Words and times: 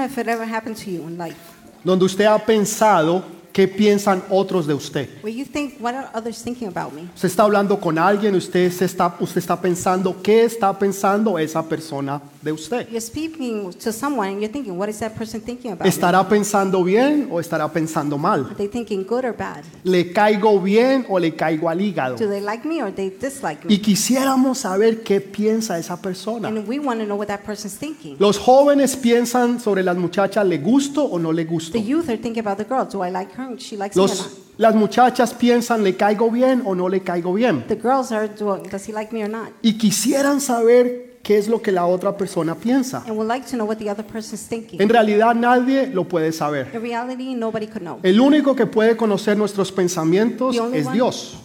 know 0.00 0.06
if 0.06 0.18
it 0.18 0.28
ever 0.28 0.44
happened 0.44 0.76
to 0.76 0.90
you 0.90 1.02
in 1.02 1.16
life, 1.18 1.36
donde 1.84 2.04
usted 2.04 2.26
ha 2.26 2.38
pensado 2.38 3.22
qué 3.52 3.68
piensan 3.68 4.22
otros 4.30 4.66
de 4.66 4.74
usted. 4.74 5.08
where 5.22 5.34
you 5.34 5.44
think, 5.44 5.78
what 5.80 5.94
are 5.94 6.08
others 6.14 6.42
thinking 6.42 6.68
about 6.68 6.92
me? 6.92 7.08
Usted 7.14 7.28
está 7.28 7.44
hablando 7.44 7.78
con 7.80 7.98
alguien, 7.98 8.34
usted, 8.34 8.70
se 8.70 8.84
está, 8.84 9.16
usted 9.20 9.38
está 9.38 9.60
pensando 9.60 10.16
qué 10.22 10.44
está 10.44 10.78
pensando 10.78 11.38
esa 11.38 11.62
persona 11.62 12.20
de 12.42 12.52
usted. 12.52 12.88
You're 12.88 13.00
speaking 13.00 13.72
to 13.72 13.92
someone 13.92 14.28
and 14.28 14.40
you're 14.40 14.52
thinking, 14.52 14.76
what 14.76 14.88
is 14.88 14.98
that 15.00 15.14
person 15.14 15.40
thinking 15.40 15.72
about 15.72 15.84
me? 15.84 15.88
¿Estará 15.88 16.26
pensando 16.28 16.82
bien 16.84 17.28
o 17.30 17.40
estará 17.40 17.70
pensando 17.72 18.18
mal? 18.18 18.46
Are 18.46 18.54
they 18.54 18.68
thinking 18.68 19.04
good 19.04 19.24
or 19.24 19.32
bad? 19.32 19.64
¿Le 19.84 20.12
caigo 20.12 20.60
bien 20.60 21.06
o 21.08 21.18
le 21.18 21.34
caigo 21.34 21.68
al 21.68 21.80
hígado? 21.80 22.16
Do 22.16 22.28
they 22.28 22.40
like 22.40 22.66
me 22.66 22.82
or 22.82 22.92
they 22.92 23.10
dislike 23.10 23.64
me? 23.64 23.74
Y 23.74 23.78
quisiéramos 23.78 24.58
saber 24.58 25.02
qué 25.02 25.20
piensa 25.20 25.78
esa 25.78 26.00
persona. 26.00 26.48
And 26.48 26.66
we 26.66 26.78
want 26.78 27.00
to 27.00 27.06
know 27.06 27.16
what 27.16 27.28
that 27.28 27.44
person's 27.44 27.76
thinking. 27.76 28.16
Los 28.18 28.38
jóvenes 28.38 28.96
piensan 28.96 29.60
sobre 29.60 29.82
las 29.82 29.96
muchachas, 29.96 30.46
¿le 30.46 30.58
gusto 30.58 31.04
o 31.04 31.18
no 31.18 31.32
le 31.32 31.44
gusto? 31.44 31.72
The 31.72 31.84
youth 31.84 32.08
are 32.08 32.18
thinking 32.18 32.46
about 32.46 32.58
the 32.58 32.64
girl. 32.64 32.86
Do 32.86 33.04
I 33.04 33.10
like 33.10 33.32
her? 33.36 33.39
And 33.40 33.58
She 33.60 33.76
likes 33.76 33.96
me 33.96 34.02
or 34.02 34.08
Los, 34.08 34.38
las 34.56 34.74
muchachas 34.74 35.34
piensan, 35.34 35.82
¿le 35.82 35.96
caigo 35.96 36.30
bien 36.30 36.62
o 36.64 36.74
no 36.74 36.88
le 36.88 37.00
caigo 37.00 37.32
bien? 37.34 37.66
The 37.66 37.76
girls 37.76 38.12
are, 38.12 38.28
do, 38.28 38.58
does 38.70 38.88
he 38.88 38.92
like 38.92 39.12
me 39.12 39.22
or 39.22 39.30
not? 39.30 39.50
Y 39.62 39.78
quisieran 39.78 40.40
saber 40.40 41.09
qué 41.22 41.38
es 41.38 41.48
lo 41.48 41.60
que 41.60 41.70
la 41.72 41.86
otra 41.86 42.16
persona 42.16 42.54
piensa. 42.54 43.04
And 43.06 43.16
would 43.16 43.28
like 43.28 43.46
to 43.46 43.56
know 43.56 43.66
what 43.66 43.76
the 43.76 43.90
other 43.90 44.04
person's 44.04 44.46
thinking. 44.48 44.80
En 44.80 44.88
realidad 44.88 45.34
nadie 45.34 45.86
lo 45.86 46.04
puede 46.04 46.32
saber. 46.32 46.68
In 46.74 46.80
reality, 46.80 47.34
nobody 47.34 47.66
could 47.66 47.82
know. 47.82 47.98
El 48.02 48.20
único 48.20 48.54
que 48.54 48.66
puede 48.66 48.96
conocer 48.96 49.36
nuestros 49.36 49.70
pensamientos 49.70 50.56
es 50.72 50.90
Dios. 50.92 51.38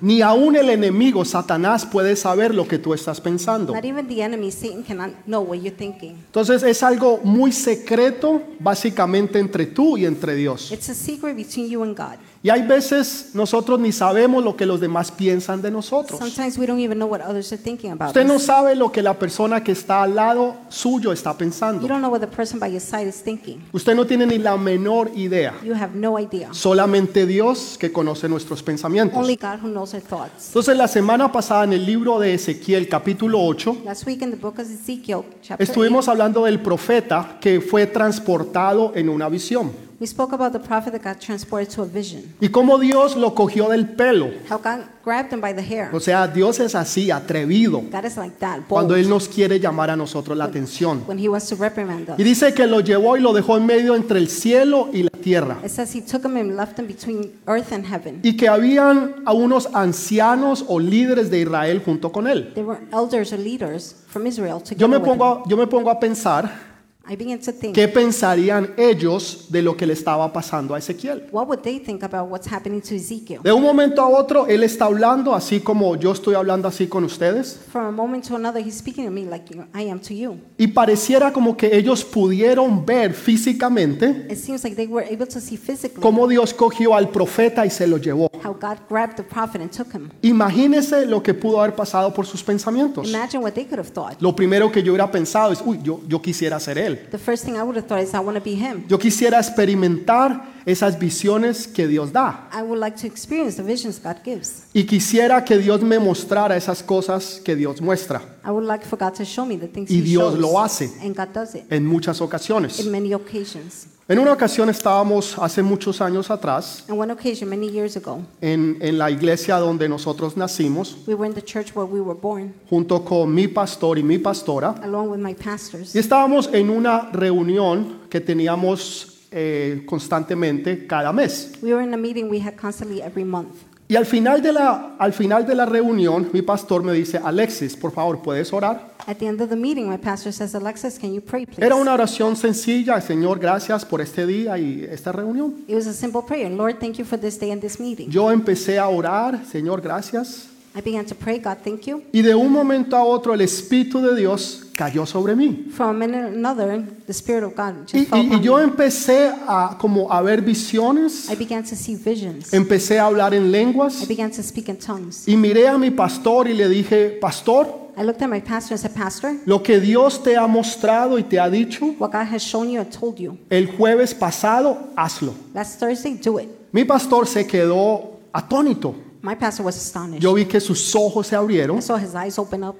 Ni 0.00 0.22
aún 0.22 0.56
el 0.56 0.70
enemigo, 0.70 1.24
Satanás, 1.24 1.86
puede 1.86 2.16
saber 2.16 2.54
lo 2.54 2.68
que 2.68 2.78
tú 2.78 2.94
estás 2.94 3.20
pensando. 3.20 3.74
Not 3.74 3.84
even 3.84 4.06
the 4.06 4.22
enemy, 4.22 4.50
Satan, 4.50 4.82
cannot 4.82 5.10
know 5.24 5.42
what 5.42 5.58
you're 5.58 5.76
thinking. 5.76 6.16
Entonces 6.26 6.62
es 6.62 6.82
algo 6.82 7.20
muy 7.24 7.52
secreto, 7.52 8.42
básicamente 8.58 9.38
entre 9.38 9.66
tú 9.66 9.96
y 9.96 10.04
entre 10.04 10.34
Dios. 10.34 10.70
It's 10.72 10.88
a 10.88 10.94
secret 10.94 11.36
between 11.36 11.68
you 11.68 11.82
and 11.82 11.96
God. 11.96 12.18
Y 12.44 12.50
hay 12.50 12.62
veces 12.62 13.30
nosotros 13.34 13.78
ni 13.78 13.92
sabemos 13.92 14.42
lo 14.42 14.56
que 14.56 14.66
los 14.66 14.80
demás 14.80 15.12
piensan 15.12 15.62
de 15.62 15.70
nosotros. 15.70 16.18
Sometimes 16.18 16.58
we 16.58 16.66
don't 16.66 16.80
even 16.80 16.98
know 16.98 17.08
what 17.08 17.20
others 17.20 17.52
are 17.52 17.62
thinking 17.62 17.92
about 17.92 18.08
Usted 18.08 18.26
no 18.26 18.34
us. 18.34 18.42
sabe 18.42 18.74
lo 18.74 18.90
que 18.90 19.00
la 19.00 19.16
persona 19.16 19.62
que 19.62 19.70
está 19.70 20.02
al 20.02 20.16
lado 20.16 20.56
suyo 20.68 21.12
está 21.12 21.30
You 21.32 21.38
pensando. 21.38 21.86
don't 21.86 22.00
know 22.00 22.10
what 22.10 22.18
the 22.20 22.26
person 22.26 22.58
by 22.58 22.66
your 22.68 22.80
side 22.80 23.06
is 23.06 23.22
thinking. 23.22 23.62
Usted 23.72 23.94
no 23.94 24.04
tiene 24.06 24.26
ni 24.26 24.38
la 24.38 24.56
menor 24.56 25.12
idea. 25.14 25.54
You 25.62 25.74
have 25.74 25.94
no 25.94 26.18
idea. 26.18 26.48
Solamente 26.52 27.26
Dios 27.26 27.76
que 27.78 27.92
conoce 27.92 28.28
nuestros 28.28 28.60
pensamientos. 28.60 29.16
Only 29.16 29.36
God 29.36 29.60
who 29.62 29.68
knows 29.68 29.94
our 29.94 30.02
thoughts. 30.02 30.48
Entonces 30.48 30.76
la 30.76 30.88
semana 30.88 31.30
pasada 31.30 31.62
en 31.62 31.74
el 31.74 31.86
libro 31.86 32.18
de 32.18 32.34
Ezequiel 32.34 32.88
capítulo 32.88 33.38
8 33.40 33.82
Last 33.84 34.04
week 34.04 34.20
in 34.20 34.30
the 34.32 34.36
book 34.36 34.58
of 34.58 34.68
Ezekiel, 34.68 35.20
chapter 35.42 35.64
estuvimos 35.64 36.08
hablando 36.08 36.44
del 36.46 36.58
profeta 36.60 37.38
que 37.40 37.60
fue 37.60 37.86
transportado 37.86 38.90
en 38.96 39.08
una 39.08 39.28
visión 39.28 39.70
8, 39.70 39.91
we 40.02 40.06
spoke 40.08 40.32
about 40.34 40.52
the 40.52 40.58
prophet 40.58 40.90
that 40.92 41.00
got 41.04 41.20
transported 41.20 41.68
to 41.72 41.82
a 41.82 41.86
vision. 41.86 42.24
y 42.40 42.48
cómo 42.48 42.76
Dios 42.80 43.14
lo 43.14 43.36
cogió 43.36 43.68
del 43.68 43.86
pelo. 43.90 44.30
How 44.50 44.58
God 44.58 44.80
grabbed 45.04 45.32
him 45.32 45.40
by 45.40 45.52
the 45.54 45.62
hair. 45.62 45.90
O 45.94 46.00
sea, 46.00 46.26
Dios 46.26 46.58
es 46.58 46.74
así, 46.74 47.12
atrevido, 47.12 47.80
God 47.88 48.04
is 48.04 48.16
like 48.16 48.36
that, 48.40 48.62
cuando 48.68 48.96
Él 48.96 49.08
nos 49.08 49.28
quiere 49.28 49.60
llamar 49.60 49.90
a 49.90 49.96
nosotros 49.96 50.36
la 50.36 50.46
atención. 50.46 51.04
when 51.06 51.18
he 51.18 51.28
wants 51.28 51.48
to 51.48 51.54
reprimand 51.54 52.10
us. 52.10 52.18
Y 52.18 52.24
dice 52.24 52.52
que 52.52 52.66
lo 52.66 52.80
llevó 52.80 53.16
y 53.16 53.20
lo 53.20 53.32
dejó 53.32 53.56
en 53.56 53.64
medio 53.66 53.94
entre 53.94 54.18
el 54.18 54.26
cielo 54.28 54.88
y 54.92 55.04
la 55.04 55.10
tierra. 55.10 55.58
It 55.64 55.70
says 55.70 55.94
he 55.94 56.00
took 56.02 56.24
him 56.24 56.36
and 56.36 56.56
left 56.56 56.76
him 56.80 56.88
between 56.88 57.30
earth 57.46 57.72
and 57.72 57.86
heaven. 57.86 58.18
Y 58.24 58.36
que 58.36 58.48
habían 58.48 59.22
a 59.24 59.32
unos 59.32 59.68
ancianos 59.72 60.64
o 60.66 60.80
líderes 60.80 61.30
de 61.30 61.42
Israel 61.42 61.80
junto 61.84 62.10
con 62.10 62.26
él. 62.26 62.52
There 62.54 62.66
were 62.66 62.80
elders 62.92 63.32
or 63.32 63.38
leaders 63.38 63.94
from 64.08 64.26
Israel 64.26 64.58
Yo 64.58 64.64
together 64.64 64.88
me 64.88 64.96
with 64.96 65.04
him. 65.06 65.18
pongo, 65.18 65.24
a- 65.44 65.48
yo 65.48 65.56
me 65.56 65.68
pongo 65.68 65.90
a 65.90 66.00
pensar 66.00 66.71
I 67.08 67.16
began 67.16 67.40
to 67.40 67.52
think, 67.52 67.74
qué 67.74 67.88
pensarían 67.88 68.74
ellos 68.76 69.46
de 69.50 69.60
lo 69.60 69.76
que 69.76 69.86
le 69.86 69.92
estaba 69.92 70.32
pasando 70.32 70.74
a 70.74 70.78
Ezequiel. 70.78 71.24
what 71.32 71.48
would 71.48 71.60
they 71.62 71.80
think 71.80 72.02
about 72.04 72.30
what's 72.30 72.46
happening 72.46 72.80
to 72.80 72.94
Ezekiel? 72.94 73.40
De 73.42 73.52
un 73.52 73.62
momento 73.62 74.00
a 74.02 74.08
otro, 74.08 74.46
él 74.46 74.62
está 74.62 74.84
hablando 74.84 75.34
así 75.34 75.58
como 75.60 75.96
yo 75.96 76.12
estoy 76.12 76.36
hablando 76.36 76.68
así 76.68 76.86
con 76.86 77.02
ustedes. 77.04 77.58
From 77.72 77.86
a 77.86 77.90
moment 77.90 78.24
to 78.28 78.36
another, 78.36 78.62
he's 78.64 78.76
speaking 78.78 79.04
to 79.04 79.10
me 79.10 79.24
like 79.24 79.52
you- 79.52 79.64
I 79.74 79.88
am 79.90 79.98
to 80.00 80.14
you. 80.14 80.36
Y 80.58 80.68
pareciera 80.68 81.32
como 81.32 81.56
que 81.56 81.76
ellos 81.76 82.04
pudieron 82.04 82.86
ver 82.86 83.12
físicamente 83.14 84.26
It 84.30 84.38
seems 84.38 84.62
like 84.62 84.76
they 84.76 84.86
were 84.86 85.04
able 85.06 85.26
to 85.26 85.40
see 85.40 85.56
physically 85.56 86.00
cómo 86.00 86.28
Dios 86.28 86.54
cogió 86.54 86.94
al 86.94 87.08
profeta 87.10 87.66
y 87.66 87.70
se 87.70 87.86
lo 87.86 87.98
llevó. 87.98 88.30
how 88.44 88.52
God 88.52 88.78
grabbed 88.88 89.16
the 89.16 89.22
prophet 89.22 89.60
and 89.60 89.70
took 89.70 89.92
him. 89.92 90.08
Imagínese 90.22 91.06
lo 91.06 91.22
que 91.22 91.34
pudo 91.34 91.60
haber 91.60 91.74
pasado 91.74 92.12
por 92.12 92.26
sus 92.26 92.42
pensamientos. 92.42 93.08
Imagine 93.08 93.42
what 93.42 93.52
they 93.54 93.64
could 93.64 93.78
have 93.78 93.90
thought. 93.92 94.20
Lo 94.20 94.34
primero 94.34 94.70
que 94.70 94.82
yo 94.82 94.92
hubiera 94.92 95.10
pensado 95.10 95.52
es, 95.52 95.60
uy, 95.64 95.80
yo, 95.82 96.00
yo 96.08 96.20
quisiera 96.22 96.58
ser 96.60 96.78
él. 96.78 96.91
The 97.10 97.18
first 97.18 97.44
thing 97.44 97.56
I 97.56 97.62
would 97.62 97.76
have 97.76 97.86
thought 97.86 98.00
is, 98.02 98.14
I 98.14 98.20
want 98.20 98.36
to 98.36 98.42
be 98.44 98.54
him. 98.54 98.84
Yo 98.88 98.98
quisiera 98.98 99.38
experimentar 99.38 100.52
esas 100.66 100.98
visiones 100.98 101.66
que 101.66 101.86
Dios 101.88 102.12
da. 102.12 102.48
I 102.52 102.62
would 102.62 102.78
like 102.78 102.96
to 102.98 103.06
experience 103.06 103.56
the 103.56 103.62
visions 103.62 103.98
God 104.02 104.16
gives. 104.24 104.64
Y 104.74 104.84
quisiera 104.84 105.44
que 105.44 105.58
Dios 105.58 105.82
me 105.82 105.98
mostrara 105.98 106.56
esas 106.56 106.82
cosas 106.82 107.40
que 107.44 107.56
Dios 107.56 107.80
muestra 107.80 108.22
I 108.44 108.50
would 108.50 108.66
like 108.66 108.84
for 108.84 108.96
God 108.98 109.14
to 109.14 109.24
show 109.24 109.44
me 109.46 109.56
the 109.56 109.68
things 109.68 109.90
Y 109.90 109.96
He 109.98 110.02
Dios 110.02 110.34
shows. 110.34 110.40
lo 110.40 110.58
hace. 110.60 110.90
And 111.02 111.14
God 111.16 111.32
does 111.32 111.54
it 111.54 111.64
en 111.70 111.86
muchas 111.86 112.20
ocasiones. 112.20 112.78
in 112.80 112.90
many 112.90 113.12
occasions. 113.12 113.86
En 114.08 114.18
una 114.18 114.32
ocasión 114.32 114.68
estábamos 114.68 115.38
hace 115.38 115.62
muchos 115.62 116.00
años 116.00 116.28
atrás 116.28 116.84
On 116.88 116.98
one 116.98 117.12
occasion, 117.12 117.48
many 117.48 117.70
years 117.70 117.96
ago, 117.96 118.20
en, 118.40 118.76
en 118.80 118.98
la 118.98 119.10
iglesia 119.10 119.58
donde 119.58 119.88
nosotros 119.88 120.36
nacimos, 120.36 120.96
we 121.06 121.14
were 121.14 121.26
in 121.26 121.34
the 121.34 121.42
church 121.42 121.74
where 121.74 121.86
we 121.86 122.00
were 122.00 122.18
born, 122.20 122.52
junto 122.68 123.04
con 123.04 123.32
mi 123.32 123.46
pastor 123.46 123.98
y 123.98 124.02
mi 124.02 124.18
pastora, 124.18 124.74
along 124.82 125.08
with 125.08 125.20
my 125.20 125.34
pastors. 125.34 125.94
y 125.94 126.00
estábamos 126.00 126.50
en 126.52 126.68
una 126.68 127.10
reunión 127.12 128.00
que 128.10 128.20
teníamos 128.20 129.28
eh, 129.30 129.84
constantemente 129.86 130.86
cada 130.86 131.12
mes. 131.12 131.52
We 131.62 131.72
were 131.72 131.82
in 131.82 131.94
a 131.94 131.96
meeting 131.96 132.28
we 132.28 132.40
had 132.40 132.56
constantly 132.56 133.00
every 133.00 133.24
month. 133.24 133.54
Y 133.92 133.96
al 133.96 134.06
final, 134.06 134.40
de 134.40 134.54
la, 134.54 134.94
al 134.98 135.12
final 135.12 135.46
de 135.46 135.54
la 135.54 135.66
reunión, 135.66 136.30
mi 136.32 136.40
pastor 136.40 136.82
me 136.82 136.94
dice, 136.94 137.20
Alexis, 137.22 137.76
por 137.76 137.92
favor, 137.92 138.22
¿puedes 138.22 138.50
orar? 138.50 138.94
At 139.06 139.18
the 139.18 139.26
end 139.26 139.38
of 139.42 139.50
the 139.50 139.54
meeting, 139.54 139.86
my 139.86 139.98
pastor 139.98 140.32
says, 140.32 140.54
Alexis, 140.54 140.98
can 140.98 141.12
you 141.12 141.20
pray, 141.20 141.44
please? 141.44 141.62
Era 141.62 141.74
una 141.74 141.92
oración 141.92 142.34
sencilla, 142.34 142.98
Señor, 143.02 143.38
gracias 143.38 143.84
por 143.84 144.00
este 144.00 144.26
día 144.26 144.56
y 144.56 144.88
esta 144.90 145.12
reunión. 145.12 145.56
It 145.68 145.74
was 145.74 145.86
a 145.86 145.92
simple 145.92 146.22
prayer. 146.26 146.50
Lord, 146.50 146.78
thank 146.80 146.94
you 146.94 147.04
for 147.04 147.20
this 147.20 147.38
day 147.38 147.50
and 147.50 147.60
this 147.60 147.78
meeting. 147.78 148.08
Yo 148.08 148.30
empecé 148.30 148.78
a 148.78 148.88
orar, 148.88 149.44
Señor, 149.44 149.82
gracias. 149.82 150.48
I 150.74 150.80
began 150.80 151.04
to 151.04 151.14
pray, 151.14 151.38
God, 151.38 151.58
thank 151.62 151.82
you. 151.86 152.02
Y 152.12 152.22
de 152.22 152.34
un 152.34 152.50
momento 152.50 152.96
a 152.96 153.04
otro 153.04 153.34
el 153.34 153.42
Espíritu 153.42 154.00
de 154.00 154.16
Dios 154.16 154.64
cayó 154.74 155.04
sobre 155.04 155.36
mí. 155.36 155.66
From 155.70 156.00
another, 156.00 156.82
the 157.06 157.12
Spirit 157.12 157.44
of 157.44 157.54
God 157.54 157.82
just 157.82 157.94
Y, 157.94 158.04
fell 158.06 158.20
y- 158.32 158.36
y 158.36 158.40
yo 158.40 158.58
empecé 158.58 159.30
a 159.46 159.76
como 159.78 160.10
a 160.10 160.22
ver 160.22 160.40
visiones, 160.40 161.28
I 161.30 161.36
began 161.36 161.62
to 161.64 161.76
see 161.76 161.94
visions. 161.96 162.54
empecé 162.54 162.98
a 162.98 163.04
hablar 163.06 163.34
en 163.34 163.46
I 163.46 163.48
lenguas 163.50 164.08
began 164.08 164.30
to 164.30 164.42
speak 164.42 164.68
in 164.70 164.76
tongues. 164.78 165.28
y 165.28 165.36
miré 165.36 165.68
a 165.68 165.76
mi 165.76 165.90
pastor 165.90 166.48
y 166.48 166.54
le 166.54 166.68
dije, 166.70 167.18
pastor, 167.20 167.82
I 167.94 168.04
looked 168.04 168.22
at 168.22 168.28
my 168.30 168.40
pastor 168.40 168.72
and 168.72 168.80
said, 168.80 168.94
Pastor, 168.94 169.34
lo 169.44 169.62
que 169.62 169.78
Dios 169.78 170.22
te 170.22 170.38
ha 170.38 170.46
mostrado 170.46 171.18
y 171.18 171.24
te 171.24 171.38
ha 171.38 171.50
dicho 171.50 171.84
what 171.98 172.10
God 172.12 172.26
has 172.32 172.42
shown 172.42 172.70
you 172.70 172.80
and 172.80 172.90
told 172.90 173.18
you, 173.18 173.36
el 173.50 173.66
jueves 173.76 174.14
pasado, 174.14 174.78
hazlo. 174.96 175.34
last 175.52 175.78
Thursday, 175.78 176.14
do 176.14 176.38
it. 176.40 176.48
Mi 176.72 176.84
pastor 176.86 177.26
se 177.26 177.46
quedó 177.46 178.20
atónito. 178.32 178.94
My 179.22 179.34
pastor 179.36 179.64
was 179.64 179.76
astonished. 179.76 180.20
Yo 180.22 180.34
vi 180.34 180.44
que 180.46 180.60
sus 180.60 180.94
ojos 180.94 181.26
se 181.28 181.34
I 181.34 181.38
abrieron. 181.38 181.80
saw 181.80 181.96
his 181.96 182.14
eyes 182.14 182.38
open 182.38 182.64
up. 182.64 182.76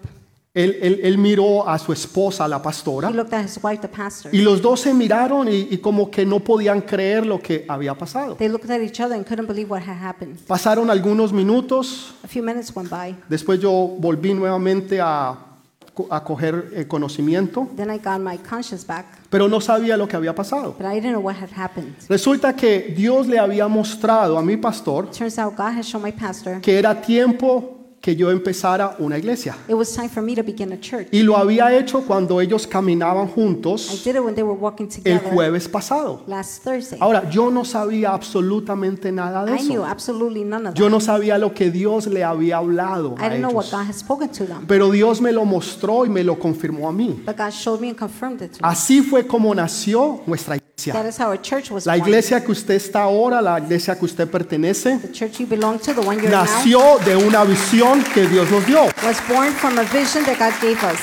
Él, 0.54 0.76
él- 0.82 1.00
él 1.04 1.16
miró 1.16 1.66
a 1.66 1.78
su 1.78 1.94
esposa, 1.94 2.46
la 2.46 2.60
pastora, 2.60 3.08
He 3.08 3.14
looked 3.14 3.32
at 3.32 3.42
his 3.46 3.58
wife, 3.62 3.78
the 3.80 3.88
pastor. 3.88 4.34
y 4.34 4.42
los 4.42 4.60
dos 4.60 4.80
se 4.80 4.92
miraron 4.92 5.48
y, 5.48 5.68
y 5.70 5.78
como 5.78 6.10
que 6.10 6.26
no 6.26 6.40
podían 6.40 6.82
creer 6.82 7.24
lo 7.24 7.38
que 7.40 7.64
había 7.66 7.94
pasado. 7.94 8.34
They 8.36 8.50
looked 8.50 8.70
at 8.70 8.82
each 8.82 9.00
other 9.00 9.14
and 9.16 9.24
couldn't 9.26 9.46
believe 9.48 9.70
what 9.70 9.80
had 9.80 9.96
happened. 10.06 10.36
Pasaron 10.46 10.90
algunos 10.90 11.32
minutos, 11.32 12.12
A 12.22 12.28
few 12.28 12.42
minutes 12.42 12.70
went 12.76 12.90
by. 12.90 13.16
después 13.30 13.60
yo 13.60 13.70
volví 13.98 14.34
nuevamente 14.34 15.00
a, 15.00 15.38
a 16.10 16.22
coger 16.24 16.70
eh, 16.74 16.86
conocimiento, 16.86 17.68
Then 17.76 17.90
I 17.90 17.98
got 17.98 18.20
my 18.20 18.38
conscience 18.38 18.86
back, 18.86 19.06
pero 19.30 19.48
no 19.48 19.60
sabía 19.60 19.96
lo 19.96 20.06
que 20.08 20.16
había 20.16 20.34
pasado. 20.34 20.74
but 20.78 20.86
I 20.86 20.94
didn't 21.00 21.12
know 21.12 21.20
what 21.22 21.36
had 21.36 21.50
happened. 21.56 21.94
Resulta 22.08 22.54
que 22.54 22.94
Dios 22.96 23.26
le 23.26 23.38
había 23.38 23.68
mostrado 23.68 24.38
a 24.38 24.42
mi 24.42 24.56
pastor 24.56 25.10
Turns 25.10 25.38
out 25.38 25.54
God 25.56 25.78
has 25.78 25.86
shown 25.86 26.02
my 26.02 26.12
pastor 26.12 26.60
que 26.60 26.78
era 26.78 27.00
tiempo 27.00 27.78
que 28.02 28.16
yo 28.16 28.30
empezara 28.32 28.96
una 28.98 29.16
iglesia. 29.16 29.56
it 29.68 29.74
was 29.74 29.94
time 29.94 30.08
for 30.08 30.22
me 30.22 30.34
to 30.34 30.42
begin 30.42 30.72
a 30.72 30.76
church. 30.80 31.06
Y 31.12 31.22
lo 31.22 31.36
había 31.36 31.72
hecho 31.72 32.02
cuando 32.04 32.40
ellos 32.40 32.66
caminaban 32.66 33.28
I 33.28 33.30
juntos 33.32 34.02
did 34.04 34.16
it 34.16 34.20
when 34.24 34.34
they 34.34 34.42
were 34.42 34.58
walking 34.58 34.88
el 35.04 35.20
together 35.20 35.30
jueves 35.32 35.68
pasado. 35.68 36.22
last 36.26 36.64
Thursday. 36.64 36.98
Ahora, 37.00 37.30
yo 37.30 37.48
no 37.50 37.64
sabía 37.64 38.12
absolutamente 38.12 39.12
nada 39.12 39.44
de 39.44 39.52
I 39.54 39.58
knew 39.68 39.82
eso. 39.82 39.86
absolutely 39.86 40.42
none 40.44 40.66
of 40.68 40.74
Yo 40.74 40.86
that. 40.86 40.90
no 40.90 41.00
sabía 41.00 41.38
lo 41.38 41.54
que 41.54 41.70
Dios 41.70 42.08
le 42.08 42.24
había 42.24 42.56
hablado 42.58 43.14
I 43.18 43.26
a 43.26 43.28
didn't 43.30 43.42
know 43.42 43.52
what 43.52 43.66
ellos. 43.66 43.70
God 43.72 43.86
had 43.86 43.94
spoken 43.94 44.28
to 44.30 44.46
them, 44.46 44.66
Pero 44.66 44.90
Dios 44.90 45.20
me 45.20 45.30
lo 45.32 45.44
mostró 45.44 46.04
y 46.04 46.08
me 46.08 46.24
lo 46.24 46.38
confirmó 46.38 46.88
a 46.88 46.92
mí. 46.92 47.22
but 47.24 47.36
God 47.36 47.50
showed 47.52 47.80
me 47.80 47.88
and 47.88 47.96
confirmed 47.96 48.42
it 48.42 48.52
to 48.52 48.62
me. 48.66 48.68
Así 48.68 49.00
fue 49.00 49.26
como 49.26 49.54
nació 49.54 50.20
nuestra 50.26 50.58
That 50.90 51.06
is 51.06 51.18
how 51.20 51.28
our 51.28 51.40
church 51.40 51.70
was 51.70 51.86
La 51.86 51.96
iglesia 51.96 52.42
que 52.42 52.50
usted 52.50 52.74
está 52.74 53.02
ahora, 53.02 53.40
la 53.40 53.58
iglesia 53.60 53.96
que 53.96 54.06
usted 54.06 54.28
pertenece, 54.28 54.98
The 54.98 55.12
church 55.12 55.38
you 55.38 55.46
belong 55.46 55.78
to, 55.78 55.92
the 55.94 56.00
one 56.00 56.16
you're 56.16 56.30
now, 56.30 56.44
nació 56.44 56.98
de 57.04 57.14
una 57.14 57.44
visión 57.44 58.02
que 58.14 58.26
Dios 58.26 58.50
nos 58.50 58.66
dio. 58.66 58.84
was 59.04 59.18
born 59.28 59.52
from 59.52 59.78
a 59.78 59.84
vision 59.84 60.24
that 60.24 60.38
God 60.38 60.52
gave 60.60 60.78
us. 60.82 60.98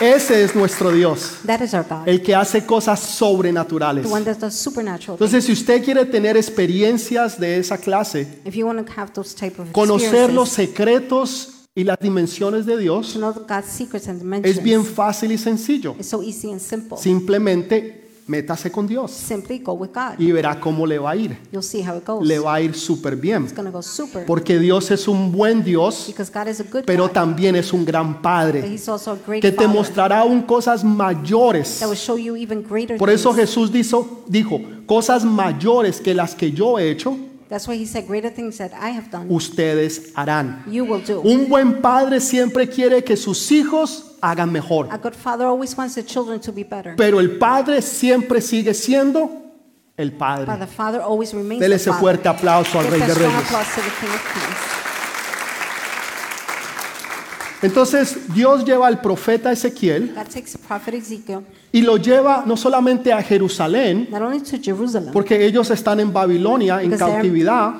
Ese 0.00 0.44
es 0.44 0.54
nuestro 0.54 0.92
Dios, 0.92 1.38
That 1.44 1.60
is 1.60 1.74
our 1.74 1.84
God. 1.88 2.06
el 2.08 2.22
que 2.22 2.34
hace 2.34 2.64
cosas 2.64 3.00
sobrenaturales. 3.00 4.04
The 4.06 4.12
one 4.12 4.24
that 4.24 4.38
does 4.38 4.54
supernatural 4.54 5.16
things. 5.18 5.32
Entonces, 5.32 5.44
si 5.44 5.52
usted 5.52 5.82
quiere 5.84 6.04
tener 6.04 6.36
experiencias 6.36 7.38
de 7.40 7.58
esa 7.58 7.78
clase, 7.78 8.26
If 8.44 8.54
you 8.54 8.66
want 8.66 8.86
to 8.86 8.92
have 9.00 9.12
those 9.12 9.34
type 9.34 9.60
of 9.60 9.72
conocer 9.72 10.32
los 10.32 10.50
experiences, 10.50 10.54
secretos 10.54 11.48
y 11.74 11.82
las 11.84 11.98
dimensiones 11.98 12.64
de 12.64 12.74
to 12.74 12.78
Dios, 12.78 13.14
know 13.14 13.32
God's 13.32 13.66
secrets 13.66 14.06
and 14.08 14.20
dimensions, 14.20 14.56
es 14.56 14.62
bien 14.62 14.84
fácil 14.84 15.32
y 15.32 15.38
sencillo. 15.38 15.96
it's 15.98 16.08
so 16.08 16.22
easy 16.22 16.52
and 16.52 16.60
simple. 16.60 16.96
Simplemente 16.96 18.07
métase 18.28 18.70
con 18.70 18.86
Dios 18.86 19.10
Simply 19.10 19.58
go 19.58 19.72
with 19.72 19.90
God. 19.92 20.18
y 20.20 20.30
verá 20.30 20.60
cómo 20.60 20.86
le 20.86 20.98
va 20.98 21.10
a 21.10 21.16
ir. 21.16 21.36
You'll 21.50 21.62
see 21.64 21.82
how 21.82 21.96
it 21.96 22.04
goes. 22.06 22.26
Le 22.26 22.38
va 22.38 22.54
a 22.54 22.60
ir 22.60 22.74
súper 22.74 23.16
bien. 23.16 23.42
It's 23.44 23.54
going 23.54 23.66
to 23.66 23.72
go 23.72 23.82
super. 23.82 24.24
Porque 24.24 24.58
Dios 24.58 24.90
es 24.90 25.08
un 25.08 25.32
buen 25.32 25.64
Dios, 25.64 26.04
because 26.06 26.30
God 26.32 26.46
is 26.48 26.60
a 26.60 26.64
good 26.64 26.84
pero 26.84 27.04
God. 27.08 27.12
también 27.12 27.56
es 27.56 27.72
un 27.72 27.84
gran 27.84 28.12
But 28.14 28.22
Padre 28.22 28.60
He's 28.68 28.88
also 28.88 29.12
a 29.12 29.16
great 29.26 29.42
que 29.42 29.50
te 29.50 29.56
Father 29.64 29.74
mostrará 29.74 30.20
aún 30.20 30.42
cosas 30.42 30.84
mayores. 30.84 31.78
that 31.80 31.88
will 31.88 31.96
show 31.96 32.16
you 32.16 32.36
even 32.36 32.62
greater 32.62 32.96
Por 32.98 33.10
eso 33.10 33.30
things. 33.34 33.48
Jesús 33.48 33.72
dijo, 33.72 34.22
dijo, 34.28 34.60
cosas 34.86 35.24
mayores 35.24 36.00
que 36.00 36.14
las 36.14 36.34
que 36.34 36.52
yo 36.52 36.78
he 36.78 36.90
hecho, 36.90 37.16
That's 37.48 37.66
why 37.66 37.76
He 37.76 37.86
said, 37.86 38.06
greater 38.06 38.30
things 38.30 38.58
that 38.58 38.72
I 38.74 38.90
have 38.90 39.10
done, 39.10 39.26
ustedes 39.30 40.12
harán. 40.14 40.62
you 40.70 40.84
will 40.84 41.00
do. 41.02 41.20
Un 41.22 41.48
buen 41.48 41.80
padre 41.80 42.20
siempre 42.20 42.68
quiere 42.68 43.02
que 43.02 43.16
sus 43.16 43.50
hijos 43.50 44.16
hagan 44.20 44.52
mejor, 44.52 44.88
A 44.90 44.98
good 44.98 45.14
father 45.14 45.46
always 45.46 45.76
wants 45.76 45.94
the 45.94 46.02
children 46.04 46.40
to 46.40 46.52
be 46.52 46.62
better. 46.64 46.94
pero 46.96 47.20
el 47.20 47.38
padre 47.38 47.80
siempre 47.80 48.40
sigue 48.42 48.74
siendo 48.74 49.30
el 49.96 50.10
But 50.10 50.18
padre. 50.18 50.56
the 50.58 50.66
father 50.66 51.00
always 51.00 51.32
remains 51.32 51.60
Dele 51.60 51.76
the 51.76 51.82
ese 51.82 51.90
father. 51.90 52.00
fuerte 52.00 52.28
aplauso 52.28 52.78
al 52.78 52.84
Give 52.84 52.96
Rey 52.96 53.02
a 53.02 53.06
de 53.06 53.12
strong 53.14 53.32
Reyes. 53.32 53.44
applause 53.46 53.74
to 53.74 53.80
the 53.80 53.90
King 54.00 54.10
of 54.14 54.32
Kings. 54.34 54.56
Entonces 57.60 58.32
Dios 58.34 58.64
lleva 58.64 58.86
al 58.86 59.00
profeta 59.00 59.50
Ezequiel 59.50 60.14
God 60.14 60.28
takes 60.32 60.52
the 60.52 60.58
prophet 60.58 60.94
Ezekiel 60.94 61.42
y 61.72 61.82
lo 61.82 61.96
lleva 61.96 62.44
no 62.46 62.56
solamente 62.56 63.12
a 63.12 63.22
Jerusalén, 63.22 64.08
porque 65.12 65.44
ellos 65.44 65.70
están 65.70 66.00
en 66.00 66.12
Babilonia 66.12 66.82
en 66.82 66.96
cautividad, 66.96 67.74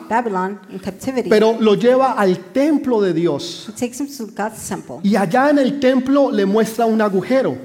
pero 1.28 1.56
lo 1.58 1.74
lleva 1.74 2.12
al 2.12 2.38
templo 2.52 3.00
de 3.00 3.12
Dios. 3.14 3.70
Y 5.02 5.16
allá 5.16 5.50
en 5.50 5.58
el 5.58 5.80
templo 5.80 6.30
le 6.30 6.46
muestra 6.46 6.86
un 6.86 7.00
agujero 7.00 7.56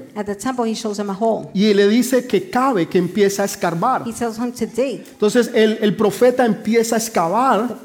y 1.52 1.74
le 1.74 1.88
dice 1.88 2.26
que 2.26 2.48
cabe, 2.48 2.88
que 2.88 2.98
empieza 2.98 3.42
a 3.42 3.46
escarbar. 3.46 4.04
Entonces 4.06 5.50
el, 5.54 5.78
el 5.80 5.96
profeta 5.96 6.44
empieza 6.46 6.96
a 6.96 6.98
The 6.98 7.04
excavar 7.04 7.78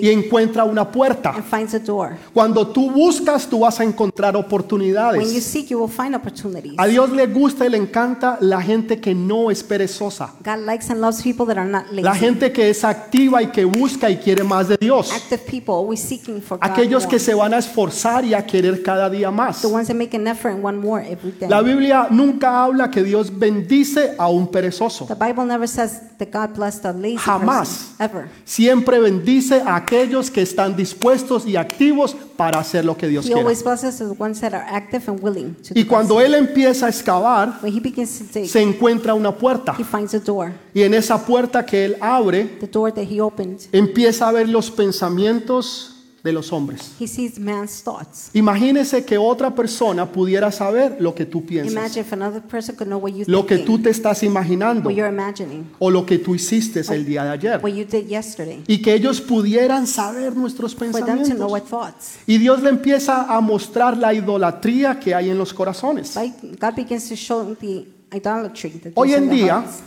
y 0.00 0.08
encuentra 0.10 0.64
una 0.64 0.90
puerta. 0.90 1.30
and 1.34 1.44
finds 1.44 1.74
a 1.74 1.78
door. 1.78 2.16
Cuando 2.32 2.66
tú 2.66 2.90
buscas, 2.90 3.46
tú 3.46 3.60
vas 3.60 3.80
a 3.80 3.84
encontrar 3.84 4.34
When 4.34 4.42
you 4.42 4.46
oportunidades. 4.46 5.44
seek, 5.44 5.68
you 5.68 5.78
will 5.78 5.90
find 5.90 6.14
opportunities. 6.14 6.74
A 6.78 6.86
Dios 6.86 7.10
le 7.10 7.26
gusta 7.34 7.66
y 7.66 7.70
le 7.70 7.76
encanta 7.76 8.38
la 8.40 8.62
gente 8.62 9.00
que 9.00 9.14
no 9.14 9.50
es 9.50 9.62
perezosa. 9.62 10.32
God 10.44 10.60
likes 10.64 10.90
and 10.90 11.00
loves 11.00 11.20
people 11.22 11.44
that 11.46 11.58
are 11.58 11.68
not 11.68 11.90
La 11.90 12.12
lazy. 12.12 12.20
gente 12.20 12.52
que 12.52 12.70
es 12.70 12.84
activa 12.84 13.42
y 13.42 13.48
que 13.48 13.64
busca 13.64 14.08
y 14.08 14.16
quiere 14.18 14.44
más 14.44 14.68
de 14.68 14.76
Dios. 14.80 15.12
Active 15.12 15.42
people, 15.44 15.74
always 15.74 16.00
seeking 16.00 16.40
for 16.40 16.58
God 16.58 16.70
Aquellos 16.70 17.02
more. 17.02 17.10
que 17.10 17.18
se 17.18 17.34
van 17.34 17.52
a 17.52 17.58
esforzar 17.58 18.24
y 18.24 18.32
a 18.34 18.46
querer 18.46 18.82
cada 18.82 19.10
día 19.10 19.30
más. 19.30 19.60
The 19.60 19.66
ones 19.66 19.88
that 19.88 19.96
make 19.96 20.14
an 20.16 20.26
effort 20.28 20.52
and 20.54 20.62
want 20.62 20.78
more 20.82 21.02
every 21.06 21.32
day. 21.32 21.48
La 21.48 21.60
Biblia 21.60 22.06
nunca 22.10 22.62
habla 22.64 22.90
que 22.90 23.02
Dios 23.02 23.36
bendice 23.36 24.14
a 24.18 24.28
un 24.28 24.46
perezoso. 24.48 25.06
The 25.06 25.14
Bible 25.14 25.44
never 25.46 25.66
says 25.68 26.00
that 26.18 26.28
God 26.32 26.54
blessed 26.56 26.84
a 26.86 26.92
lazy 26.92 27.16
Jamás. 27.18 27.68
person. 27.68 27.96
Ever. 27.98 28.28
Siempre 28.44 28.98
bendice 29.00 29.60
a 29.60 29.76
aquellos 29.76 30.30
que 30.30 30.42
están 30.42 30.76
dispuestos 30.76 31.46
y 31.46 31.56
activos 31.56 32.14
para 32.36 32.58
hacer 32.58 32.84
lo 32.84 32.96
que 32.96 33.08
Dios 33.08 33.24
He 33.24 33.28
quiera. 33.28 33.40
always 33.40 33.62
blesses 33.62 33.98
the 33.98 34.14
ones 34.18 34.40
that 34.40 34.52
are 34.54 34.64
active 34.70 35.08
and 35.08 35.20
willing 35.22 35.54
to 35.62 35.72
Y 35.74 35.82
do 35.84 35.88
cuando 35.88 36.20
él 36.20 36.34
empieza 36.34 36.86
a 36.86 36.88
excavar, 36.88 37.23
When 37.62 37.74
he 37.74 37.80
begins 37.80 38.18
to 38.18 38.24
dig, 38.38 38.48
se 38.48 38.60
encuentra 38.60 39.14
una 39.14 39.32
puerta. 39.32 39.74
he 39.78 39.84
finds 39.84 40.14
a 40.14 40.18
door. 40.18 40.52
Y 40.74 40.82
en 40.82 40.92
esa 40.94 41.24
puerta 41.24 41.64
que 41.64 41.84
él 41.84 41.96
abre, 42.00 42.44
The 42.60 42.66
door 42.66 42.92
that 42.92 43.04
he 43.10 43.20
opened, 43.20 43.60
empieza 43.72 44.28
a 44.28 44.32
ver 44.32 44.48
los 44.48 44.70
pensamientos 44.70 45.93
de 46.24 46.32
los 46.32 46.50
hombres. 46.54 46.92
he 46.98 47.06
sees 47.06 47.38
man's 47.38 47.82
thoughts. 47.82 48.30
Imagínese 48.32 49.04
que 49.04 49.18
otra 49.18 49.54
persona 49.54 50.10
pudiera 50.10 50.50
saber 50.50 50.96
lo 50.98 51.14
que 51.14 51.26
tú 51.26 51.44
piensas, 51.44 51.70
Imagine 51.72 52.00
if 52.00 52.12
another 52.14 52.40
person 52.42 52.74
could 52.74 52.88
know 52.88 52.98
what 52.98 53.12
you 53.12 53.24
lo 53.26 53.44
que 53.46 53.56
thinking, 53.58 53.76
tú 53.76 53.82
te 53.82 53.90
estás 53.90 54.22
imaginando 54.22 54.88
what 54.88 54.96
you're 54.96 55.12
imagining, 55.12 55.66
o 55.78 55.90
lo 55.90 56.06
que 56.06 56.18
tú 56.18 56.34
hiciste 56.34 56.80
el 56.92 57.04
día 57.04 57.24
de 57.24 57.30
ayer. 57.30 57.60
what 57.62 57.72
you 57.74 57.84
did 57.84 58.08
yesterday. 58.08 58.64
Y 58.66 58.80
que 58.80 58.94
ellos 58.94 59.20
pudieran 59.20 59.86
saber 59.86 60.34
nuestros 60.34 60.74
For 60.74 60.90
them 60.90 61.02
to 61.02 61.34
know 61.34 61.52
pensamientos. 61.52 61.68
thoughts. 61.68 62.18
Y 62.26 62.38
Dios 62.38 62.62
le 62.62 62.70
empieza 62.70 63.24
a 63.24 63.40
mostrar 63.42 63.96
la 63.98 64.14
idolatría 64.14 64.98
que 64.98 65.14
hay 65.14 65.28
en 65.28 65.36
los 65.36 65.52
corazones. 65.52 66.14
God 66.16 66.74
begins 66.74 67.06
to 67.10 67.16
show 67.16 67.54
the 67.60 67.86
idolatry 68.16 68.70
that 68.70 68.92
Hoy 68.94 69.12
en 69.12 69.24
in 69.24 69.30
día, 69.30 69.60
hearts. 69.60 69.82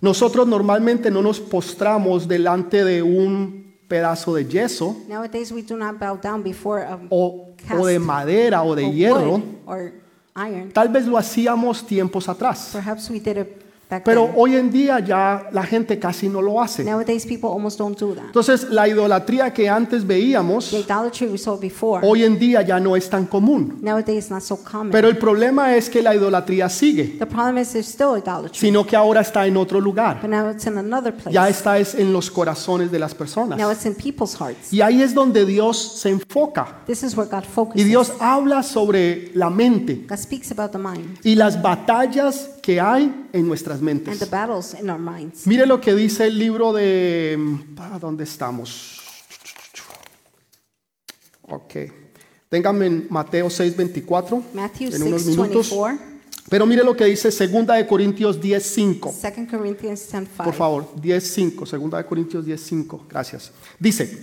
nosotros 0.00 0.48
normalmente 0.48 1.12
no 1.12 1.22
nos 1.22 1.38
postramos 1.38 2.26
delante 2.26 2.82
de 2.84 3.02
un 3.04 3.69
pedazo 3.90 4.32
de 4.36 4.44
yeso 4.44 4.96
Nowadays, 5.08 5.50
we 5.50 5.62
do 5.62 5.76
not 5.76 5.98
bow 5.98 6.16
down 6.16 6.42
before 6.42 6.80
a 6.84 6.96
o, 7.10 7.54
cast 7.56 7.82
o 7.82 7.86
de 7.86 7.98
madera 7.98 8.62
o 8.62 8.76
de 8.76 8.88
hierro. 8.88 9.42
wood. 9.66 10.72
Tal 10.72 10.88
vez 10.88 11.06
lo 11.06 11.18
hacíamos 11.18 11.84
tiempos 11.84 12.28
atrás. 12.28 12.72
Back 13.90 14.04
Pero 14.04 14.26
then. 14.26 14.34
hoy 14.36 14.56
en 14.56 14.70
día 14.70 15.00
ya 15.00 15.48
la 15.52 15.64
gente 15.64 15.98
casi 15.98 16.28
no 16.28 16.40
lo 16.40 16.62
hace. 16.62 16.84
Nowadays, 16.84 17.26
people 17.26 17.48
almost 17.50 17.76
don't 17.78 17.98
do 17.98 18.14
that. 18.14 18.26
Entonces 18.26 18.68
la 18.70 18.86
idolatría 18.86 19.52
que 19.52 19.68
antes 19.68 20.06
veíamos, 20.06 20.70
The 20.70 20.78
idolatry 20.80 21.26
we 21.26 21.38
saw 21.38 21.58
before, 21.58 22.06
hoy 22.06 22.24
en 22.24 22.38
día 22.38 22.62
ya 22.62 22.78
no 22.78 22.94
es 22.94 23.10
tan 23.10 23.26
común. 23.26 23.78
nowadays 23.82 24.24
it's 24.26 24.30
not 24.30 24.42
so 24.42 24.56
common. 24.62 24.90
Pero 24.92 25.08
el 25.08 25.18
problema 25.18 25.74
es 25.76 25.90
que 25.90 26.02
la 26.02 26.14
idolatría 26.14 26.68
sigue, 26.68 27.16
the 27.18 27.26
problem 27.26 27.58
is 27.58 27.72
there's 27.72 27.88
still 27.88 28.16
idolatry, 28.16 28.56
sino 28.58 28.86
que 28.86 28.94
ahora 28.94 29.22
está 29.22 29.46
en 29.46 29.56
otro 29.56 29.80
lugar. 29.80 30.20
but 30.22 30.30
now 30.30 30.48
it's 30.48 30.66
in 30.66 30.78
another 30.78 31.12
place. 31.12 31.32
Ya 31.32 31.48
está 31.48 31.78
es 31.78 31.94
en 31.96 32.12
los 32.12 32.30
corazones 32.30 32.92
de 32.92 32.98
las 33.00 33.12
personas. 33.14 33.58
Now 33.58 33.72
it's 33.72 33.84
in 33.86 33.94
people's 33.96 34.36
hearts. 34.40 34.72
Y 34.72 34.80
ahí 34.82 35.02
es 35.02 35.12
donde 35.14 35.44
Dios 35.44 35.98
se 36.00 36.10
enfoca. 36.10 36.82
This 36.86 37.02
is 37.02 37.16
where 37.16 37.28
God 37.28 37.42
Y 37.42 37.46
focuses. 37.52 37.86
Dios 37.86 38.12
habla 38.20 38.62
sobre 38.62 39.32
la 39.34 39.50
mente 39.50 40.06
God 40.08 40.18
speaks 40.18 40.52
about 40.52 40.70
the 40.70 40.78
mind 40.78 41.18
y 41.24 41.34
las 41.34 41.60
batallas 41.60 42.50
que 42.70 42.80
hay 42.80 43.26
en 43.32 43.48
nuestras 43.48 43.78
and 43.78 43.84
mentes. 43.84 44.20
the 44.20 44.26
battles 44.26 44.76
in 44.80 44.88
our 44.88 44.98
minds. 44.98 45.44
Mire 45.44 45.66
lo 45.66 45.80
que 45.80 45.92
dice 45.92 46.28
el 46.28 46.38
libro 46.38 46.72
de... 46.72 47.36
¿Para 47.74 47.98
dónde 47.98 48.22
estamos? 48.22 49.00
Ok. 51.48 51.74
Ténganme 52.48 52.86
en 52.86 53.06
Mateo 53.10 53.48
6:24 53.48 54.42
Matthew 54.54 54.94
en 54.94 55.02
unos 55.02 55.26
minutos. 55.26 55.72
6:24, 55.72 55.98
Pero 56.48 56.64
mire 56.64 56.84
lo 56.84 56.96
que 56.96 57.06
dice 57.06 57.32
Segunda 57.32 57.74
de 57.74 57.88
Corintios 57.88 58.40
10:5. 58.40 59.00
2 59.00 59.50
Corinthians 59.50 60.12
10:5. 60.12 60.44
Por 60.44 60.54
favor, 60.54 60.94
10:5, 60.94 61.66
Segunda 61.66 61.98
de 61.98 62.06
Corintios 62.06 62.46
10:5. 62.46 63.00
Gracias. 63.08 63.50
Dice, 63.80 64.16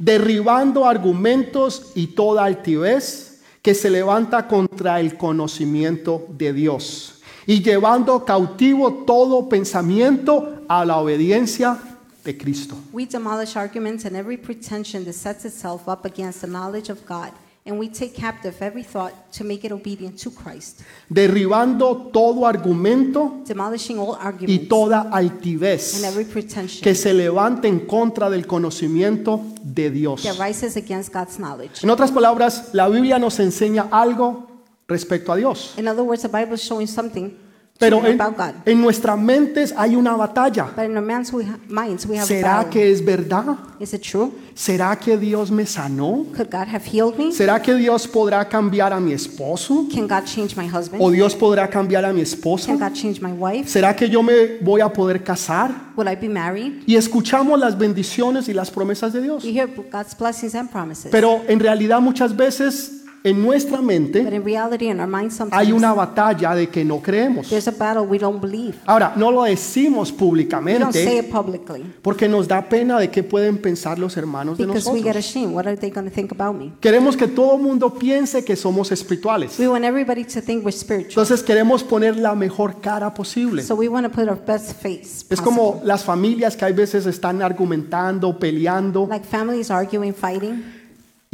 derribando 0.00 0.84
argumentos 0.84 1.92
y 1.94 2.08
toda 2.08 2.44
altivez 2.44 3.38
que 3.62 3.72
se 3.72 3.88
levanta 3.88 4.48
contra 4.48 4.98
el 4.98 5.16
conocimiento 5.16 6.26
de 6.36 6.52
Dios 6.52 7.13
y 7.46 7.62
llevando 7.62 8.24
cautivo 8.24 9.04
todo 9.06 9.48
pensamiento 9.48 10.62
a 10.68 10.84
la 10.84 10.96
obediencia 10.98 11.78
de 12.24 12.36
Cristo. 12.38 12.76
We 12.92 13.06
demolish 13.06 13.56
arguments 13.56 14.04
and 14.06 14.16
every 14.16 14.36
pretension 14.36 15.04
that 15.04 15.14
sets 15.14 15.44
itself 15.44 15.88
up 15.88 16.04
against 16.06 16.40
the 16.40 16.46
knowledge 16.46 16.90
of 16.90 16.98
God, 17.06 17.32
and 17.66 17.78
we 17.78 17.88
take 17.88 18.14
captive 18.14 18.54
every 18.60 18.82
thought 18.82 19.12
to 19.36 19.44
make 19.44 19.64
it 19.64 19.72
obedient 19.72 20.18
to 20.22 20.30
Christ, 20.30 20.80
Derribando 21.10 22.10
todo 22.12 22.46
argumento 22.46 23.42
demolishing 23.46 23.98
all 23.98 24.16
y 24.18 24.26
arguments 24.26 24.68
toda 24.68 25.00
and 25.02 25.14
altivez 25.14 26.02
every 26.02 26.24
pretension 26.24 26.82
que 26.82 26.94
se 26.94 27.12
levante 27.12 27.68
en 27.68 27.80
contra 27.80 28.30
del 28.30 28.46
conocimiento 28.46 29.42
de 29.62 29.90
Dios. 29.90 30.22
that 30.22 30.38
rises 30.38 30.76
against 30.76 31.12
God's 31.12 31.36
knowledge. 31.36 31.82
En 31.82 31.90
otras 31.90 32.10
palabras, 32.10 32.70
la 32.72 32.88
Biblia 32.88 33.18
nos 33.18 33.38
enseña 33.38 33.88
algo 33.90 34.46
respecto 34.88 35.32
a 35.32 35.36
Dios. 35.36 35.74
In 35.78 35.88
other 35.88 36.02
words, 36.02 36.22
the 36.22 36.28
Bible 36.28 36.54
is 36.54 36.62
showing 36.62 36.86
something 36.86 37.32
Pero 37.76 38.06
en, 38.06 38.20
about 38.20 38.36
God. 38.36 38.54
en 38.66 38.80
nuestras 38.80 39.18
mentes 39.18 39.74
hay 39.76 39.96
una 39.96 40.14
batalla. 40.16 40.70
But 40.76 40.84
in 40.84 40.96
our 40.96 41.04
man's 41.04 41.32
we 41.32 41.44
ha- 41.44 41.58
minds, 41.68 42.06
we 42.06 42.16
have 42.16 42.22
a 42.24 42.26
¿Será 42.28 42.70
que 42.70 42.92
es 42.92 43.04
verdad? 43.04 43.56
Is 43.80 43.92
it 43.92 44.00
true? 44.02 44.30
¿Será 44.54 44.96
que 44.96 45.18
Dios 45.18 45.50
me 45.50 45.66
sanó? 45.66 46.24
Could 46.36 46.50
God 46.52 46.68
have 46.68 46.84
healed 46.84 47.16
me? 47.18 47.32
¿Será 47.32 47.60
que 47.60 47.74
Dios 47.74 48.06
podrá 48.06 48.48
cambiar 48.48 48.92
a 48.92 49.00
mi 49.00 49.12
esposo? 49.12 49.88
Can 49.92 50.06
God 50.06 50.24
change 50.24 50.56
my 50.56 50.68
husband? 50.68 51.02
¿O 51.02 51.10
Dios 51.10 51.34
podrá 51.34 51.68
cambiar 51.68 52.04
a 52.04 52.12
mi 52.12 52.20
esposa? 52.20 52.68
Can 52.68 52.78
God 52.78 52.92
change 52.94 53.20
my 53.20 53.32
wife? 53.32 53.68
¿Será 53.68 53.96
que 53.96 54.08
yo 54.08 54.22
me 54.22 54.58
voy 54.60 54.80
a 54.80 54.88
poder 54.88 55.24
casar? 55.24 55.72
Will 55.96 56.06
I 56.06 56.14
be 56.14 56.28
married? 56.28 56.84
Y 56.86 56.94
escuchamos 56.94 57.58
las 57.58 57.76
bendiciones 57.76 58.48
y 58.48 58.52
las 58.52 58.70
promesas 58.70 59.12
de 59.12 59.20
Dios. 59.20 59.42
You 59.42 59.50
hear 59.50 59.66
God's 59.90 60.16
blessings 60.16 60.54
and 60.54 60.70
promises. 60.70 61.10
Pero 61.10 61.42
en 61.48 61.58
realidad 61.58 62.00
muchas 62.00 62.36
veces 62.36 63.03
en 63.26 63.42
nuestra 63.42 63.78
But 63.78 63.86
mente 63.86 64.18
in 64.20 64.44
reality, 64.44 64.90
in 64.90 65.00
our 65.00 65.08
mind, 65.08 65.32
hay 65.50 65.72
una 65.72 65.94
batalla 65.94 66.54
de 66.54 66.68
que 66.68 66.84
no 66.84 67.00
creemos. 67.00 67.48
there's 67.48 67.66
a 67.66 67.70
battle 67.70 68.02
we 68.02 68.18
don't 68.18 68.38
believe. 68.38 68.74
Ahora, 68.84 69.14
no 69.16 69.30
lo 69.30 69.44
decimos 69.44 70.10
We 70.10 70.44
don't 70.44 70.92
say 70.92 70.98
públicamente 70.98 71.18
it 71.18 71.30
publicly 71.30 71.84
porque 72.02 72.28
nos 72.28 72.46
da 72.46 72.68
pena 72.68 72.98
de 72.98 73.10
qué 73.10 73.22
pueden 73.22 73.56
pensar 73.56 73.98
los 73.98 74.18
hermanos 74.18 74.58
de 74.58 74.66
nosotros. 74.66 75.16
ashamed. 75.16 75.54
What 75.54 75.66
are 75.66 75.76
they 75.76 75.90
going 75.90 76.06
to 76.06 76.14
think 76.14 76.32
about 76.32 76.54
me? 76.54 76.72
Queremos 76.80 77.16
que 77.16 77.26
todo 77.26 77.56
el 77.56 77.62
mundo 77.62 77.94
piense 77.94 78.44
que 78.44 78.56
somos 78.56 78.92
espirituales. 78.92 79.58
We 79.58 79.68
want 79.68 79.86
everybody 79.86 80.24
to 80.24 80.42
think 80.42 80.62
we're 80.62 80.76
spiritual. 80.76 81.24
Entonces 81.24 81.42
queremos 81.42 81.82
poner 81.82 82.18
la 82.18 82.34
mejor 82.34 82.82
cara 82.82 83.14
posible. 83.14 83.62
So 83.62 83.74
we 83.74 83.88
want 83.88 84.04
to 84.06 84.12
put 84.12 84.28
our 84.28 84.38
best 84.44 84.72
face. 84.82 85.24
Es 85.30 85.40
como 85.40 85.80
las 85.82 86.04
familias 86.04 86.56
que 86.58 86.66
hay 86.66 86.74
veces 86.74 87.06
están 87.06 87.40
argumentando, 87.40 88.38
peleando 88.38 89.08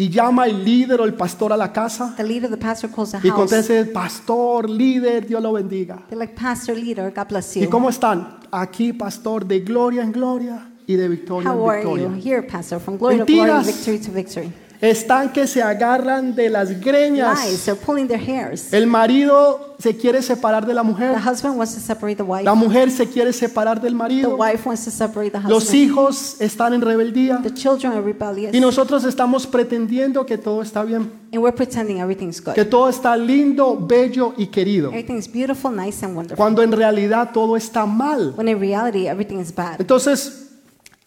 y 0.00 0.08
llama 0.08 0.46
el 0.46 0.64
líder 0.64 1.00
o 1.00 1.04
el 1.04 1.12
pastor 1.14 1.52
a 1.52 1.56
la 1.56 1.70
casa 1.72 2.14
The 2.16 2.24
leader, 2.24 2.48
the 2.50 2.56
pastor 2.56 2.90
calls 2.90 3.10
the 3.10 3.18
y 3.22 3.28
house. 3.28 3.36
contesta, 3.50 3.92
pastor, 3.92 4.70
líder, 4.70 5.26
Dios 5.26 5.42
lo 5.42 5.52
bendiga. 5.52 5.96
They're 6.08 6.16
like, 6.18 6.34
Pastor, 6.34 6.74
leader, 6.74 7.12
God 7.14 7.28
bless 7.28 7.56
¿Y 7.56 7.60
you. 7.64 7.70
cómo 7.70 7.90
están? 7.90 8.38
Aquí, 8.50 8.92
pastor, 8.94 9.44
de 9.46 9.60
gloria 9.60 10.02
en 10.02 10.12
gloria 10.12 10.70
y 10.86 10.94
de 10.96 11.08
victoria 11.08 11.50
How 11.50 11.64
en 11.64 11.70
are 11.70 11.82
you? 11.82 11.90
victoria. 12.08 12.22
Here, 12.24 12.42
Pastor, 12.46 12.80
from 12.80 12.96
glory 12.96 13.18
to 13.18 13.24
glory, 13.26 13.50
Mentiras. 13.50 13.66
victory 13.66 13.98
to 13.98 14.10
victory. 14.10 14.52
Están 14.80 15.30
que 15.32 15.46
se 15.46 15.62
agarran 15.62 16.34
de 16.34 16.48
las 16.48 16.70
Lies, 16.70 16.80
greñas. 16.80 17.64
they're 17.66 17.74
pulling 17.78 18.08
their 18.08 18.20
hairs. 18.20 18.72
El 18.72 18.86
marido 18.86 19.74
se 19.78 19.96
quiere 19.96 20.22
separar 20.22 20.66
de 20.66 20.72
la 20.72 20.80
The 20.82 20.88
mujer. 20.88 21.16
husband 21.18 21.58
wants 21.58 21.74
to 21.74 21.80
separate 21.80 22.16
the 22.16 22.22
wife. 22.22 22.44
La 22.44 22.54
mujer 22.54 22.90
se 22.90 23.06
quiere 23.06 23.32
separar 23.34 23.80
del 23.80 23.92
The 23.92 23.98
marido. 23.98 24.36
wife 24.36 24.66
wants 24.66 24.84
to 24.86 24.90
separate 24.90 25.30
the 25.32 25.40
Los 25.48 25.74
hijos 25.74 26.40
están 26.40 26.72
en 26.72 26.80
rebeldía. 26.80 27.40
The 27.42 27.52
children 27.52 27.92
are 27.92 28.00
rebellious. 28.00 28.54
Y 28.54 28.60
nosotros 28.60 29.04
estamos 29.04 29.46
pretendiendo 29.46 30.24
que 30.24 30.38
todo 30.38 30.62
está 30.62 30.82
bien, 30.82 31.12
And 31.32 31.42
we're 31.42 31.54
pretending 31.54 31.98
everything's 31.98 32.40
good. 32.42 32.54
que 32.54 32.64
todo 32.64 32.88
está 32.88 33.16
lindo, 33.16 33.76
bello 33.86 34.32
y 34.38 34.46
querido, 34.46 34.88
Everything's 34.88 35.30
beautiful, 35.30 35.70
nice, 35.76 36.02
and 36.04 36.16
wonderful. 36.16 36.36
cuando 36.36 36.62
en 36.62 36.72
realidad 36.72 37.30
todo 37.34 37.56
está 37.56 37.84
mal. 37.84 38.32
When 38.36 38.48
in 38.48 38.58
reality, 38.58 39.06
everything 39.08 39.38
is 39.40 39.54
bad. 39.54 39.78
Entonces, 39.78 40.46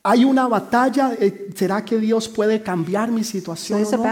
hay 0.03 0.25
una 0.25 0.47
batalla. 0.47 1.13
eh, 1.17 1.49
¿Será 1.55 1.83
que 1.85 1.97
Dios 1.97 2.27
puede 2.27 2.61
cambiar 2.61 3.09
mi 3.11 3.23
situación? 3.23 3.79
o 3.87 3.97
no? 3.97 4.03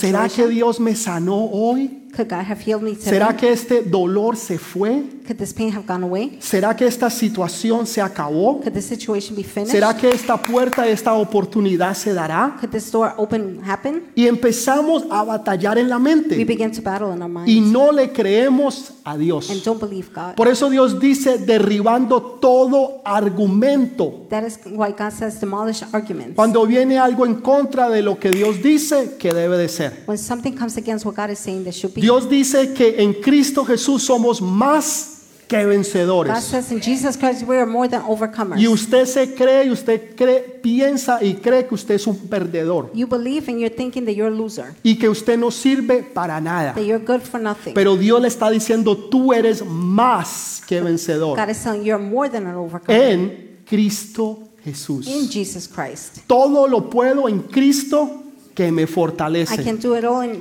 ¿Será 0.00 0.24
que? 0.42 0.48
Dios 0.48 0.80
me 0.80 0.94
sanó 0.94 1.46
hoy? 1.46 2.03
Could 2.14 2.28
God 2.28 2.44
have 2.44 2.60
healed 2.60 2.82
me 2.82 2.92
today? 2.94 3.10
¿Será 3.10 3.36
que 3.36 3.50
este 3.50 3.82
dolor 3.82 4.36
se 4.36 4.58
fue? 4.58 5.02
Could 5.26 5.38
this 5.38 5.52
pain 5.54 5.74
have 5.74 5.86
gone 5.86 6.04
away? 6.04 6.36
¿Será 6.40 6.76
que 6.76 6.86
esta 6.86 7.08
situación 7.08 7.86
se 7.86 8.00
acabó? 8.00 8.60
Could 8.60 8.74
this 8.74 8.84
situation 8.86 9.34
be 9.34 9.42
finished? 9.42 9.72
¿Será 9.72 9.96
que 9.96 10.10
esta 10.10 10.36
puerta, 10.36 10.86
esta 10.86 11.14
oportunidad 11.14 11.94
se 11.94 12.12
dará? 12.12 12.56
Could 12.60 12.70
this 12.70 12.90
door 12.92 13.14
open 13.16 13.60
happen? 13.64 14.04
Y 14.14 14.26
empezamos 14.26 15.04
a 15.10 15.24
batallar 15.24 15.78
en 15.78 15.88
la 15.88 15.96
We 15.96 16.02
mente 16.02 16.44
begin 16.44 16.70
to 16.72 16.82
battle 16.82 17.14
in 17.14 17.22
our 17.22 17.48
y 17.48 17.60
no 17.60 17.90
le 17.90 18.12
creemos 18.12 18.92
a 19.04 19.16
Dios. 19.16 19.50
and 19.50 19.62
don't 19.62 19.80
believe 19.80 20.10
God. 20.14 20.34
Por 20.36 20.48
eso 20.48 20.68
Dios 20.68 21.00
dice 21.00 21.38
derribando 21.38 22.20
todo 22.40 23.00
argumento. 23.04 24.26
That 24.28 24.44
is 24.44 24.58
why 24.66 24.90
God 24.90 25.10
says 25.10 25.40
demolish 25.40 25.82
arguments. 25.92 26.34
Cuando 26.36 26.66
viene 26.66 26.98
algo 26.98 27.24
en 27.26 27.36
contra 27.36 27.88
de 27.88 28.02
lo 28.02 28.18
que 28.18 28.30
Dios 28.30 28.62
dice 28.62 29.16
que 29.18 29.32
debe 29.32 29.56
de 29.56 29.68
ser. 29.68 30.04
When 30.06 30.18
something 30.18 30.52
comes 30.52 30.76
against 30.76 31.04
what 31.06 31.16
God 31.16 31.30
is 31.30 31.38
saying 31.38 31.62
there 31.64 31.72
should 31.72 31.94
be. 31.94 32.03
Dios 32.04 32.28
dice 32.28 32.74
que 32.74 33.02
en 33.02 33.14
Cristo 33.14 33.64
Jesús 33.64 34.02
somos 34.02 34.42
más 34.42 35.22
que 35.48 35.64
God 35.64 35.70
vencedores. 35.70 36.44
says 36.44 36.70
in 36.70 36.78
Jesus 36.78 37.16
Christ 37.16 37.44
we 37.44 37.56
are 37.56 37.64
more 37.64 37.88
than 37.88 38.02
overcomers. 38.02 38.60
Y 38.60 38.68
usted 38.68 39.06
se 39.06 39.34
cree 39.34 39.64
y 39.64 39.70
usted 39.70 40.14
cree, 40.14 40.40
piensa 40.40 41.24
y 41.24 41.36
cree 41.36 41.66
que 41.66 41.74
usted 41.74 41.94
es 41.94 42.06
un 42.06 42.18
perdedor 42.28 42.90
You 42.92 43.06
believe 43.06 43.50
and 43.50 43.58
you're 43.58 43.74
thinking 43.74 44.04
that 44.04 44.12
you're 44.12 44.30
a 44.30 44.38
loser, 44.38 44.74
y 44.82 44.98
que 44.98 45.08
usted 45.08 45.38
no 45.38 45.50
sirve 45.50 46.02
para 46.02 46.42
nada. 46.42 46.74
that 46.74 46.82
you're 46.84 47.02
good 47.02 47.22
for 47.22 47.40
nothing. 47.40 47.72
Pero 47.72 47.96
Dios 47.96 48.20
le 48.20 48.28
está 48.28 48.50
diciendo, 48.50 48.98
tú 48.98 49.32
eres 49.32 49.64
más 49.64 50.62
que 50.66 50.82
vencedor 50.82 51.38
God 51.38 51.48
is 51.48 51.64
you 51.64 51.82
you're 51.84 52.04
more 52.04 52.28
than 52.28 52.46
an 52.46 52.56
overcomer 52.56 53.00
en 53.00 53.60
Cristo 53.64 54.40
Jesús. 54.62 55.06
in 55.06 55.30
Jesus 55.30 55.66
Christ. 55.66 56.18
Todo 56.26 56.68
lo 56.68 56.90
puedo 56.90 57.30
en 57.30 57.40
Cristo 57.44 58.23
que 58.54 58.70
me 58.70 58.82
I 58.82 58.86
fortalece. 58.86 59.62
can 59.64 59.76
do 59.78 59.96
it 59.96 60.04
all 60.04 60.22
in 60.22 60.40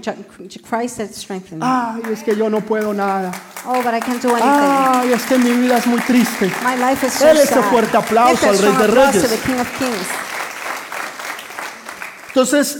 Christ 0.69 0.97
that 0.97 1.09
strengthens 1.13 1.59
me. 1.59 1.65
Ay, 1.67 2.01
es 2.11 2.23
que 2.23 2.35
yo 2.35 2.49
no 2.49 2.61
puedo 2.61 2.93
nada. 2.93 3.31
Oh, 3.65 3.81
but 3.83 3.93
I 3.93 3.99
can't 3.99 4.21
do 4.21 4.29
anything. 4.29 4.43
Ay, 4.43 5.13
es 5.13 5.23
que 5.23 5.37
mi 5.37 5.51
vida 5.51 5.77
es 5.77 5.87
muy 5.87 5.99
triste. 6.01 6.51
My 6.63 6.75
life 6.75 7.05
is 7.07 7.13
so 7.13 7.25
Dele 7.25 7.43
ese 7.43 7.61
fuerte 7.63 7.97
aplauso 7.97 8.47
al 8.47 8.57
Rey 8.57 8.71
de 8.77 8.87
Reyes. 8.87 9.25
Entonces, 12.27 12.77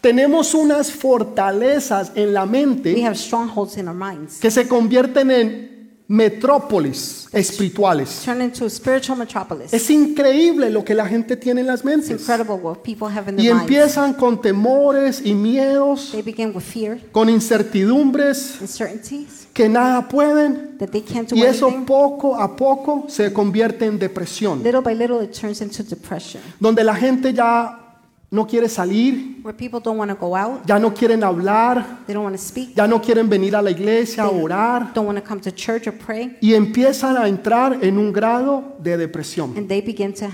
tenemos 0.00 0.54
unas 0.54 0.90
fortalezas 0.92 2.12
en 2.14 2.32
la 2.34 2.44
We 2.44 2.50
mente 2.50 3.04
have 3.06 3.16
strongholds 3.16 3.76
in 3.76 3.88
our 3.88 3.94
minds. 3.94 4.38
que 4.40 4.50
se 4.50 4.68
convierten 4.68 5.30
en 5.30 5.71
metrópolis 6.12 7.26
espirituales. 7.32 8.22
Turn 8.24 8.42
into 8.42 8.68
spiritual 8.68 9.16
metropolis. 9.18 9.72
Es 9.72 9.88
increíble 9.90 10.68
lo 10.70 10.84
que 10.84 10.94
la 10.94 11.06
gente 11.06 11.36
tiene 11.36 11.62
en 11.62 11.66
las 11.66 11.80
It's 11.80 11.84
mentes. 11.84 12.20
incredible 12.20 12.56
what 12.56 12.82
people 12.82 13.08
have 13.08 13.30
in 13.30 13.38
Y 13.38 13.44
their 13.44 13.54
minds. 13.54 13.62
empiezan 13.70 14.12
con 14.14 14.40
temores 14.42 15.22
y 15.24 15.32
miedos, 15.34 16.10
They 16.12 16.22
begin 16.22 16.52
with 16.54 16.62
fear, 16.62 16.98
con 17.12 17.28
incertidumbres, 17.30 18.58
uncertainties, 18.60 19.48
que 19.54 19.68
nada 19.68 20.06
pueden. 20.08 20.76
that 20.78 20.90
they 20.90 21.00
can't 21.02 21.28
do 21.30 21.36
Y 21.36 21.42
eso 21.42 21.68
anything. 21.68 21.86
poco 21.86 22.36
a 22.36 22.54
poco 22.56 23.06
se 23.08 23.32
convierte 23.32 23.86
en 23.86 23.98
depresión, 23.98 24.62
Little 24.62 24.80
by 24.82 24.94
little, 24.94 25.22
it 25.24 25.32
turns 25.32 25.60
into 25.62 25.82
depression, 25.82 26.42
donde 26.60 26.84
la 26.84 26.94
gente 26.94 27.32
ya 27.32 27.78
no 28.32 28.46
quiere 28.46 28.66
salir, 28.66 29.40
where 29.42 29.54
people 29.54 29.78
don't 29.78 29.98
want 29.98 30.10
to 30.10 30.16
go 30.16 30.34
out, 30.34 30.66
ya 30.66 30.78
no 30.78 30.90
quieren 30.94 31.22
hablar, 31.22 31.98
they 32.06 32.14
don't 32.14 32.24
want 32.24 32.34
to 32.34 32.42
speak, 32.42 32.74
ya 32.74 32.86
no 32.86 32.98
quieren 32.98 33.28
venir 33.28 33.54
a 33.54 33.60
la 33.60 33.70
iglesia 33.70 34.24
a 34.24 34.30
orar. 34.30 34.92
don't 34.94 35.06
want 35.06 35.18
to 35.18 35.22
come 35.22 35.38
to 35.38 35.52
church 35.52 35.86
or 35.86 35.92
pray, 35.92 36.38
y 36.40 36.54
empiezan 36.54 37.18
a 37.18 37.28
entrar 37.28 37.84
en 37.84 37.98
un 37.98 38.10
grado 38.10 38.74
de 38.82 38.96
depresión. 38.96 39.54
and 39.56 39.68
they 39.68 39.82
begin 39.82 40.14
to 40.14 40.26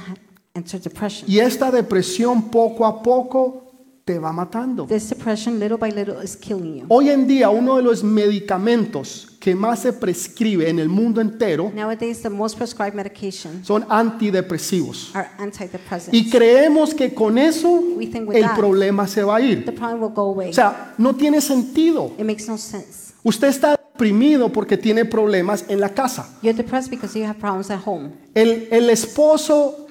enter 0.54 0.80
depression. 0.80 1.28
Y 1.28 1.40
esta 1.40 1.72
depresión 1.72 2.50
poco 2.50 2.86
a 2.86 3.02
poco 3.02 3.67
te 4.08 4.18
va 4.18 4.32
matando. 4.32 4.86
This 4.86 5.10
depression, 5.10 5.58
little 5.58 5.76
by 5.76 5.90
little, 5.90 6.22
is 6.24 6.34
killing 6.34 6.76
you. 6.78 6.86
Hoy 6.88 7.10
en 7.10 7.26
día 7.26 7.50
uno 7.50 7.76
de 7.76 7.82
los 7.82 8.02
medicamentos 8.02 9.36
que 9.38 9.54
más 9.54 9.80
se 9.80 9.92
prescribe 9.92 10.70
en 10.70 10.78
el 10.78 10.88
mundo 10.88 11.20
entero 11.20 11.70
Nowadays, 11.74 12.22
the 12.22 12.30
most 12.30 12.56
prescribed 12.56 12.94
medication 12.94 13.62
son 13.62 13.84
antidepresivos. 13.90 15.10
are 15.14 15.28
antidepressants. 15.38 16.14
Y 16.14 16.30
creemos 16.30 16.94
que 16.94 17.12
con 17.12 17.36
eso 17.36 17.68
We 17.96 18.06
think 18.06 18.28
with 18.30 18.36
el 18.36 18.44
that, 18.44 18.56
problema 18.56 19.06
se 19.06 19.22
va 19.22 19.36
a 19.36 19.40
the 19.40 19.46
ir. 19.46 19.64
problem 19.74 20.00
will 20.00 20.14
go 20.14 20.22
away. 20.30 20.48
O 20.50 20.54
sea, 20.54 20.94
no 20.96 21.14
tiene 21.14 21.42
sentido. 21.42 22.12
It 22.18 22.24
makes 22.24 22.48
no 22.48 22.56
sense. 22.56 23.12
Usted 23.22 23.48
está 23.48 23.76
deprimido 23.92 24.50
porque 24.50 24.78
tiene 24.78 25.04
problemas 25.04 25.66
en 25.68 25.80
la 25.80 25.90
casa. 25.90 26.30
You're 26.40 26.56
depressed 26.56 26.90
because 26.90 27.18
you 27.18 27.26
have 27.26 27.38
problems 27.38 27.70
at 27.70 27.80
home. 27.84 28.12
El, 28.34 28.68
el 28.70 28.88
esposo 28.88 29.87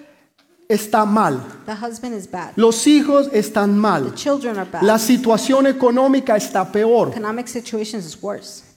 está 0.69 1.05
mal. 1.05 1.41
The 1.65 1.73
husband 1.75 2.13
is 2.15 2.29
bad. 2.29 2.51
Los 2.55 2.85
hijos 2.87 3.29
están 3.31 3.71
The 3.75 3.79
mal. 3.79 4.13
children 4.15 4.57
are 4.57 4.69
bad. 4.69 4.83
La 4.83 4.97
situación 4.99 5.67
económica 5.67 6.35
está 6.35 6.71
peor. 6.71 7.11